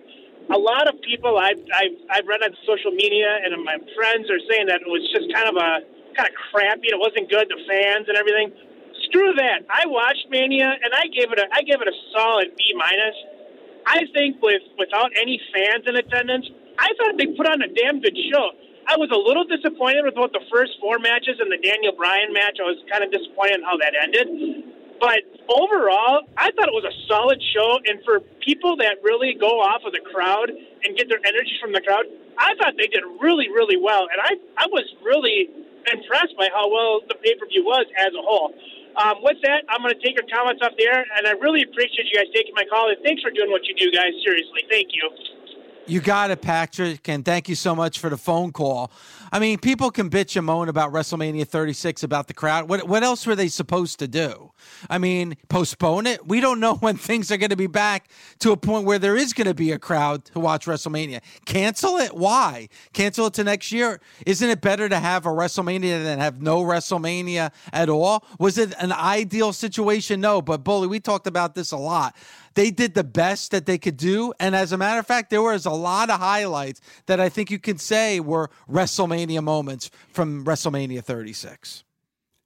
a 0.52 0.60
lot 0.60 0.92
of 0.92 1.00
people 1.00 1.40
I've, 1.40 1.62
I've, 1.72 1.96
I've 2.12 2.28
read 2.28 2.44
on 2.44 2.52
social 2.68 2.92
media 2.92 3.32
and 3.32 3.56
my 3.64 3.80
friends 3.96 4.28
are 4.28 4.42
saying 4.52 4.68
that 4.68 4.84
it 4.84 4.90
was 4.92 5.00
just 5.16 5.32
kind 5.32 5.48
of 5.48 5.56
a 5.56 5.88
kind 6.20 6.28
of 6.28 6.36
crappy. 6.52 6.92
It 6.92 7.00
wasn't 7.00 7.32
good. 7.32 7.48
The 7.48 7.60
fans 7.64 8.12
and 8.12 8.18
everything. 8.20 8.52
Screw 9.08 9.32
that. 9.40 9.64
I 9.70 9.88
watched 9.88 10.28
Mania 10.30 10.68
and 10.68 10.92
I 10.92 11.08
gave 11.16 11.32
it 11.32 11.40
a 11.40 11.48
I 11.52 11.64
gave 11.64 11.80
it 11.80 11.88
a 11.88 11.98
solid 12.12 12.52
B 12.56 12.76
minus. 12.76 13.16
I 13.88 14.04
think 14.12 14.42
with 14.42 14.64
without 14.76 15.12
any 15.16 15.40
fans 15.52 15.88
in 15.88 15.96
attendance, 15.96 16.48
I 16.80 16.92
thought 16.98 17.16
they 17.16 17.28
put 17.36 17.48
on 17.48 17.62
a 17.62 17.70
damn 17.72 18.02
good 18.02 18.16
show. 18.32 18.52
I 18.88 18.98
was 19.00 19.10
a 19.12 19.20
little 19.20 19.48
disappointed 19.48 20.04
with 20.04 20.18
about 20.20 20.34
the 20.34 20.44
first 20.52 20.76
four 20.80 21.00
matches 21.00 21.40
and 21.40 21.48
the 21.52 21.62
Daniel 21.62 21.96
Bryan 21.96 22.34
match. 22.34 22.60
I 22.60 22.68
was 22.68 22.80
kind 22.92 23.04
of 23.04 23.12
disappointed 23.12 23.60
in 23.60 23.64
how 23.64 23.78
that 23.80 23.96
ended. 23.96 24.28
But 25.00 25.24
overall, 25.52 26.24
I 26.40 26.52
thought 26.56 26.68
it 26.72 26.76
was 26.76 26.88
a 26.88 26.96
solid 27.08 27.40
show. 27.52 27.80
And 27.84 28.00
for 28.04 28.20
people 28.44 28.76
that 28.80 29.04
really 29.04 29.36
go 29.36 29.60
off 29.60 29.84
of 29.84 29.92
the 29.92 30.04
crowd 30.04 30.52
and 30.52 30.90
get 30.96 31.08
their 31.08 31.20
energy 31.24 31.56
from 31.60 31.72
the 31.72 31.84
crowd, 31.84 32.08
I 32.40 32.56
thought 32.60 32.76
they 32.80 32.88
did 32.88 33.04
really, 33.20 33.48
really 33.52 33.76
well. 33.76 34.08
And 34.08 34.20
I, 34.20 34.40
I 34.60 34.68
was 34.72 34.88
really 35.04 35.52
impressed 35.92 36.36
by 36.40 36.48
how 36.56 36.72
well 36.72 37.04
the 37.08 37.16
pay 37.20 37.36
per 37.36 37.48
view 37.48 37.64
was 37.64 37.84
as 38.00 38.16
a 38.16 38.24
whole. 38.24 38.56
Um, 38.96 39.26
with 39.26 39.42
that, 39.44 39.66
I'm 39.74 39.82
going 39.82 39.92
to 39.92 40.02
take 40.06 40.16
your 40.16 40.28
comments 40.30 40.62
off 40.62 40.78
the 40.78 40.86
air, 40.86 41.02
and 41.02 41.26
I 41.26 41.34
really 41.42 41.66
appreciate 41.66 42.06
you 42.08 42.16
guys 42.16 42.30
taking 42.30 42.54
my 42.54 42.64
call. 42.70 42.94
And 42.94 43.02
thanks 43.02 43.26
for 43.26 43.34
doing 43.34 43.50
what 43.50 43.66
you 43.66 43.74
do, 43.74 43.90
guys. 43.90 44.14
Seriously, 44.22 44.70
thank 44.70 44.94
you. 44.94 45.10
You 45.86 46.00
got 46.00 46.32
it, 46.32 46.42
Patrick, 46.42 47.10
and 47.10 47.26
thank 47.26 47.50
you 47.50 47.56
so 47.56 47.76
much 47.76 48.00
for 48.00 48.10
the 48.10 48.16
phone 48.16 48.54
call. 48.54 48.90
I 49.34 49.40
mean, 49.40 49.58
people 49.58 49.92
can 49.92 50.10
bitch 50.10 50.38
and 50.38 50.46
moan 50.46 50.70
about 50.70 50.94
WrestleMania 50.94 51.46
36 51.46 52.04
about 52.04 52.28
the 52.28 52.34
crowd. 52.34 52.70
What 52.70 52.88
what 52.88 53.04
else 53.04 53.28
were 53.28 53.36
they 53.36 53.50
supposed 53.50 54.00
to 54.00 54.08
do? 54.08 54.52
I 54.90 54.98
mean, 54.98 55.36
postpone 55.50 56.08
it? 56.08 56.26
We 56.26 56.40
don't 56.40 56.62
know 56.62 56.76
when 56.80 56.96
things 56.96 57.32
are 57.32 57.38
going 57.38 57.50
to 57.50 57.58
be 57.58 57.68
back 57.68 58.10
to 58.40 58.52
a 58.52 58.58
point 58.58 58.86
where 58.86 58.98
there 58.98 59.18
is 59.18 59.34
going 59.34 59.48
to 59.48 59.54
be 59.54 59.72
a 59.72 59.80
crowd 59.80 60.24
to 60.26 60.40
watch 60.40 60.68
WrestleMania. 60.68 61.20
Cancel 61.46 61.98
it? 61.98 62.16
Why? 62.16 62.70
Cancel 62.94 63.28
it 63.28 63.34
to 63.34 63.44
next 63.44 63.74
year? 63.74 64.00
Isn't 64.26 64.50
it 64.50 64.62
better 64.62 64.88
to 64.88 65.00
have 65.00 65.26
a 65.26 65.30
WrestleMania 65.30 66.02
than 66.02 66.20
have 66.20 66.42
no 66.42 66.62
WrestleMania 66.64 67.52
at 67.74 67.90
all? 67.90 68.24
Was 68.40 68.58
it 68.58 68.74
an 68.80 68.94
ideal 68.94 69.52
situation? 69.52 70.22
No, 70.22 70.42
but 70.42 70.64
Bully, 70.64 70.88
we 70.88 71.02
talked 71.02 71.28
about 71.28 71.56
this 71.56 71.72
a 71.72 71.78
lot 71.78 72.16
they 72.56 72.72
did 72.72 72.94
the 72.94 73.04
best 73.04 73.52
that 73.52 73.66
they 73.66 73.78
could 73.78 73.98
do. 73.98 74.34
And 74.40 74.56
as 74.56 74.72
a 74.72 74.78
matter 74.78 75.00
of 75.00 75.08
fact, 75.08 75.30
there 75.30 75.42
was 75.42 75.66
a 75.66 75.72
lot 75.72 76.10
of 76.10 76.20
highlights 76.20 76.82
that 77.06 77.20
I 77.20 77.30
think 77.30 77.52
you 77.52 77.60
can 77.60 77.78
say 77.78 78.20
were 78.20 78.50
WrestleMania 78.70 79.44
moments 79.44 79.90
from 80.10 80.46
WrestleMania 80.46 81.04
36. 81.04 81.84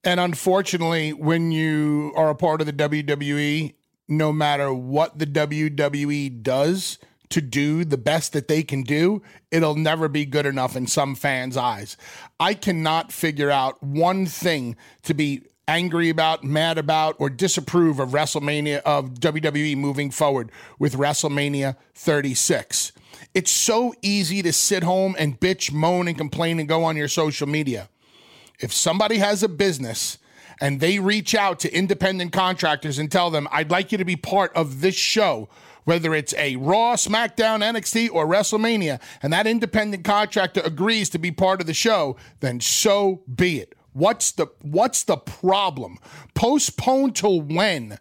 And 0.03 0.20
unfortunately, 0.20 1.12
when 1.14 1.51
you 1.51 2.14
are 2.16 2.30
a 2.30 2.36
part 2.36 2.62
of 2.62 2.68
the 2.68 2.74
WWE, 2.74 3.74
no 4.08 4.32
matter 4.32 4.74
what 4.74 5.20
the 5.20 5.26
WWE 5.26 6.41
does 6.41 6.97
to 7.30 7.41
do 7.41 7.84
the 7.84 7.97
best 7.97 8.32
that 8.34 8.47
they 8.47 8.64
can 8.64 8.84
do, 8.84 9.22
it'll 9.51 9.76
never 9.76 10.08
be 10.08 10.26
good 10.26 10.45
enough 10.45 10.76
in 10.76 10.88
some 10.88 11.14
fans' 11.14 11.58
eyes. 11.58 11.97
I 12.39 12.53
cannot 12.53 13.12
figure 13.12 13.51
out 13.51 13.82
one 13.84 14.26
thing 14.26 14.78
to 15.03 15.14
be 15.14 15.41
angry 15.68 16.09
about, 16.09 16.43
mad 16.43 16.78
about, 16.78 17.15
or 17.20 17.30
disapprove 17.30 17.99
of 17.99 18.09
WrestleMania, 18.09 18.80
of 18.80 19.15
WWE 19.15 19.76
moving 19.78 20.11
forward 20.11 20.51
with 20.80 20.95
WrestleMania 20.95 21.76
36. 21.95 22.93
It's 23.34 23.51
so 23.51 23.93
easy 24.01 24.41
to 24.41 24.53
sit 24.53 24.84
home 24.84 25.15
and 25.20 25.39
bitch, 25.39 25.72
moan, 25.72 26.07
and 26.07 26.18
complain 26.18 26.59
and 26.59 26.68
go 26.68 26.84
on 26.84 26.95
your 26.95 27.07
social 27.07 27.47
media. 27.47 27.89
If 28.59 28.74
somebody 28.74 29.18
has 29.18 29.43
a 29.43 29.49
business 29.49 30.18
and 30.59 30.80
they 30.80 30.99
reach 30.99 31.36
out 31.36 31.59
to 31.59 31.72
independent 31.72 32.32
contractors 32.32 32.97
and 32.97 33.11
tell 33.11 33.30
them, 33.30 33.47
I'd 33.51 33.70
like 33.70 33.91
you 33.91 33.97
to 33.97 34.05
be 34.05 34.15
part 34.15 34.51
of 34.55 34.82
this 34.82 34.95
show, 34.95 35.49
whether 35.84 36.15
it's 36.15 36.34
a 36.36 36.55
Raw, 36.55 36.95
SmackDown, 36.95 37.61
NXT, 37.61 38.09
or 38.11 38.26
WrestleMania, 38.26 38.99
and 39.22 39.32
that 39.34 39.47
independent 39.47 40.03
contractor 40.03 40.61
agrees 40.65 41.09
to 41.09 41.20
be 41.20 41.32
part 41.32 41.61
of 41.61 41.68
the 41.68 41.74
show, 41.74 42.18
then 42.39 42.59
so 42.59 43.22
be 43.36 43.59
it. 43.59 43.76
What's 43.98 44.32
the 44.34 44.45
what's 44.62 45.06
the 45.06 45.18
problem? 45.18 45.98
Postpone 46.36 47.14
till 47.14 47.41
when? 47.41 47.98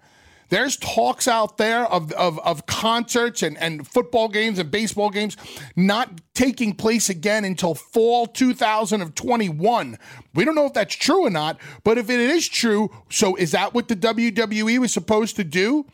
There's 0.50 0.76
talks 0.76 1.26
out 1.26 1.56
there 1.56 1.86
of, 1.86 2.12
of, 2.12 2.38
of 2.40 2.66
concerts 2.66 3.42
and, 3.42 3.56
and 3.56 3.88
football 3.88 4.28
games 4.28 4.58
and 4.58 4.70
baseball 4.70 5.08
games 5.08 5.38
not 5.74 6.20
taking 6.34 6.74
place 6.74 7.08
again 7.08 7.46
until 7.46 7.74
fall 7.74 8.26
2021. 8.26 9.98
We 10.34 10.44
don't 10.44 10.54
know 10.54 10.66
if 10.66 10.74
that's 10.74 10.94
true 10.94 11.24
or 11.24 11.30
not, 11.30 11.58
but 11.82 11.96
if 11.96 12.10
it 12.10 12.20
is 12.20 12.46
true, 12.46 12.90
so 13.08 13.34
is 13.34 13.52
that 13.52 13.72
what 13.72 13.88
the 13.88 13.96
WWE 13.96 14.78
was 14.78 14.92
supposed 14.92 15.34
to 15.36 15.44
do? 15.44 15.86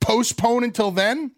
Postpone 0.00 0.64
until 0.64 0.90
then? 0.90 1.32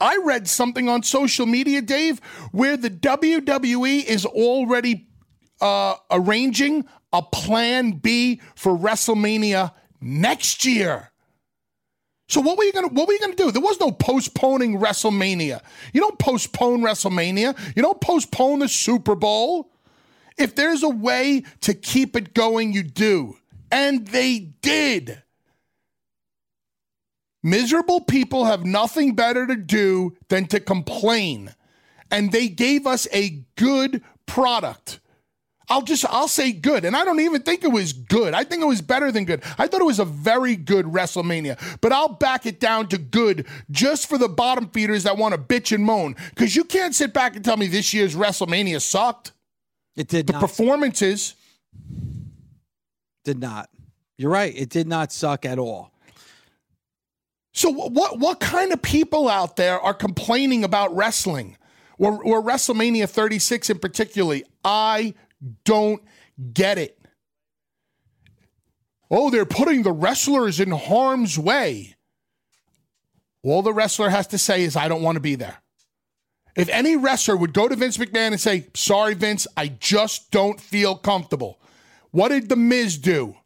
I 0.00 0.18
read 0.24 0.46
something 0.46 0.88
on 0.88 1.02
social 1.02 1.46
media, 1.46 1.82
Dave, 1.82 2.20
where 2.52 2.76
the 2.76 2.90
WWE 2.90 4.04
is 4.04 4.24
already 4.24 5.08
uh, 5.60 5.96
arranging 6.10 6.86
a 7.12 7.22
plan 7.22 7.92
B 7.92 8.40
for 8.54 8.76
WrestleMania 8.76 9.72
next 10.00 10.64
year. 10.64 11.10
So 12.28 12.42
what 12.42 12.58
were 12.58 12.64
you 12.64 12.72
gonna 12.72 12.88
what 12.88 13.08
were 13.08 13.14
you 13.14 13.20
gonna 13.20 13.34
do? 13.34 13.50
There 13.50 13.62
was 13.62 13.80
no 13.80 13.90
postponing 13.90 14.78
WrestleMania. 14.78 15.60
You 15.94 16.00
don't 16.00 16.18
postpone 16.18 16.82
WrestleMania. 16.82 17.56
You 17.74 17.82
don't 17.82 18.00
postpone 18.00 18.58
the 18.58 18.68
Super 18.68 19.14
Bowl. 19.14 19.72
If 20.36 20.54
there's 20.54 20.82
a 20.82 20.88
way 20.88 21.42
to 21.62 21.74
keep 21.74 22.14
it 22.14 22.34
going, 22.34 22.72
you 22.72 22.82
do. 22.82 23.38
And 23.72 24.06
they 24.06 24.38
did. 24.60 25.22
Miserable 27.42 28.00
people 28.00 28.44
have 28.44 28.64
nothing 28.64 29.14
better 29.14 29.46
to 29.46 29.56
do 29.56 30.16
than 30.28 30.46
to 30.48 30.60
complain. 30.60 31.54
And 32.10 32.30
they 32.30 32.48
gave 32.48 32.86
us 32.86 33.08
a 33.12 33.44
good 33.56 34.02
product. 34.26 34.97
I'll 35.70 35.82
just 35.82 36.04
I'll 36.08 36.28
say 36.28 36.52
good, 36.52 36.84
and 36.84 36.96
I 36.96 37.04
don't 37.04 37.20
even 37.20 37.42
think 37.42 37.62
it 37.62 37.68
was 37.68 37.92
good. 37.92 38.32
I 38.32 38.44
think 38.44 38.62
it 38.62 38.66
was 38.66 38.80
better 38.80 39.12
than 39.12 39.24
good. 39.24 39.42
I 39.58 39.66
thought 39.66 39.80
it 39.80 39.86
was 39.86 39.98
a 39.98 40.04
very 40.04 40.56
good 40.56 40.86
WrestleMania, 40.86 41.78
but 41.80 41.92
I'll 41.92 42.08
back 42.08 42.46
it 42.46 42.58
down 42.58 42.88
to 42.88 42.98
good 42.98 43.46
just 43.70 44.08
for 44.08 44.16
the 44.16 44.28
bottom 44.28 44.70
feeders 44.70 45.02
that 45.02 45.18
want 45.18 45.34
to 45.34 45.40
bitch 45.40 45.74
and 45.74 45.84
moan. 45.84 46.16
Because 46.30 46.56
you 46.56 46.64
can't 46.64 46.94
sit 46.94 47.12
back 47.12 47.36
and 47.36 47.44
tell 47.44 47.56
me 47.56 47.66
this 47.66 47.92
year's 47.92 48.16
WrestleMania 48.16 48.80
sucked. 48.80 49.32
It 49.94 50.08
did. 50.08 50.26
The 50.26 50.32
not. 50.34 50.40
performances 50.40 51.34
did 53.24 53.38
not. 53.38 53.68
You're 54.16 54.30
right. 54.30 54.54
It 54.56 54.70
did 54.70 54.88
not 54.88 55.12
suck 55.12 55.44
at 55.44 55.58
all. 55.58 55.92
So 57.52 57.68
what 57.70 58.18
what 58.18 58.40
kind 58.40 58.72
of 58.72 58.80
people 58.80 59.28
out 59.28 59.56
there 59.56 59.78
are 59.80 59.94
complaining 59.94 60.64
about 60.64 60.94
wrestling? 60.96 61.56
Or, 62.00 62.22
or 62.22 62.40
WrestleMania 62.40 63.08
36 63.10 63.70
in 63.70 63.80
particularly? 63.80 64.44
I 64.64 65.14
don't 65.64 66.02
get 66.52 66.78
it. 66.78 66.98
Oh, 69.10 69.30
they're 69.30 69.46
putting 69.46 69.82
the 69.82 69.92
wrestlers 69.92 70.60
in 70.60 70.70
harm's 70.70 71.38
way. 71.38 71.94
All 73.42 73.62
the 73.62 73.72
wrestler 73.72 74.10
has 74.10 74.26
to 74.28 74.38
say 74.38 74.62
is, 74.62 74.76
I 74.76 74.88
don't 74.88 75.02
want 75.02 75.16
to 75.16 75.20
be 75.20 75.34
there. 75.34 75.58
If 76.56 76.68
any 76.70 76.96
wrestler 76.96 77.36
would 77.36 77.54
go 77.54 77.68
to 77.68 77.76
Vince 77.76 77.96
McMahon 77.96 78.32
and 78.32 78.40
say, 78.40 78.66
Sorry, 78.74 79.14
Vince, 79.14 79.46
I 79.56 79.68
just 79.68 80.30
don't 80.30 80.60
feel 80.60 80.96
comfortable. 80.96 81.60
What 82.10 82.30
did 82.30 82.48
The 82.48 82.56
Miz 82.56 82.98
do? 82.98 83.36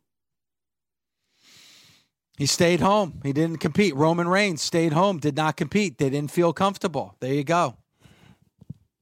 He 2.38 2.46
stayed 2.46 2.80
home. 2.80 3.20
He 3.22 3.32
didn't 3.32 3.58
compete. 3.58 3.94
Roman 3.94 4.26
Reigns 4.26 4.62
stayed 4.62 4.94
home, 4.94 5.18
did 5.18 5.36
not 5.36 5.56
compete. 5.56 5.98
They 5.98 6.10
didn't 6.10 6.30
feel 6.30 6.52
comfortable. 6.52 7.16
There 7.20 7.34
you 7.34 7.44
go. 7.44 7.76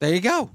There 0.01 0.13
you 0.13 0.21
go. 0.21 0.51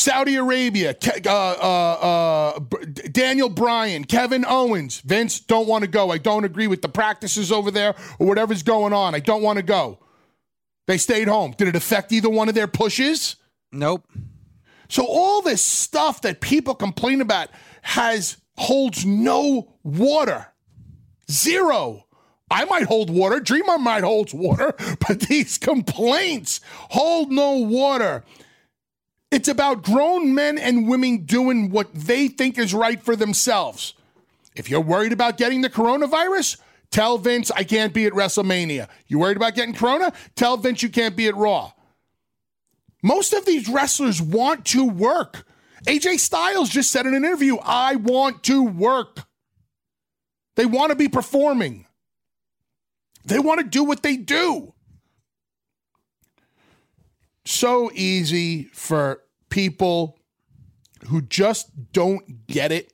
Saudi 0.00 0.36
Arabia, 0.36 0.94
Ke- 0.94 1.26
uh, 1.26 1.30
uh, 1.30 2.54
uh, 2.56 2.60
B- 2.60 2.86
Daniel 3.10 3.50
Bryan, 3.50 4.04
Kevin 4.04 4.46
Owens, 4.48 5.00
Vince, 5.00 5.40
don't 5.40 5.68
want 5.68 5.84
to 5.84 5.90
go. 5.90 6.10
I 6.10 6.16
don't 6.16 6.44
agree 6.44 6.66
with 6.66 6.80
the 6.80 6.88
practices 6.88 7.52
over 7.52 7.70
there 7.70 7.94
or 8.18 8.26
whatever's 8.26 8.62
going 8.62 8.94
on. 8.94 9.14
I 9.14 9.20
don't 9.20 9.42
want 9.42 9.58
to 9.58 9.62
go. 9.62 9.98
They 10.86 10.96
stayed 10.96 11.28
home. 11.28 11.54
Did 11.56 11.68
it 11.68 11.76
affect 11.76 12.12
either 12.12 12.30
one 12.30 12.48
of 12.48 12.54
their 12.54 12.66
pushes? 12.66 13.36
Nope. 13.72 14.04
So 14.88 15.04
all 15.06 15.42
this 15.42 15.62
stuff 15.62 16.22
that 16.22 16.40
people 16.40 16.74
complain 16.74 17.20
about 17.20 17.48
has 17.82 18.38
holds 18.56 19.04
no 19.04 19.74
water. 19.84 20.46
Zero. 21.30 22.06
I 22.50 22.64
might 22.64 22.84
hold 22.84 23.10
water. 23.10 23.38
Dreamer 23.38 23.78
might 23.78 24.02
hold 24.02 24.32
water, 24.32 24.74
but 25.06 25.20
these 25.20 25.58
complaints 25.58 26.60
hold 26.88 27.30
no 27.30 27.58
water. 27.58 28.24
It's 29.30 29.48
about 29.48 29.82
grown 29.82 30.34
men 30.34 30.58
and 30.58 30.88
women 30.88 31.24
doing 31.24 31.70
what 31.70 31.94
they 31.94 32.28
think 32.28 32.58
is 32.58 32.74
right 32.74 33.00
for 33.00 33.14
themselves. 33.14 33.94
If 34.56 34.68
you're 34.68 34.80
worried 34.80 35.12
about 35.12 35.36
getting 35.36 35.60
the 35.60 35.70
coronavirus, 35.70 36.56
tell 36.90 37.16
Vince 37.16 37.50
I 37.52 37.62
can't 37.62 37.94
be 37.94 38.06
at 38.06 38.12
WrestleMania. 38.12 38.88
You 39.06 39.20
worried 39.20 39.36
about 39.36 39.54
getting 39.54 39.74
corona? 39.74 40.12
Tell 40.34 40.56
Vince 40.56 40.82
you 40.82 40.88
can't 40.88 41.16
be 41.16 41.28
at 41.28 41.36
Raw. 41.36 41.72
Most 43.02 43.32
of 43.32 43.46
these 43.46 43.68
wrestlers 43.68 44.20
want 44.20 44.64
to 44.66 44.86
work. 44.86 45.46
AJ 45.86 46.18
Styles 46.18 46.68
just 46.68 46.90
said 46.90 47.06
in 47.06 47.14
an 47.14 47.24
interview, 47.24 47.56
I 47.62 47.96
want 47.96 48.42
to 48.44 48.62
work. 48.62 49.20
They 50.56 50.66
want 50.66 50.90
to 50.90 50.96
be 50.96 51.08
performing. 51.08 51.86
They 53.24 53.38
want 53.38 53.60
to 53.60 53.66
do 53.66 53.84
what 53.84 54.02
they 54.02 54.16
do. 54.16 54.74
So 57.50 57.90
easy 57.94 58.66
for 58.72 59.22
people 59.48 60.16
who 61.08 61.20
just 61.20 61.92
don't 61.92 62.46
get 62.46 62.70
it 62.70 62.92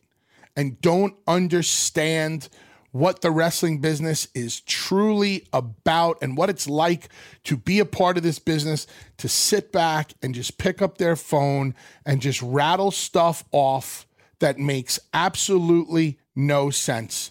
and 0.56 0.80
don't 0.80 1.14
understand 1.26 2.48
what 2.90 3.20
the 3.20 3.30
wrestling 3.30 3.82
business 3.82 4.28
is 4.34 4.62
truly 4.62 5.46
about 5.52 6.16
and 6.22 6.38
what 6.38 6.48
it's 6.48 6.66
like 6.66 7.10
to 7.44 7.58
be 7.58 7.80
a 7.80 7.84
part 7.84 8.16
of 8.16 8.22
this 8.22 8.38
business, 8.38 8.86
to 9.18 9.28
sit 9.28 9.72
back 9.72 10.14
and 10.22 10.34
just 10.34 10.56
pick 10.56 10.80
up 10.80 10.96
their 10.96 11.16
phone 11.16 11.74
and 12.06 12.22
just 12.22 12.40
rattle 12.40 12.90
stuff 12.90 13.44
off 13.52 14.06
that 14.38 14.58
makes 14.58 14.98
absolutely 15.12 16.18
no 16.34 16.70
sense. 16.70 17.30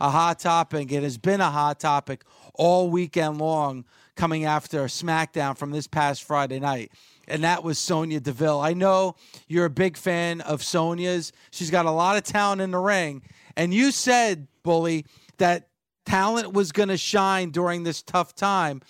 A 0.00 0.10
hot 0.10 0.38
topic. 0.38 0.90
It 0.90 1.02
has 1.02 1.18
been 1.18 1.40
a 1.40 1.50
hot 1.50 1.78
topic 1.78 2.24
all 2.54 2.90
weekend 2.90 3.38
long 3.38 3.84
coming 4.16 4.44
after 4.44 4.84
SmackDown 4.84 5.56
from 5.56 5.70
this 5.70 5.86
past 5.86 6.24
Friday 6.24 6.58
night. 6.58 6.92
And 7.28 7.44
that 7.44 7.62
was 7.62 7.78
Sonya 7.78 8.20
Deville. 8.20 8.60
I 8.60 8.72
know 8.72 9.14
you're 9.46 9.66
a 9.66 9.70
big 9.70 9.96
fan 9.96 10.40
of 10.40 10.62
Sonya's. 10.62 11.32
She's 11.50 11.70
got 11.70 11.86
a 11.86 11.90
lot 11.90 12.16
of 12.16 12.24
talent 12.24 12.60
in 12.60 12.70
the 12.70 12.78
ring. 12.78 13.22
And 13.56 13.72
you 13.72 13.92
said, 13.92 14.48
Bully, 14.62 15.06
that 15.38 15.68
talent 16.06 16.52
was 16.52 16.72
going 16.72 16.88
to 16.88 16.96
shine 16.96 17.50
during 17.50 17.84
this 17.84 18.02
tough 18.02 18.34
time 18.34 18.82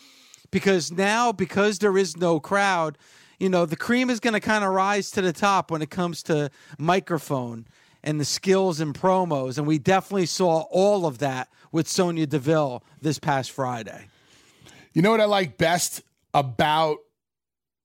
because 0.51 0.91
now, 0.91 1.33
because 1.33 1.79
there 1.81 1.99
is 1.99 2.17
no 2.17 2.41
crowd, 2.41 2.97
you 3.39 3.49
know, 3.49 3.67
the 3.67 3.77
cream 3.77 4.11
is 4.11 4.21
going 4.21 4.35
to 4.35 4.41
kind 4.41 4.65
of 4.65 4.71
rise 4.71 5.11
to 5.13 5.23
the 5.23 5.33
top 5.33 5.71
when 5.71 5.83
it 5.83 5.91
comes 5.91 6.23
to 6.25 6.51
microphone 6.79 7.67
and 8.03 8.21
the 8.21 8.25
skills 8.25 8.81
and 8.81 8.95
promos. 8.95 9.59
And 9.59 9.67
we 9.67 9.79
definitely 9.79 10.27
saw 10.27 10.63
all 10.71 11.07
of 11.07 11.19
that 11.19 11.49
with 11.73 11.89
Sonya 11.89 12.27
Deville 12.27 12.83
this 13.01 13.19
past 13.19 13.51
Friday. 13.51 14.07
You 14.93 15.03
know 15.03 15.11
what 15.11 15.21
I 15.21 15.27
like 15.27 15.59
best 15.59 16.03
about 16.35 16.99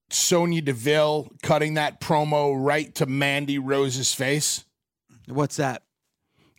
Sonya 0.09 0.61
Deville 0.61 1.31
cutting 1.43 1.75
that 1.75 1.99
promo 1.99 2.53
right 2.57 2.93
to 2.95 3.05
Mandy 3.05 3.59
Rose's 3.59 4.13
face? 4.13 4.65
What's 5.27 5.57
that? 5.57 5.83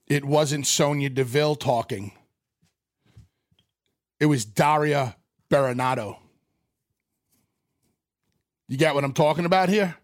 It 0.07 0.25
wasn't 0.25 0.67
Sonya 0.67 1.11
Deville 1.11 1.57
talking. 1.57 2.13
It 4.21 4.27
was 4.27 4.45
Daria 4.45 5.17
Berenato. 5.51 6.19
You 8.69 8.77
got 8.77 8.95
what 8.95 9.05
I'm 9.05 9.13
talking 9.13 9.45
about 9.45 9.69
here? 9.69 9.97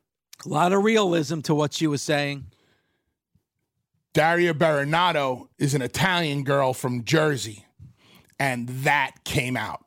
A 0.44 0.48
lot 0.48 0.72
of 0.72 0.82
realism 0.82 1.40
to 1.42 1.54
what 1.54 1.72
she 1.72 1.86
was 1.86 2.02
saying. 2.02 2.46
Daria 4.12 4.52
Berenato 4.52 5.48
is 5.58 5.74
an 5.74 5.82
Italian 5.82 6.44
girl 6.44 6.74
from 6.74 7.04
Jersey, 7.04 7.64
and 8.38 8.68
that 8.68 9.24
came 9.24 9.56
out. 9.56 9.84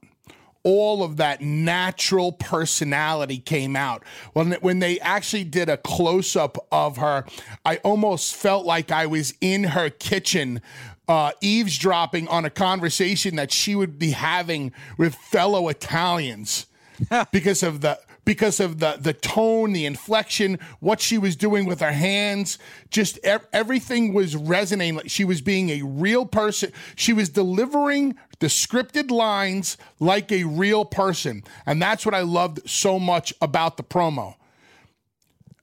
All 0.63 1.03
of 1.03 1.17
that 1.17 1.41
natural 1.41 2.31
personality 2.31 3.37
came 3.37 3.75
out. 3.75 4.03
When, 4.33 4.53
when 4.53 4.79
they 4.79 4.99
actually 4.99 5.43
did 5.43 5.69
a 5.69 5.77
close 5.77 6.35
up 6.35 6.57
of 6.71 6.97
her, 6.97 7.23
I 7.63 7.77
almost 7.77 8.33
felt 8.33 8.65
like 8.65 8.91
I 8.91 9.05
was 9.05 9.35
in 9.41 9.63
her 9.65 9.91
kitchen 9.91 10.59
uh, 11.07 11.33
eavesdropping 11.39 12.27
on 12.29 12.45
a 12.45 12.49
conversation 12.49 13.35
that 13.35 13.51
she 13.51 13.75
would 13.75 13.99
be 13.99 14.11
having 14.11 14.71
with 14.97 15.13
fellow 15.13 15.69
Italians 15.69 16.65
because 17.31 17.61
of 17.61 17.81
the 17.81 17.99
because 18.25 18.59
of 18.59 18.79
the 18.79 18.97
the 18.99 19.13
tone, 19.13 19.71
the 19.73 19.85
inflection, 19.85 20.59
what 20.79 20.99
she 20.99 21.17
was 21.17 21.35
doing 21.35 21.65
with 21.65 21.79
her 21.79 21.91
hands, 21.91 22.57
just 22.89 23.19
ev- 23.23 23.47
everything 23.53 24.13
was 24.13 24.35
resonating. 24.35 24.95
Like 24.95 25.09
she 25.09 25.23
was 25.23 25.41
being 25.41 25.69
a 25.69 25.83
real 25.83 26.25
person. 26.25 26.71
She 26.95 27.13
was 27.13 27.29
delivering 27.29 28.17
the 28.39 28.47
scripted 28.47 29.11
lines 29.11 29.77
like 29.99 30.31
a 30.31 30.43
real 30.43 30.83
person, 30.83 31.43
and 31.65 31.81
that's 31.81 32.05
what 32.05 32.15
I 32.15 32.21
loved 32.21 32.67
so 32.69 32.99
much 32.99 33.33
about 33.41 33.77
the 33.77 33.83
promo. 33.83 34.35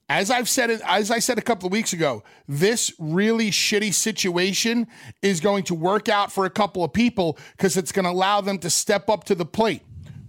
As 0.09 0.31
I've 0.31 0.49
said, 0.49 0.71
as 0.71 1.11
I 1.11 1.21
said 1.21 1.39
a 1.39 1.43
couple 1.43 1.67
of 1.67 1.73
weeks 1.73 1.95
ago, 1.95 2.23
this 2.47 2.93
really 2.99 3.51
shitty 3.51 3.95
situation 3.95 4.87
is 5.23 5.41
going 5.41 5.65
to 5.65 5.75
work 5.75 6.09
out 6.11 6.31
for 6.31 6.45
a 6.45 6.51
couple 6.51 6.85
of 6.85 6.93
people 6.93 7.39
because 7.57 7.79
it's 7.79 7.93
going 7.93 8.05
to 8.05 8.11
allow 8.11 8.43
them 8.43 8.59
to 8.59 8.69
step 8.69 9.09
up 9.09 9.25
to 9.25 9.35
the 9.35 9.47
plate. 9.47 9.83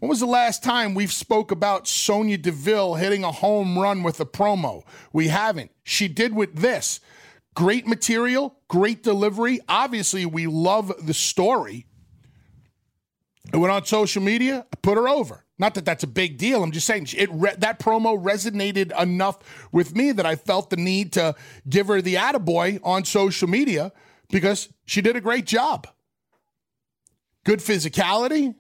When 0.03 0.09
was 0.09 0.19
the 0.19 0.25
last 0.25 0.63
time 0.63 0.95
we've 0.95 1.13
spoke 1.13 1.49
about 1.49 1.87
Sonya 1.87 2.37
Deville 2.37 2.95
hitting 2.95 3.23
a 3.23 3.31
home 3.31 3.79
run 3.79 4.03
with 4.03 4.19
a 4.19 4.25
promo? 4.25 4.83
We 5.13 5.29
haven't. 5.29 5.71
She 5.81 6.09
did 6.09 6.35
with 6.35 6.55
this. 6.55 6.99
Great 7.55 7.87
material, 7.87 8.57
great 8.67 9.01
delivery. 9.01 9.61
Obviously, 9.69 10.25
we 10.25 10.45
love 10.45 10.91
the 11.01 11.13
story. 11.13 11.85
It 13.53 13.55
went 13.55 13.71
on 13.71 13.85
social 13.85 14.21
media. 14.21 14.65
I 14.73 14.75
put 14.81 14.97
her 14.97 15.07
over. 15.07 15.45
Not 15.57 15.73
that 15.75 15.85
that's 15.85 16.03
a 16.03 16.07
big 16.07 16.37
deal. 16.37 16.63
I'm 16.63 16.73
just 16.73 16.85
saying 16.85 17.07
it 17.15 17.29
re- 17.31 17.55
that 17.59 17.79
promo 17.79 18.21
resonated 18.21 18.91
enough 19.01 19.69
with 19.71 19.95
me 19.95 20.11
that 20.11 20.25
I 20.25 20.35
felt 20.35 20.69
the 20.69 20.75
need 20.75 21.13
to 21.13 21.33
give 21.69 21.87
her 21.87 22.01
the 22.01 22.15
attaboy 22.15 22.81
on 22.83 23.05
social 23.05 23.47
media 23.47 23.93
because 24.29 24.67
she 24.83 24.99
did 24.99 25.15
a 25.15 25.21
great 25.21 25.45
job. 25.45 25.87
Good 27.45 27.59
physicality, 27.59 28.55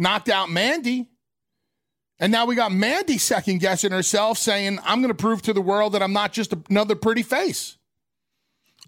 knocked 0.00 0.28
out 0.28 0.50
Mandy. 0.50 1.08
And 2.18 2.32
now 2.32 2.46
we 2.46 2.54
got 2.54 2.72
Mandy 2.72 3.18
second 3.18 3.60
guessing 3.60 3.92
herself, 3.92 4.36
saying, 4.36 4.78
I'm 4.82 5.00
going 5.00 5.14
to 5.14 5.22
prove 5.22 5.42
to 5.42 5.52
the 5.52 5.62
world 5.62 5.92
that 5.92 6.02
I'm 6.02 6.12
not 6.12 6.32
just 6.32 6.52
another 6.68 6.94
pretty 6.94 7.22
face. 7.22 7.78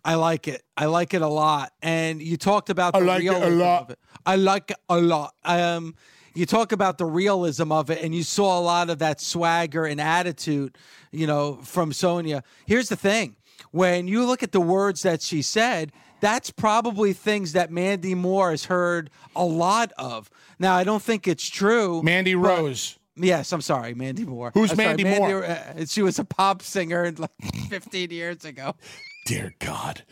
I 0.05 0.17
like 0.17 0.49
it. 0.49 0.63
I 0.77 0.87
like 0.87 1.15
it 1.15 1.23
a 1.23 1.29
lot. 1.29 1.73
And 1.81 2.21
you 2.21 2.37
talked 2.37 2.69
about 2.71 2.93
the 2.93 2.99
I 2.99 3.03
like 3.03 3.23
it 3.23 3.29
a 3.29 3.33
realism 3.33 3.59
lot. 3.59 3.83
of 3.83 3.91
it. 3.91 3.99
I 4.27 4.37
like 4.37 4.71
it 4.73 4.77
a 4.89 5.01
lot. 5.01 5.35
Um, 5.45 5.95
you 6.35 6.47
talk 6.47 6.73
about 6.73 6.99
the 6.99 7.05
realism 7.05 7.71
of 7.71 7.91
it, 7.91 8.03
and 8.03 8.15
you 8.15 8.23
saw 8.23 8.59
a 8.59 8.63
lot 8.63 8.91
of 8.91 8.99
that 8.99 9.21
swagger 9.21 9.85
and 9.85 10.01
attitude, 10.01 10.77
you 11.11 11.27
know, 11.27 11.57
from 11.63 11.93
Sonya. 11.93 12.43
Here's 12.67 12.89
the 12.89 12.97
thing: 12.97 13.37
when 13.71 14.09
you 14.09 14.25
look 14.25 14.43
at 14.43 14.53
the 14.53 14.61
words 14.61 15.03
that 15.03 15.23
she 15.23 15.43
said, 15.43 15.93
that's 16.23 16.51
probably 16.51 17.13
things 17.13 17.53
that 17.53 17.71
Mandy 17.71 18.15
Moore 18.15 18.53
has 18.53 18.65
heard 18.65 19.11
a 19.37 19.45
lot 19.45 19.93
of. 19.99 20.31
Now, 20.59 20.75
I 20.77 20.85
don't 20.85 21.03
think 21.03 21.29
it's 21.29 21.47
true. 21.47 22.03
Mandy 22.03 22.35
Rose. 22.35 22.99
Yes, 23.17 23.53
I'm 23.53 23.61
sorry, 23.61 23.93
Mandy 23.93 24.25
Moore. 24.25 24.53
Who's 24.55 24.71
I'm 24.71 24.77
sorry, 24.79 24.87
Mandy 25.03 25.05
Moore? 25.05 25.45
uh, 25.45 25.85
she 25.85 26.01
was 26.01 26.19
a 26.19 26.25
pop 26.25 26.63
singer 26.63 27.13
like 27.19 27.31
15 27.69 28.11
years 28.11 28.45
ago. 28.47 28.75
Dear 29.27 29.55
God. 29.59 30.03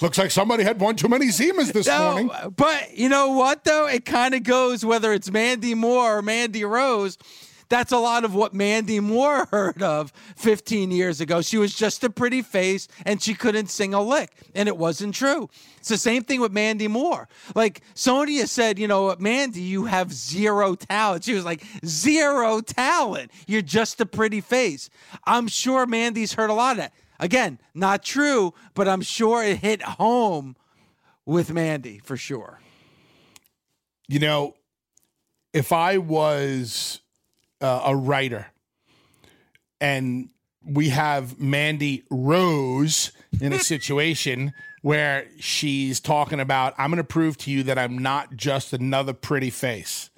Looks 0.00 0.16
like 0.18 0.30
somebody 0.30 0.62
had 0.62 0.80
one 0.80 0.96
too 0.96 1.08
many 1.08 1.28
Siemens 1.30 1.72
this 1.72 1.86
No, 1.86 2.10
morning. 2.12 2.30
But 2.56 2.96
you 2.96 3.08
know 3.08 3.32
what 3.32 3.64
though? 3.64 3.86
It 3.86 4.04
kind 4.04 4.34
of 4.34 4.42
goes 4.44 4.84
whether 4.84 5.12
it's 5.12 5.30
Mandy 5.30 5.74
Moore 5.74 6.18
or 6.18 6.22
Mandy 6.22 6.64
Rose. 6.64 7.18
That's 7.68 7.92
a 7.92 7.98
lot 7.98 8.24
of 8.24 8.34
what 8.34 8.54
Mandy 8.54 9.00
Moore 9.00 9.46
heard 9.50 9.82
of 9.82 10.12
15 10.36 10.90
years 10.90 11.20
ago. 11.20 11.42
She 11.42 11.58
was 11.58 11.74
just 11.74 12.02
a 12.04 12.10
pretty 12.10 12.42
face 12.42 12.88
and 13.04 13.22
she 13.22 13.34
couldn't 13.34 13.68
sing 13.68 13.94
a 13.94 14.02
lick. 14.02 14.32
And 14.54 14.68
it 14.68 14.76
wasn't 14.76 15.14
true. 15.14 15.50
It's 15.76 15.88
the 15.88 15.98
same 15.98 16.24
thing 16.24 16.40
with 16.40 16.52
Mandy 16.52 16.88
Moore. 16.88 17.28
Like 17.54 17.82
Sonya 17.94 18.46
said, 18.46 18.78
you 18.78 18.88
know, 18.88 19.14
Mandy, 19.18 19.60
you 19.60 19.84
have 19.84 20.12
zero 20.12 20.74
talent. 20.74 21.24
She 21.24 21.34
was 21.34 21.44
like, 21.44 21.62
zero 21.84 22.60
talent. 22.60 23.30
You're 23.46 23.62
just 23.62 24.00
a 24.00 24.06
pretty 24.06 24.40
face. 24.40 24.88
I'm 25.24 25.48
sure 25.48 25.86
Mandy's 25.86 26.32
heard 26.32 26.50
a 26.50 26.54
lot 26.54 26.72
of 26.72 26.78
that. 26.78 26.92
Again, 27.20 27.58
not 27.74 28.02
true, 28.04 28.54
but 28.74 28.88
I'm 28.88 29.02
sure 29.02 29.42
it 29.42 29.58
hit 29.58 29.82
home 29.82 30.56
with 31.26 31.52
Mandy 31.52 31.98
for 31.98 32.16
sure. 32.16 32.60
You 34.06 34.20
know, 34.20 34.54
if 35.52 35.72
I 35.72 35.98
was 35.98 37.00
uh, 37.60 37.82
a 37.86 37.96
writer 37.96 38.46
and 39.80 40.30
we 40.64 40.90
have 40.90 41.38
Mandy 41.38 42.04
Rose 42.10 43.12
in 43.40 43.52
a 43.52 43.58
situation 43.58 44.52
where 44.82 45.26
she's 45.38 46.00
talking 46.00 46.40
about, 46.40 46.74
I'm 46.78 46.90
going 46.90 46.98
to 46.98 47.04
prove 47.04 47.36
to 47.38 47.50
you 47.50 47.62
that 47.64 47.78
I'm 47.78 47.98
not 47.98 48.36
just 48.36 48.72
another 48.72 49.12
pretty 49.12 49.50
face. 49.50 50.10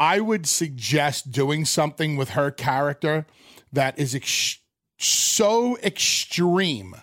I 0.00 0.20
would 0.20 0.46
suggest 0.46 1.30
doing 1.30 1.64
something 1.64 2.16
with 2.16 2.30
her 2.30 2.50
character 2.50 3.26
that 3.72 3.98
is 3.98 4.14
ex- 4.14 4.58
so 4.98 5.78
extreme, 5.78 6.96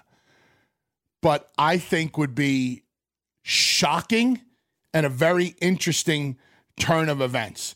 but 1.21 1.49
I 1.57 1.77
think 1.77 2.17
would 2.17 2.35
be 2.35 2.83
shocking 3.43 4.41
and 4.93 5.05
a 5.05 5.09
very 5.09 5.55
interesting 5.61 6.37
turn 6.77 7.09
of 7.09 7.21
events. 7.21 7.75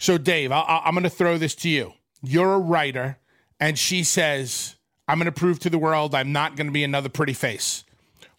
So, 0.00 0.16
Dave, 0.16 0.50
I- 0.50 0.82
am 0.86 0.94
going 0.94 1.04
to 1.04 1.10
throw 1.10 1.36
this 1.36 1.54
to 1.56 1.68
you. 1.68 1.92
You're 2.22 2.54
a 2.54 2.58
writer, 2.58 3.18
and 3.60 3.78
she 3.78 4.02
says, 4.02 4.76
I'm 5.06 5.18
going 5.18 5.26
to 5.26 5.32
prove 5.32 5.58
to 5.60 5.70
the 5.70 5.78
world 5.78 6.14
I'm 6.14 6.32
not 6.32 6.56
going 6.56 6.68
to 6.68 6.72
be 6.72 6.82
another 6.82 7.10
pretty 7.10 7.34
face. 7.34 7.84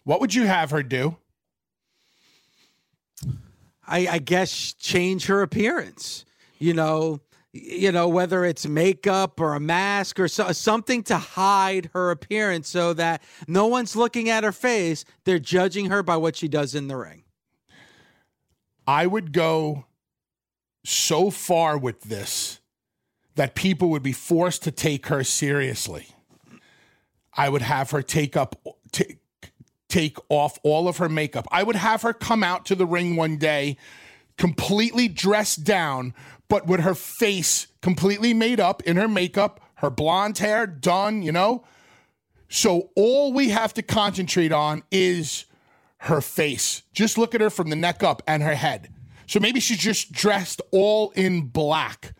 What 0.02 0.20
would 0.20 0.34
you 0.34 0.46
have 0.46 0.72
her 0.72 0.82
do? 0.82 1.16
I, 3.86 4.08
I 4.08 4.18
guess 4.18 4.72
change 4.72 5.26
her 5.26 5.40
appearance. 5.40 6.24
You 6.58 6.74
know, 6.74 7.20
you 7.52 7.92
know 7.92 8.08
whether 8.08 8.44
it's 8.44 8.66
makeup 8.66 9.38
or 9.38 9.54
a 9.54 9.60
mask 9.60 10.18
or 10.18 10.26
so, 10.26 10.50
something 10.50 11.04
to 11.04 11.16
hide 11.16 11.90
her 11.92 12.10
appearance 12.10 12.68
so 12.68 12.92
that 12.94 13.22
no 13.46 13.68
one's 13.68 13.94
looking 13.94 14.30
at 14.30 14.42
her 14.42 14.52
face. 14.52 15.04
They're 15.24 15.38
judging 15.38 15.90
her 15.90 16.02
by 16.02 16.16
what 16.16 16.34
she 16.34 16.48
does 16.48 16.74
in 16.74 16.88
the 16.88 16.96
ring. 16.96 17.22
I 18.84 19.06
would 19.06 19.32
go 19.32 19.84
so 20.84 21.30
far 21.30 21.78
with 21.78 22.02
this 22.02 22.60
that 23.34 23.54
people 23.54 23.88
would 23.90 24.02
be 24.02 24.12
forced 24.12 24.62
to 24.64 24.70
take 24.70 25.06
her 25.06 25.24
seriously. 25.24 26.08
I 27.34 27.48
would 27.48 27.62
have 27.62 27.90
her 27.90 28.02
take 28.02 28.36
up 28.36 28.56
t- 28.92 29.16
take 29.88 30.18
off 30.28 30.58
all 30.62 30.88
of 30.88 30.98
her 30.98 31.08
makeup. 31.08 31.46
I 31.50 31.62
would 31.62 31.76
have 31.76 32.02
her 32.02 32.12
come 32.12 32.42
out 32.42 32.66
to 32.66 32.74
the 32.74 32.86
ring 32.86 33.16
one 33.16 33.36
day 33.36 33.76
completely 34.36 35.08
dressed 35.08 35.64
down 35.64 36.14
but 36.52 36.66
with 36.66 36.80
her 36.80 36.94
face 36.94 37.68
completely 37.80 38.34
made 38.34 38.60
up 38.60 38.82
in 38.82 38.98
her 38.98 39.08
makeup, 39.08 39.58
her 39.76 39.88
blonde 39.88 40.36
hair 40.36 40.66
done, 40.66 41.22
you 41.22 41.32
know? 41.32 41.64
So 42.50 42.90
all 42.94 43.32
we 43.32 43.48
have 43.48 43.72
to 43.72 43.82
concentrate 43.82 44.52
on 44.52 44.82
is 44.90 45.46
her 45.96 46.20
face. 46.20 46.82
Just 46.92 47.16
look 47.16 47.34
at 47.34 47.40
her 47.40 47.48
from 47.48 47.70
the 47.70 47.76
neck 47.76 48.02
up 48.02 48.22
and 48.28 48.42
her 48.42 48.54
head. 48.54 48.92
So 49.26 49.40
maybe 49.40 49.60
she's 49.60 49.78
just 49.78 50.12
dressed 50.12 50.60
all 50.70 51.10
in 51.10 51.42
black 51.48 52.14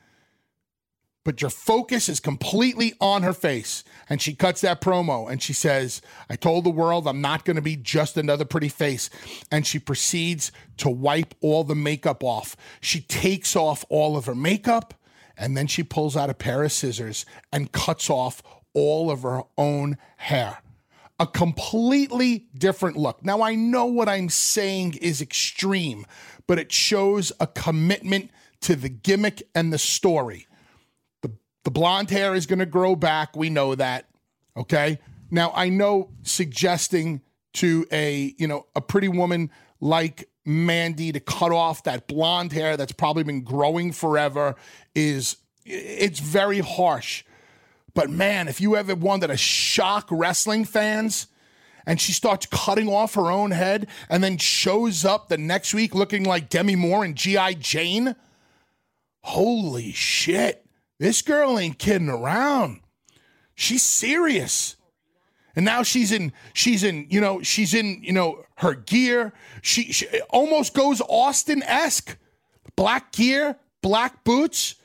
but 1.25 1.41
your 1.41 1.51
focus 1.51 2.09
is 2.09 2.21
completely 2.21 2.95
on 3.01 3.23
her 3.23 3.33
face. 3.33 3.85
And 4.09 4.21
she 4.21 4.35
cuts 4.35 4.61
that 4.63 4.81
promo 4.81 5.31
and 5.31 5.41
she 5.43 5.53
says, 5.53 6.03
I 6.29 6.37
told 6.37 6.65
the 6.65 6.71
world 6.71 7.07
I'm 7.07 7.21
not 7.21 7.45
going 7.45 7.57
to 7.57 7.63
be 7.63 7.77
just 7.77 8.17
another 8.17 8.45
pretty 8.45 8.69
face. 8.69 9.09
And 9.51 9.67
she 9.67 9.79
proceeds 9.79 10.51
to 10.79 10.91
wipe 10.91 11.35
all 11.41 11.65
the 11.65 11.75
makeup 11.75 12.25
off. 12.25 12.57
She 12.81 13.01
takes 13.01 13.55
off 13.55 13.85
all 13.89 14.17
of 14.17 14.27
her 14.27 14.35
makeup 14.35 14.95
and 15.37 15.57
then 15.57 15.67
she 15.67 15.83
pulls 15.83 16.17
out 16.17 16.31
a 16.31 16.35
pair 16.35 16.65
of 16.65 16.73
scissors 16.73 17.25
and 17.53 17.73
cuts 17.73 18.11
off 18.11 18.43
all 18.75 19.11
of 19.11 19.23
her 19.23 19.43
own 19.57 19.99
hair. 20.17 20.59
A 21.19 21.27
completely 21.27 22.47
different 22.57 22.97
look. 22.97 23.25
Now, 23.25 23.43
I 23.43 23.55
know 23.55 23.87
what 23.87 24.09
I'm 24.09 24.29
saying 24.29 24.95
is 24.95 25.21
extreme, 25.21 26.05
but 26.47 26.59
it 26.59 26.73
shows 26.73 27.33
a 27.39 27.47
commitment 27.47 28.31
to 28.63 28.75
the 28.75 28.89
gimmick 28.89 29.43
and 29.55 29.73
the 29.73 29.79
story. 29.79 30.47
The 31.23 31.33
the 31.65 31.71
blonde 31.71 32.11
hair 32.11 32.35
is 32.35 32.47
going 32.47 32.59
to 32.59 32.67
grow 32.67 32.97
back. 32.97 33.37
We 33.37 33.51
know 33.51 33.75
that. 33.75 34.09
Okay. 34.57 34.99
Now, 35.31 35.53
I 35.55 35.69
know 35.69 36.11
suggesting 36.23 37.23
to 37.55 37.87
a, 37.93 38.35
you 38.39 38.47
know, 38.47 38.67
a 38.75 38.81
pretty 38.81 39.09
woman 39.09 39.51
like 39.81 40.29
Mandy 40.45 41.13
to 41.13 41.21
cut 41.21 41.53
off 41.53 41.85
that 41.85 42.07
blonde 42.07 42.53
hair 42.53 42.77
that's 42.77 42.93
probably 42.93 43.23
been 43.23 43.43
growing 43.43 43.93
forever 43.93 44.57
is 44.95 45.37
it's 45.65 46.19
very 46.19 46.61
harsh. 46.61 47.25
But 47.95 48.11
man, 48.11 48.49
if 48.49 48.61
you 48.61 48.77
ever 48.77 48.95
wanted 48.95 49.29
to 49.29 49.37
shock 49.37 50.09
wrestling 50.11 50.65
fans 50.65 51.27
and 51.87 52.01
she 52.01 52.13
starts 52.13 52.47
cutting 52.47 52.89
off 52.89 53.15
her 53.15 53.31
own 53.31 53.51
head 53.51 53.89
and 54.09 54.23
then 54.23 54.39
shows 54.39 55.05
up 55.05 55.29
the 55.29 55.39
next 55.39 55.75
week 55.75 55.95
looking 55.95 56.25
like 56.25 56.49
Demi 56.49 56.77
Moore 56.77 57.05
and 57.05 57.17
G.I. 57.17 57.55
Jane, 57.55 58.17
holy 59.23 59.93
shit. 59.93 60.65
This 60.99 61.23
girl 61.23 61.59
ain't 61.59 61.79
kidding 61.79 62.09
around. 62.09 62.81
She's 63.55 63.83
serious. 63.83 64.77
And 65.55 65.65
now 65.65 65.83
she's 65.83 66.13
in, 66.13 66.33
she's 66.55 66.83
in, 66.83 67.07
you 67.11 67.21
know, 67.21 67.43
she's 67.43 67.75
in, 67.75 68.03
you 68.03 68.13
know, 68.13 68.45
her 68.57 68.75
gear. 68.75 69.33
She, 69.61 69.93
she 69.93 70.07
almost 70.31 70.73
goes 70.75 71.03
Austin 71.09 71.63
esque. 71.65 72.17
Black 72.75 73.13
gear, 73.13 73.57
black 73.83 74.25
boots. 74.25 74.77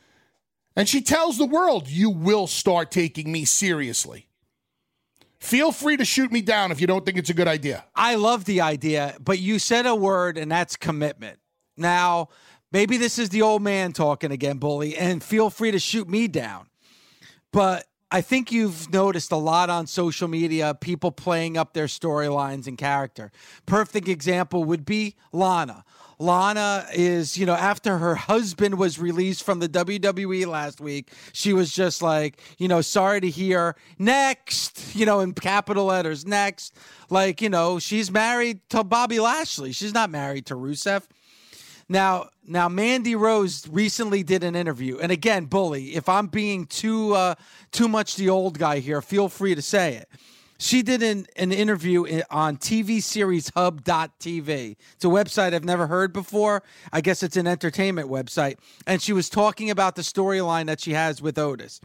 And 0.77 0.87
she 0.87 1.01
tells 1.01 1.37
the 1.37 1.45
world, 1.45 1.89
you 1.89 2.09
will 2.09 2.47
start 2.47 2.89
taking 2.89 3.29
me 3.29 3.43
seriously. 3.43 4.29
Feel 5.39 5.73
free 5.73 5.97
to 5.97 6.05
shoot 6.05 6.31
me 6.31 6.39
down 6.39 6.71
if 6.71 6.79
you 6.79 6.87
don't 6.87 7.05
think 7.05 7.17
it's 7.17 7.29
a 7.29 7.33
good 7.33 7.49
idea. 7.49 7.83
I 7.93 8.15
love 8.15 8.45
the 8.45 8.61
idea, 8.61 9.17
but 9.19 9.39
you 9.39 9.59
said 9.59 9.85
a 9.85 9.93
word, 9.93 10.37
and 10.37 10.49
that's 10.49 10.77
commitment. 10.77 11.39
Now, 11.75 12.29
Maybe 12.71 12.97
this 12.97 13.17
is 13.17 13.29
the 13.29 13.41
old 13.41 13.61
man 13.61 13.93
talking 13.93 14.31
again, 14.31 14.57
bully, 14.57 14.97
and 14.97 15.23
feel 15.23 15.49
free 15.49 15.71
to 15.71 15.79
shoot 15.79 16.09
me 16.09 16.27
down. 16.27 16.67
But 17.53 17.85
I 18.11 18.21
think 18.21 18.51
you've 18.51 18.91
noticed 18.91 19.31
a 19.31 19.37
lot 19.37 19.69
on 19.69 19.87
social 19.87 20.27
media 20.27 20.75
people 20.79 21.11
playing 21.11 21.57
up 21.57 21.73
their 21.73 21.85
storylines 21.85 22.67
and 22.67 22.77
character. 22.77 23.31
Perfect 23.65 24.09
example 24.09 24.65
would 24.65 24.85
be 24.85 25.15
Lana. 25.31 25.85
Lana 26.19 26.87
is, 26.93 27.37
you 27.37 27.45
know, 27.45 27.53
after 27.53 27.97
her 27.99 28.15
husband 28.15 28.77
was 28.77 28.99
released 28.99 29.43
from 29.43 29.59
the 29.59 29.69
WWE 29.69 30.47
last 30.47 30.81
week, 30.81 31.11
she 31.31 31.53
was 31.53 31.71
just 31.71 32.01
like, 32.01 32.41
you 32.57 32.67
know, 32.67 32.81
sorry 32.81 33.21
to 33.21 33.29
hear 33.29 33.75
next, 33.99 34.95
you 34.95 35.05
know, 35.05 35.19
in 35.19 35.33
capital 35.33 35.85
letters, 35.85 36.25
next. 36.25 36.75
Like, 37.09 37.41
you 37.41 37.49
know, 37.49 37.77
she's 37.77 38.09
married 38.09 38.67
to 38.69 38.83
Bobby 38.83 39.19
Lashley. 39.19 39.71
She's 39.71 39.93
not 39.93 40.09
married 40.09 40.47
to 40.47 40.55
Rusev. 40.55 41.03
Now, 41.89 42.29
now 42.45 42.67
Mandy 42.67 43.15
Rose 43.15 43.67
recently 43.69 44.23
did 44.23 44.43
an 44.43 44.55
interview, 44.55 44.97
and 44.97 45.11
again, 45.11 45.45
bully. 45.45 45.95
If 45.95 46.09
I'm 46.09 46.27
being 46.27 46.65
too 46.65 47.13
uh, 47.13 47.35
too 47.71 47.87
much 47.87 48.15
the 48.15 48.29
old 48.29 48.59
guy 48.59 48.79
here, 48.79 49.01
feel 49.01 49.29
free 49.29 49.55
to 49.55 49.61
say 49.61 49.95
it. 49.95 50.09
She 50.57 50.81
did 50.81 51.03
an, 51.03 51.27
an 51.35 51.51
interview 51.51 52.21
on 52.31 52.57
TV 52.57 53.01
series 53.01 53.49
hub.tv. 53.49 54.75
It's 54.93 55.05
a 55.05 55.07
website 55.07 55.53
I've 55.53 55.63
never 55.63 55.87
heard 55.87 56.13
before. 56.13 56.63
I 56.91 57.01
guess 57.01 57.21
it's 57.21 57.37
an 57.37 57.45
entertainment 57.45 58.09
website. 58.09 58.57
And 58.87 59.01
she 59.01 59.13
was 59.13 59.29
talking 59.29 59.69
about 59.69 59.95
the 59.95 60.01
storyline 60.01 60.65
that 60.65 60.79
she 60.79 60.93
has 60.93 61.21
with 61.21 61.37
Otis. 61.37 61.79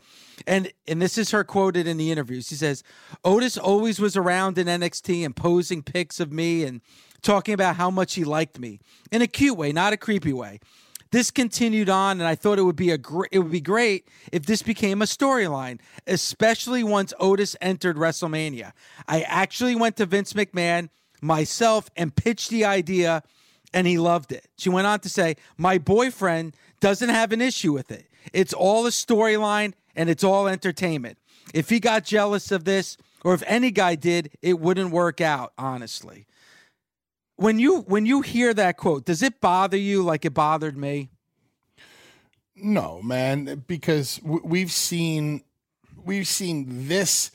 And 0.47 0.73
and 0.89 1.01
this 1.01 1.18
is 1.18 1.31
her 1.31 1.45
quoted 1.45 1.87
in 1.87 1.99
the 1.99 2.11
interview. 2.11 2.41
She 2.41 2.55
says, 2.55 2.83
Otis 3.25 3.59
always 3.59 4.01
was 4.01 4.16
around 4.16 4.59
in 4.59 4.66
NXT 4.66 5.25
and 5.25 5.37
posing 5.37 5.83
pics 5.83 6.18
of 6.18 6.33
me 6.33 6.64
and 6.64 6.81
talking 7.20 7.55
about 7.55 7.77
how 7.77 7.91
much 7.91 8.14
he 8.14 8.25
liked 8.25 8.59
me 8.59 8.81
in 9.11 9.23
a 9.23 9.27
cute 9.27 9.57
way, 9.57 9.73
not 9.73 9.93
a 9.93 9.97
creepy 9.97 10.33
way. 10.33 10.61
This 11.13 11.31
continued 11.31 11.91
on, 11.91 12.21
and 12.21 12.27
I 12.27 12.35
thought 12.35 12.59
it 12.59 12.63
would 12.63 12.75
be 12.75 12.91
a 12.91 12.97
gr- 12.97 13.27
it 13.31 13.39
would 13.39 13.53
be 13.53 13.61
great 13.61 14.09
if 14.33 14.47
this 14.47 14.63
became 14.63 15.03
a 15.03 15.05
storyline, 15.05 15.79
especially 16.07 16.83
once 16.83 17.13
Otis 17.21 17.55
entered 17.61 17.97
WrestleMania. 17.97 18.73
I 19.07 19.21
actually 19.21 19.77
went 19.77 19.99
to 19.99 20.07
Vince 20.07 20.33
McMahon 20.33 20.89
myself 21.21 21.91
and 21.97 22.17
pitched 22.17 22.49
the 22.49 22.65
idea, 22.65 23.23
and 23.75 23.87
he 23.87 23.99
loved 23.99 24.33
it. 24.33 24.49
She 24.57 24.71
went 24.71 24.87
on 24.87 25.01
to 25.01 25.11
say, 25.11 25.37
"My 25.59 25.77
boyfriend 25.77 26.57
doesn't 26.81 27.11
have 27.11 27.31
an 27.31 27.43
issue 27.43 27.75
with 27.75 27.91
it. 27.91 28.09
It's 28.33 28.55
all 28.55 28.87
a 28.87 28.91
storyline 28.91 29.75
and 29.95 30.09
it's 30.09 30.25
all 30.25 30.49
entertainment. 30.49 31.19
If 31.53 31.69
he 31.69 31.79
got 31.79 32.07
jealous 32.07 32.51
of 32.51 32.65
this, 32.65 32.97
or 33.23 33.35
if 33.35 33.43
any 33.47 33.71
guy 33.71 33.97
did, 33.97 34.31
it 34.41 34.59
wouldn't 34.59 34.91
work 34.91 35.21
out, 35.21 35.53
honestly." 35.59 36.27
When 37.43 37.59
you 37.59 37.80
when 37.80 38.07
you 38.07 38.20
hear 38.20 38.55
that 38.55 38.76
quote, 38.76 39.05
does 39.05 39.22
it 39.22 39.40
bother 39.40 39.76
you 39.76 40.03
like 40.03 40.24
it 40.24 40.32
bothered 40.32 40.76
me? 40.76 41.11
No, 42.55 43.03
man, 43.03 43.64
because 43.66 44.20
we've 44.22 44.70
seen 44.70 45.43
we've 46.05 46.28
seen 46.28 46.88
this 46.88 47.32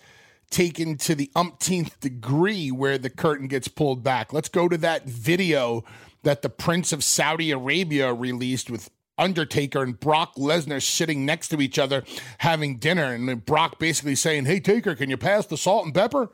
taken 0.49 0.95
to 0.97 1.13
the 1.13 1.29
umpteenth 1.35 1.99
degree 1.99 2.71
where 2.71 2.97
the 2.97 3.09
curtain 3.09 3.47
gets 3.47 3.67
pulled 3.67 4.01
back. 4.01 4.31
Let's 4.31 4.47
go 4.47 4.69
to 4.69 4.77
that 4.77 5.05
video 5.05 5.83
that 6.23 6.41
the 6.41 6.49
Prince 6.49 6.93
of 6.93 7.03
Saudi 7.03 7.51
Arabia 7.51 8.13
released 8.13 8.69
with 8.69 8.89
Undertaker 9.17 9.83
and 9.83 9.99
Brock 9.99 10.35
Lesnar 10.35 10.81
sitting 10.81 11.25
next 11.25 11.49
to 11.49 11.59
each 11.59 11.77
other 11.77 12.03
having 12.37 12.77
dinner, 12.77 13.13
and 13.13 13.45
Brock 13.45 13.77
basically 13.77 14.15
saying, 14.15 14.45
"Hey 14.45 14.61
Taker, 14.61 14.95
can 14.95 15.09
you 15.09 15.17
pass 15.17 15.45
the 15.45 15.57
salt 15.57 15.85
and 15.85 15.93
pepper?" 15.93 16.29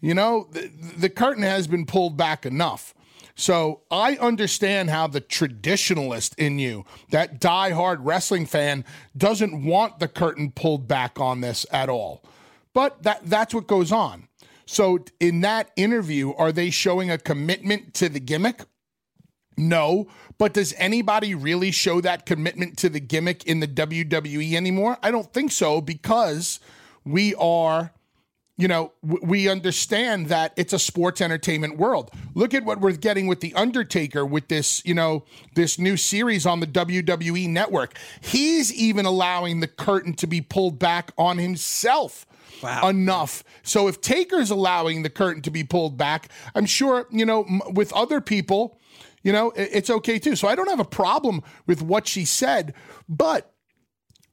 You 0.00 0.14
know, 0.14 0.48
the, 0.52 0.70
the 0.96 1.08
curtain 1.08 1.42
has 1.42 1.66
been 1.66 1.86
pulled 1.86 2.16
back 2.16 2.46
enough. 2.46 2.94
So 3.38 3.82
I 3.88 4.16
understand 4.16 4.90
how 4.90 5.06
the 5.06 5.20
traditionalist 5.20 6.36
in 6.38 6.58
you, 6.58 6.84
that 7.10 7.38
die-hard 7.38 8.04
wrestling 8.04 8.46
fan, 8.46 8.84
doesn't 9.16 9.64
want 9.64 10.00
the 10.00 10.08
curtain 10.08 10.50
pulled 10.50 10.88
back 10.88 11.20
on 11.20 11.40
this 11.40 11.64
at 11.70 11.88
all. 11.88 12.24
But 12.74 13.04
that 13.04 13.20
that's 13.24 13.54
what 13.54 13.68
goes 13.68 13.92
on. 13.92 14.26
So 14.66 14.98
in 15.20 15.42
that 15.42 15.70
interview, 15.76 16.32
are 16.34 16.50
they 16.50 16.70
showing 16.70 17.12
a 17.12 17.16
commitment 17.16 17.94
to 17.94 18.08
the 18.08 18.18
gimmick? 18.18 18.62
No. 19.56 20.08
But 20.36 20.52
does 20.52 20.74
anybody 20.76 21.36
really 21.36 21.70
show 21.70 22.00
that 22.00 22.26
commitment 22.26 22.76
to 22.78 22.88
the 22.88 23.00
gimmick 23.00 23.44
in 23.44 23.60
the 23.60 23.68
WWE 23.68 24.54
anymore? 24.54 24.98
I 25.00 25.12
don't 25.12 25.32
think 25.32 25.52
so 25.52 25.80
because 25.80 26.58
we 27.04 27.36
are 27.36 27.92
you 28.58 28.66
know, 28.66 28.92
we 29.02 29.48
understand 29.48 30.26
that 30.26 30.52
it's 30.56 30.72
a 30.72 30.80
sports 30.80 31.20
entertainment 31.20 31.78
world. 31.78 32.10
Look 32.34 32.52
at 32.52 32.64
what 32.64 32.80
we're 32.80 32.90
getting 32.92 33.28
with 33.28 33.38
The 33.38 33.54
Undertaker 33.54 34.26
with 34.26 34.48
this, 34.48 34.84
you 34.84 34.94
know, 34.94 35.24
this 35.54 35.78
new 35.78 35.96
series 35.96 36.44
on 36.44 36.58
the 36.58 36.66
WWE 36.66 37.48
network. 37.48 37.96
He's 38.20 38.74
even 38.74 39.06
allowing 39.06 39.60
the 39.60 39.68
curtain 39.68 40.12
to 40.14 40.26
be 40.26 40.40
pulled 40.40 40.76
back 40.76 41.12
on 41.16 41.38
himself. 41.38 42.26
Wow. 42.60 42.88
Enough. 42.88 43.44
So 43.62 43.86
if 43.86 44.00
Taker's 44.00 44.50
allowing 44.50 45.04
the 45.04 45.10
curtain 45.10 45.42
to 45.42 45.52
be 45.52 45.62
pulled 45.62 45.96
back, 45.96 46.28
I'm 46.56 46.66
sure, 46.66 47.06
you 47.12 47.24
know, 47.24 47.46
with 47.72 47.92
other 47.92 48.20
people, 48.20 48.80
you 49.22 49.30
know, 49.30 49.52
it's 49.54 49.88
okay 49.88 50.18
too. 50.18 50.34
So 50.34 50.48
I 50.48 50.56
don't 50.56 50.68
have 50.68 50.80
a 50.80 50.84
problem 50.84 51.42
with 51.68 51.80
what 51.80 52.08
she 52.08 52.24
said, 52.24 52.74
but 53.08 53.54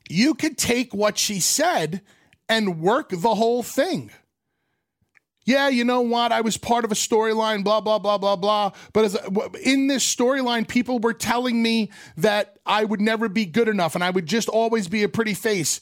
you 0.09 0.33
could 0.33 0.57
take 0.57 0.95
what 0.95 1.19
she 1.19 1.39
said 1.39 2.01
and 2.49 2.79
work 2.81 3.09
the 3.09 3.35
whole 3.35 3.63
thing. 3.63 4.11
Yeah, 5.45 5.69
you 5.69 5.83
know 5.83 6.01
what? 6.01 6.31
I 6.31 6.41
was 6.41 6.57
part 6.57 6.85
of 6.85 6.91
a 6.91 6.95
storyline, 6.95 7.63
blah, 7.63 7.79
blah, 7.79 7.99
blah, 7.99 8.17
blah, 8.17 8.35
blah. 8.35 8.71
But 8.93 9.05
as, 9.05 9.17
in 9.63 9.85
this 9.85 10.03
storyline, 10.03 10.67
people 10.67 10.97
were 10.97 11.13
telling 11.13 11.61
me 11.61 11.91
that 12.17 12.57
I 12.65 12.83
would 12.83 12.99
never 12.99 13.29
be 13.29 13.45
good 13.45 13.67
enough 13.67 13.93
and 13.93 14.03
I 14.03 14.09
would 14.09 14.25
just 14.25 14.49
always 14.49 14.87
be 14.87 15.03
a 15.03 15.09
pretty 15.09 15.35
face. 15.35 15.81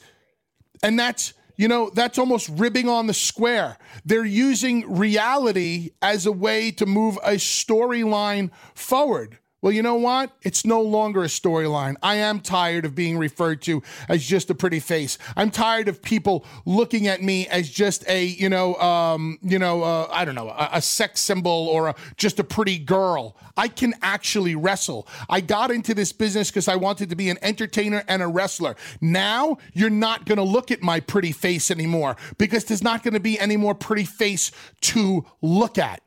And 0.84 1.00
that's, 1.00 1.34
you 1.56 1.70
know, 1.70 1.90
that's 1.92 2.18
almost 2.18 2.50
ribbing 2.50 2.90
on 2.90 3.08
the 3.08 3.14
square. 3.14 3.78
They're 4.04 4.26
using 4.26 4.98
reality 4.98 5.92
as 6.02 6.26
a 6.26 6.32
way 6.34 6.72
to 6.72 6.86
move 6.86 7.18
a 7.24 7.36
storyline 7.36 8.52
forward. 8.76 9.40
Well, 9.64 9.72
you 9.72 9.82
know 9.82 9.96
what? 9.96 10.34
It's 10.42 10.66
no 10.66 10.82
longer 10.82 11.24
a 11.24 11.28
storyline. 11.28 11.96
I 12.04 12.16
am 12.16 12.42
tired 12.42 12.84
of 12.84 12.96
being 12.96 13.18
referred 13.18 13.62
to 13.62 13.82
as 14.10 14.22
just 14.22 14.50
a 14.50 14.54
pretty 14.54 14.82
face. 14.82 15.18
I'm 15.38 15.52
tired 15.52 15.88
of 15.88 16.02
people 16.02 16.46
looking 16.66 17.08
at 17.08 17.22
me 17.22 17.48
as 17.48 17.70
just 17.70 18.06
a, 18.10 18.26
you 18.26 18.50
know, 18.50 18.76
um, 18.76 19.40
you 19.42 19.58
know, 19.58 19.82
uh, 19.82 20.10
I 20.12 20.26
don't 20.26 20.36
know, 20.36 20.50
a, 20.50 20.72
a 20.74 20.82
sex 20.82 21.22
symbol 21.22 21.70
or 21.72 21.88
a, 21.88 21.96
just 22.18 22.40
a 22.40 22.44
pretty 22.44 22.78
girl. 22.78 23.38
I 23.56 23.70
can 23.70 23.94
actually 24.02 24.54
wrestle. 24.54 25.08
I 25.30 25.40
got 25.40 25.72
into 25.72 25.94
this 25.94 26.12
business 26.12 26.52
because 26.52 26.68
I 26.68 26.76
wanted 26.76 27.10
to 27.12 27.16
be 27.16 27.30
an 27.30 27.38
entertainer 27.42 28.04
and 28.10 28.22
a 28.22 28.28
wrestler. 28.28 28.76
Now 29.00 29.60
you're 29.72 29.90
not 29.90 30.26
going 30.26 30.40
to 30.40 30.44
look 30.44 30.72
at 30.72 30.82
my 30.82 31.00
pretty 31.00 31.32
face 31.32 31.72
anymore 31.72 32.18
because 32.38 32.66
there's 32.66 32.84
not 32.84 33.02
going 33.02 33.14
to 33.14 33.22
be 33.22 33.40
any 33.40 33.56
more 33.56 33.76
pretty 33.76 34.04
face 34.04 34.52
to 34.82 35.26
look 35.42 35.78
at. 35.78 36.03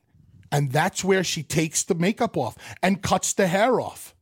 And 0.53 0.73
that's 0.73 1.05
where 1.05 1.25
she 1.25 1.43
takes 1.43 1.83
the 1.83 1.95
makeup 1.95 2.37
off 2.37 2.57
and 2.83 3.03
cuts 3.03 3.33
the 3.33 3.47
hair 3.47 3.81
off. 3.81 4.15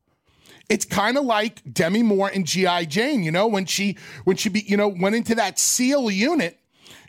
It's 0.68 0.84
kind 0.84 1.18
of 1.18 1.24
like 1.24 1.60
Demi 1.70 2.02
Moore 2.02 2.30
in 2.30 2.44
GI 2.44 2.86
Jane, 2.86 3.22
you 3.22 3.30
know, 3.30 3.46
when 3.46 3.66
she 3.66 3.98
when 4.24 4.36
she 4.36 4.48
be, 4.48 4.60
you 4.60 4.76
know, 4.76 4.88
went 4.88 5.14
into 5.14 5.34
that 5.34 5.58
SEAL 5.58 6.10
unit, 6.10 6.58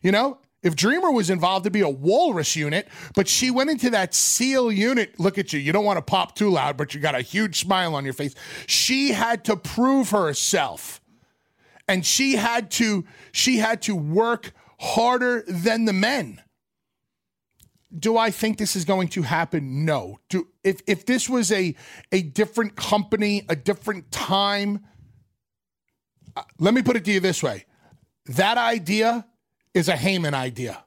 you 0.04 0.12
know, 0.12 0.40
if 0.66 0.76
Dreamer 0.76 1.12
was 1.12 1.30
involved, 1.30 1.64
it'd 1.66 1.74
be 1.74 1.82
a 1.82 1.88
walrus 1.88 2.56
unit, 2.56 2.88
but 3.14 3.28
she 3.28 3.52
went 3.52 3.70
into 3.70 3.92
that 3.92 4.16
SEAL 4.16 4.72
unit. 4.72 5.20
Look 5.20 5.38
at 5.38 5.54
you. 5.54 5.60
You 5.60 5.72
don't 5.72 5.86
want 5.86 5.98
to 5.98 6.02
pop 6.02 6.36
too 6.36 6.50
loud, 6.50 6.76
but 6.76 6.94
you 6.94 7.00
got 7.00 7.14
a 7.14 7.22
huge 7.22 7.60
smile 7.60 7.94
on 7.94 8.04
your 8.04 8.16
face. 8.16 8.34
She 8.66 9.12
had 9.12 9.46
to 9.46 9.56
prove 9.56 10.10
herself. 10.10 11.00
And 11.88 12.04
she 12.04 12.36
had 12.36 12.72
to 12.72 13.06
she 13.32 13.58
had 13.58 13.84
to 13.84 13.96
work 13.96 14.54
harder 14.80 15.44
than 15.48 15.86
the 15.86 15.94
men 15.94 16.42
do 17.98 18.18
I 18.18 18.32
think 18.32 18.58
this 18.58 18.76
is 18.76 18.86
going 18.86 19.08
to 19.10 19.22
happen? 19.22 19.86
No. 19.86 20.20
Do 20.30 20.48
if 20.64 20.82
if 20.88 21.06
this 21.06 21.30
was 21.30 21.52
a 21.52 21.76
a 22.12 22.22
different 22.22 22.76
company, 22.76 23.44
a 23.50 23.56
different 23.56 24.12
time, 24.12 24.86
uh, 26.36 26.44
let 26.60 26.74
me 26.74 26.82
put 26.82 26.96
it 26.96 27.06
to 27.06 27.12
you 27.12 27.20
this 27.20 27.42
way. 27.42 27.66
That 28.28 28.58
idea 28.58 29.26
is 29.74 29.88
a 29.90 29.94
Heyman 29.94 30.34
idea. 30.34 30.84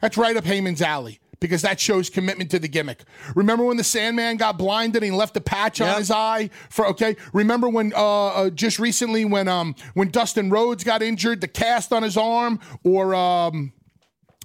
That's 0.00 0.16
right 0.16 0.36
up 0.36 0.44
Heyman's 0.44 0.82
alley 0.82 1.20
because 1.40 1.62
that 1.62 1.80
shows 1.80 2.10
commitment 2.10 2.50
to 2.50 2.58
the 2.58 2.68
gimmick. 2.68 3.02
Remember 3.34 3.64
when 3.64 3.78
the 3.78 3.84
Sandman 3.84 4.36
got 4.36 4.58
blinded 4.58 5.02
and 5.02 5.12
he 5.12 5.16
left 5.16 5.36
a 5.36 5.40
patch 5.40 5.80
yep. 5.80 5.94
on 5.94 5.98
his 5.98 6.10
eye 6.10 6.50
for 6.68 6.86
okay? 6.88 7.16
Remember 7.32 7.68
when 7.68 7.92
uh, 7.94 8.26
uh, 8.26 8.50
just 8.50 8.78
recently 8.78 9.24
when 9.24 9.48
um 9.48 9.74
when 9.94 10.10
Dustin 10.10 10.50
Rhodes 10.50 10.84
got 10.84 11.02
injured, 11.02 11.40
the 11.40 11.48
cast 11.48 11.92
on 11.92 12.02
his 12.02 12.16
arm 12.16 12.60
or 12.84 13.14
um 13.14 13.72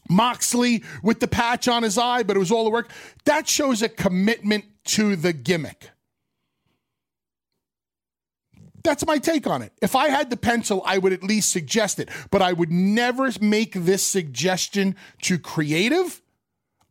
Moxley 0.10 0.84
with 1.03 1.20
the 1.20 1.28
patch 1.28 1.68
on 1.68 1.84
his 1.84 1.97
eye, 1.97 2.24
but 2.24 2.36
it 2.36 2.39
was 2.39 2.51
all 2.51 2.64
the 2.64 2.70
work. 2.70 2.89
That 3.26 3.47
shows 3.47 3.82
a 3.82 3.89
commitment 3.89 4.66
to 4.86 5.16
the 5.16 5.34
gimmick. 5.34 5.89
That's 8.84 9.06
my 9.06 9.18
take 9.18 9.47
on 9.47 9.64
it. 9.64 9.74
If 9.82 9.95
I 9.95 10.10
had 10.10 10.30
the 10.30 10.38
pencil, 10.38 10.84
I 10.86 10.99
would 10.99 11.12
at 11.12 11.24
least 11.24 11.51
suggest 11.51 11.99
it, 11.99 12.08
but 12.30 12.43
I 12.43 12.53
would 12.53 12.72
never 12.72 13.32
make 13.41 13.74
this 13.74 14.03
suggestion 14.03 14.95
to 15.24 15.39
creative 15.39 16.22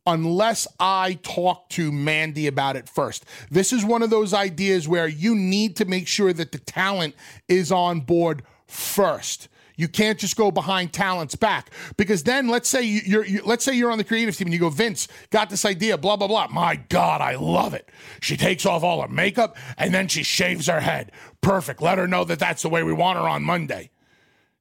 unless 0.05 0.67
I 0.77 1.19
talk 1.23 1.69
to 1.69 1.91
Mandy 1.91 2.47
about 2.47 2.75
it 2.75 2.89
first. 2.89 3.25
This 3.49 3.73
is 3.73 3.83
one 3.83 4.03
of 4.03 4.09
those 4.09 4.33
ideas 4.33 4.87
where 4.87 5.07
you 5.07 5.35
need 5.35 5.77
to 5.77 5.85
make 5.85 6.07
sure 6.07 6.33
that 6.33 6.51
the 6.51 6.59
talent 6.59 7.15
is 7.47 7.71
on 7.71 8.01
board 8.01 8.43
first. 8.67 9.47
You 9.77 9.87
can't 9.87 10.17
just 10.17 10.35
go 10.35 10.51
behind 10.51 10.93
talent's 10.93 11.35
back 11.35 11.71
because 11.97 12.23
then 12.23 12.47
let's 12.47 12.69
say 12.69 12.81
you, 12.83 13.19
are 13.19 13.25
let's 13.45 13.65
say 13.65 13.73
you're 13.73 13.91
on 13.91 13.97
the 13.97 14.03
creative 14.03 14.35
team 14.35 14.47
and 14.47 14.53
you 14.53 14.59
go 14.59 14.69
Vince 14.69 15.07
got 15.29 15.49
this 15.49 15.65
idea 15.65 15.97
blah 15.97 16.15
blah 16.15 16.27
blah. 16.27 16.47
My 16.47 16.75
God, 16.75 17.21
I 17.21 17.35
love 17.35 17.73
it. 17.73 17.89
She 18.21 18.37
takes 18.37 18.65
off 18.65 18.83
all 18.83 19.01
her 19.01 19.07
makeup 19.07 19.57
and 19.77 19.93
then 19.93 20.07
she 20.07 20.23
shaves 20.23 20.67
her 20.67 20.79
head. 20.79 21.11
Perfect. 21.41 21.81
Let 21.81 21.97
her 21.97 22.07
know 22.07 22.23
that 22.23 22.39
that's 22.39 22.61
the 22.61 22.69
way 22.69 22.83
we 22.83 22.93
want 22.93 23.19
her 23.19 23.27
on 23.27 23.43
Monday. 23.43 23.91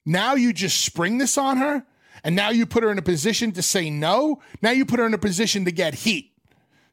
Now 0.05 0.35
you 0.35 0.53
just 0.53 0.85
spring 0.85 1.19
this 1.19 1.39
on 1.39 1.57
her 1.59 1.85
and 2.23 2.35
now 2.35 2.51
you 2.51 2.67
put 2.67 2.83
her 2.83 2.91
in 2.91 2.99
a 2.99 3.03
position 3.03 3.53
to 3.53 3.63
say 3.63 3.91
no. 3.91 4.41
Now 4.63 4.71
you 4.71 4.85
put 4.85 4.99
her 4.99 5.07
in 5.07 5.15
a 5.15 5.19
position 5.19 5.65
to 5.65 5.73
get 5.73 5.95
heat. 5.95 6.33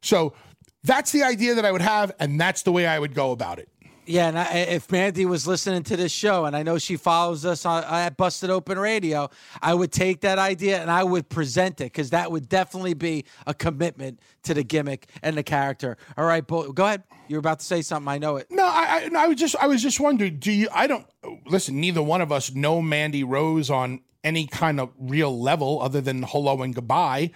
So 0.02 0.34
that's 0.84 1.12
the 1.12 1.24
idea 1.24 1.56
that 1.56 1.66
I 1.66 1.72
would 1.72 1.82
have 1.82 2.12
and 2.20 2.40
that's 2.40 2.62
the 2.64 2.72
way 2.72 2.86
I 2.86 3.00
would 3.00 3.14
go 3.14 3.32
about 3.32 3.60
it. 3.60 3.71
Yeah, 4.06 4.28
and 4.28 4.40
I, 4.40 4.54
if 4.54 4.92
Mandy 4.92 5.26
was 5.26 5.46
listening 5.46 5.84
to 5.84 5.96
this 5.96 6.12
show, 6.12 6.46
and 6.46 6.56
I 6.56 6.64
know 6.64 6.78
she 6.80 6.98
follows 6.98 7.46
us 7.46 7.66
on, 7.66 7.84
at 7.84 8.18
Busted 8.18 8.50
Open 8.50 8.80
Radio, 8.80 9.30
I 9.62 9.74
would 9.74 9.92
take 9.92 10.22
that 10.22 10.40
idea 10.40 10.82
and 10.82 10.90
I 10.90 11.04
would 11.04 11.30
present 11.30 11.82
it 11.82 11.86
because 11.86 12.10
that 12.10 12.32
would 12.32 12.50
definitely 12.50 12.96
be 12.96 13.26
a 13.46 13.54
commitment 13.54 14.20
to 14.44 14.54
the 14.54 14.64
gimmick 14.64 15.08
and 15.22 15.38
the 15.38 15.44
character. 15.44 15.98
All 16.18 16.26
right, 16.26 16.46
go 16.46 16.72
ahead. 16.78 17.04
You're 17.28 17.40
about 17.40 17.60
to 17.60 17.66
say 17.66 17.82
something. 17.84 18.08
I 18.08 18.18
know 18.18 18.38
it. 18.38 18.48
No, 18.50 18.66
I, 18.66 19.10
I, 19.14 19.24
I 19.24 19.28
was 19.28 19.38
just, 19.38 19.56
I 19.58 19.68
was 19.68 19.82
just 19.82 20.00
wondering. 20.00 20.38
Do 20.38 20.52
you? 20.52 20.68
I 20.74 20.88
don't 20.88 21.06
listen. 21.46 21.80
Neither 21.80 22.02
one 22.02 22.22
of 22.22 22.32
us 22.32 22.54
know 22.54 22.82
Mandy 22.82 23.24
Rose 23.24 23.70
on 23.70 24.02
any 24.24 24.48
kind 24.48 24.80
of 24.80 24.90
real 25.00 25.40
level 25.40 25.82
other 25.82 26.02
than 26.02 26.24
hello 26.24 26.62
and 26.62 26.74
goodbye. 26.76 27.32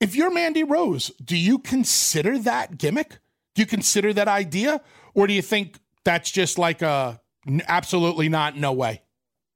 If 0.00 0.14
you're 0.14 0.30
Mandy 0.30 0.64
Rose, 0.64 1.10
do 1.24 1.36
you 1.36 1.58
consider 1.58 2.38
that 2.40 2.78
gimmick? 2.78 3.18
Do 3.54 3.62
you 3.62 3.66
consider 3.66 4.12
that 4.12 4.28
idea? 4.28 4.82
Or 5.16 5.26
do 5.26 5.32
you 5.32 5.42
think 5.42 5.80
that's 6.04 6.30
just 6.30 6.58
like 6.58 6.82
a 6.82 7.20
absolutely 7.66 8.28
not, 8.28 8.56
no 8.56 8.72
way? 8.72 9.02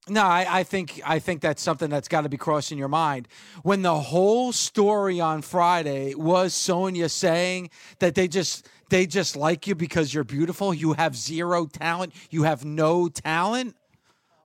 No, 0.09 0.25
I, 0.25 0.47
I, 0.49 0.63
think 0.65 1.01
I 1.05 1.19
think 1.19 1.43
that's 1.43 1.63
something 1.63 1.91
that's 1.91 2.09
got 2.09 2.23
to 2.23 2.29
be 2.29 2.39
crossing 2.39 2.79
your 2.79 2.89
mind. 2.89 3.29
When 3.63 3.83
the 3.83 4.01
whole 4.01 4.53
story 4.53 5.21
on 5.21 5.43
Friday 5.43 6.15
was 6.15 6.55
Sonya 6.55 7.11
saying 7.11 7.71
that 7.99 8.15
they 8.15 8.27
just 8.27 8.67
they 8.89 9.07
just 9.07 9.37
like 9.37 9.67
you 9.67 9.75
because 9.75 10.13
you're 10.13 10.25
beautiful, 10.25 10.75
you 10.75 10.95
have 10.95 11.15
zero 11.15 11.67
talent, 11.67 12.15
you 12.31 12.43
have 12.43 12.65
no 12.65 13.09
talent. 13.09 13.77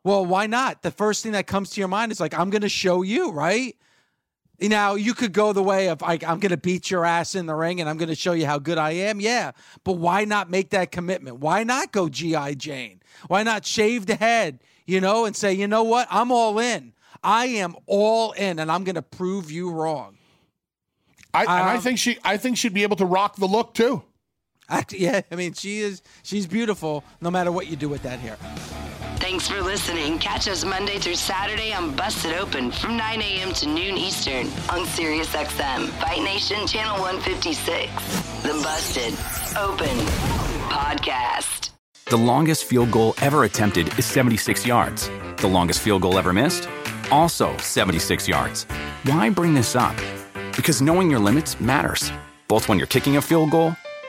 Well, 0.03 0.23
why 0.23 0.45
not? 0.45 0.83
The 0.83 0.91
first 0.91 1.23
thing 1.23 1.31
that 1.31 1.47
comes 1.47 1.71
to 1.71 1.81
your 1.81 1.87
mind 1.87 2.11
is 2.11 2.19
like, 2.19 2.37
I'm 2.37 2.51
going 2.51 2.61
to 2.61 2.69
show 2.69 3.01
you, 3.01 3.31
right? 3.31 3.75
Now 4.59 4.95
you 4.95 5.13
could 5.13 5.33
go 5.33 5.53
the 5.53 5.63
way 5.63 5.89
of 5.89 6.01
like 6.01 6.23
I'm 6.23 6.39
going 6.39 6.51
to 6.51 6.57
beat 6.57 6.89
your 6.89 7.05
ass 7.05 7.35
in 7.35 7.45
the 7.45 7.55
ring 7.55 7.81
and 7.81 7.89
I'm 7.89 7.97
going 7.97 8.09
to 8.09 8.15
show 8.15 8.33
you 8.33 8.45
how 8.45 8.57
good 8.59 8.77
I 8.77 8.91
am. 8.91 9.19
Yeah, 9.19 9.51
but 9.83 9.93
why 9.93 10.25
not 10.25 10.49
make 10.49 10.69
that 10.69 10.91
commitment? 10.91 11.39
Why 11.39 11.63
not 11.63 11.91
go 11.91 12.07
GI 12.09 12.55
Jane? 12.55 13.01
Why 13.27 13.43
not 13.43 13.65
shave 13.65 14.05
the 14.05 14.15
head? 14.15 14.59
You 14.85 15.01
know, 15.01 15.25
and 15.25 15.35
say, 15.35 15.53
you 15.53 15.67
know 15.67 15.83
what? 15.83 16.07
I'm 16.11 16.31
all 16.31 16.59
in. 16.59 16.93
I 17.23 17.47
am 17.47 17.75
all 17.87 18.33
in, 18.33 18.59
and 18.59 18.71
I'm 18.71 18.83
going 18.83 18.95
to 18.95 19.01
prove 19.01 19.49
you 19.49 19.71
wrong. 19.71 20.17
I, 21.33 21.41
and 21.41 21.49
I 21.49 21.75
Um, 21.75 21.81
think 21.81 21.97
she, 21.97 22.19
I 22.23 22.37
think 22.37 22.57
she'd 22.57 22.73
be 22.73 22.83
able 22.83 22.95
to 22.97 23.05
rock 23.05 23.35
the 23.35 23.47
look 23.47 23.73
too. 23.73 24.03
Act- 24.69 24.93
yeah, 24.97 25.21
I 25.31 25.35
mean, 25.35 25.53
she 25.53 25.79
is. 25.79 26.01
She's 26.23 26.47
beautiful, 26.47 27.03
no 27.21 27.31
matter 27.31 27.51
what 27.51 27.67
you 27.67 27.75
do 27.75 27.89
with 27.89 28.03
that 28.03 28.19
hair. 28.19 28.37
Thanks 29.19 29.47
for 29.47 29.61
listening. 29.61 30.19
Catch 30.19 30.47
us 30.47 30.63
Monday 30.63 30.99
through 30.99 31.15
Saturday 31.15 31.73
on 31.73 31.95
Busted 31.95 32.33
Open 32.33 32.71
from 32.71 32.97
9 32.97 33.21
a.m. 33.21 33.53
to 33.53 33.67
noon 33.67 33.97
Eastern 33.97 34.47
on 34.69 34.85
SiriusXM, 34.85 35.87
Fight 35.99 36.21
Nation 36.21 36.67
Channel 36.67 36.99
156. 36.99 37.91
The 38.43 38.53
Busted 38.61 39.13
Open 39.57 39.97
Podcast. 40.69 41.71
The 42.07 42.17
longest 42.17 42.65
field 42.65 42.91
goal 42.91 43.15
ever 43.19 43.45
attempted 43.45 43.97
is 43.97 44.05
76 44.05 44.65
yards. 44.65 45.09
The 45.37 45.47
longest 45.47 45.79
field 45.79 46.03
goal 46.03 46.19
ever 46.19 46.33
missed? 46.33 46.69
Also 47.09 47.55
76 47.57 48.27
yards. 48.27 48.65
Why 49.05 49.29
bring 49.31 49.55
this 49.55 49.75
up? 49.75 49.95
Because 50.55 50.81
knowing 50.83 51.09
your 51.09 51.19
limits 51.19 51.59
matters, 51.59 52.11
both 52.47 52.69
when 52.69 52.77
you're 52.77 52.87
kicking 52.87 53.17
a 53.17 53.21
field 53.21 53.49
goal 53.49 53.75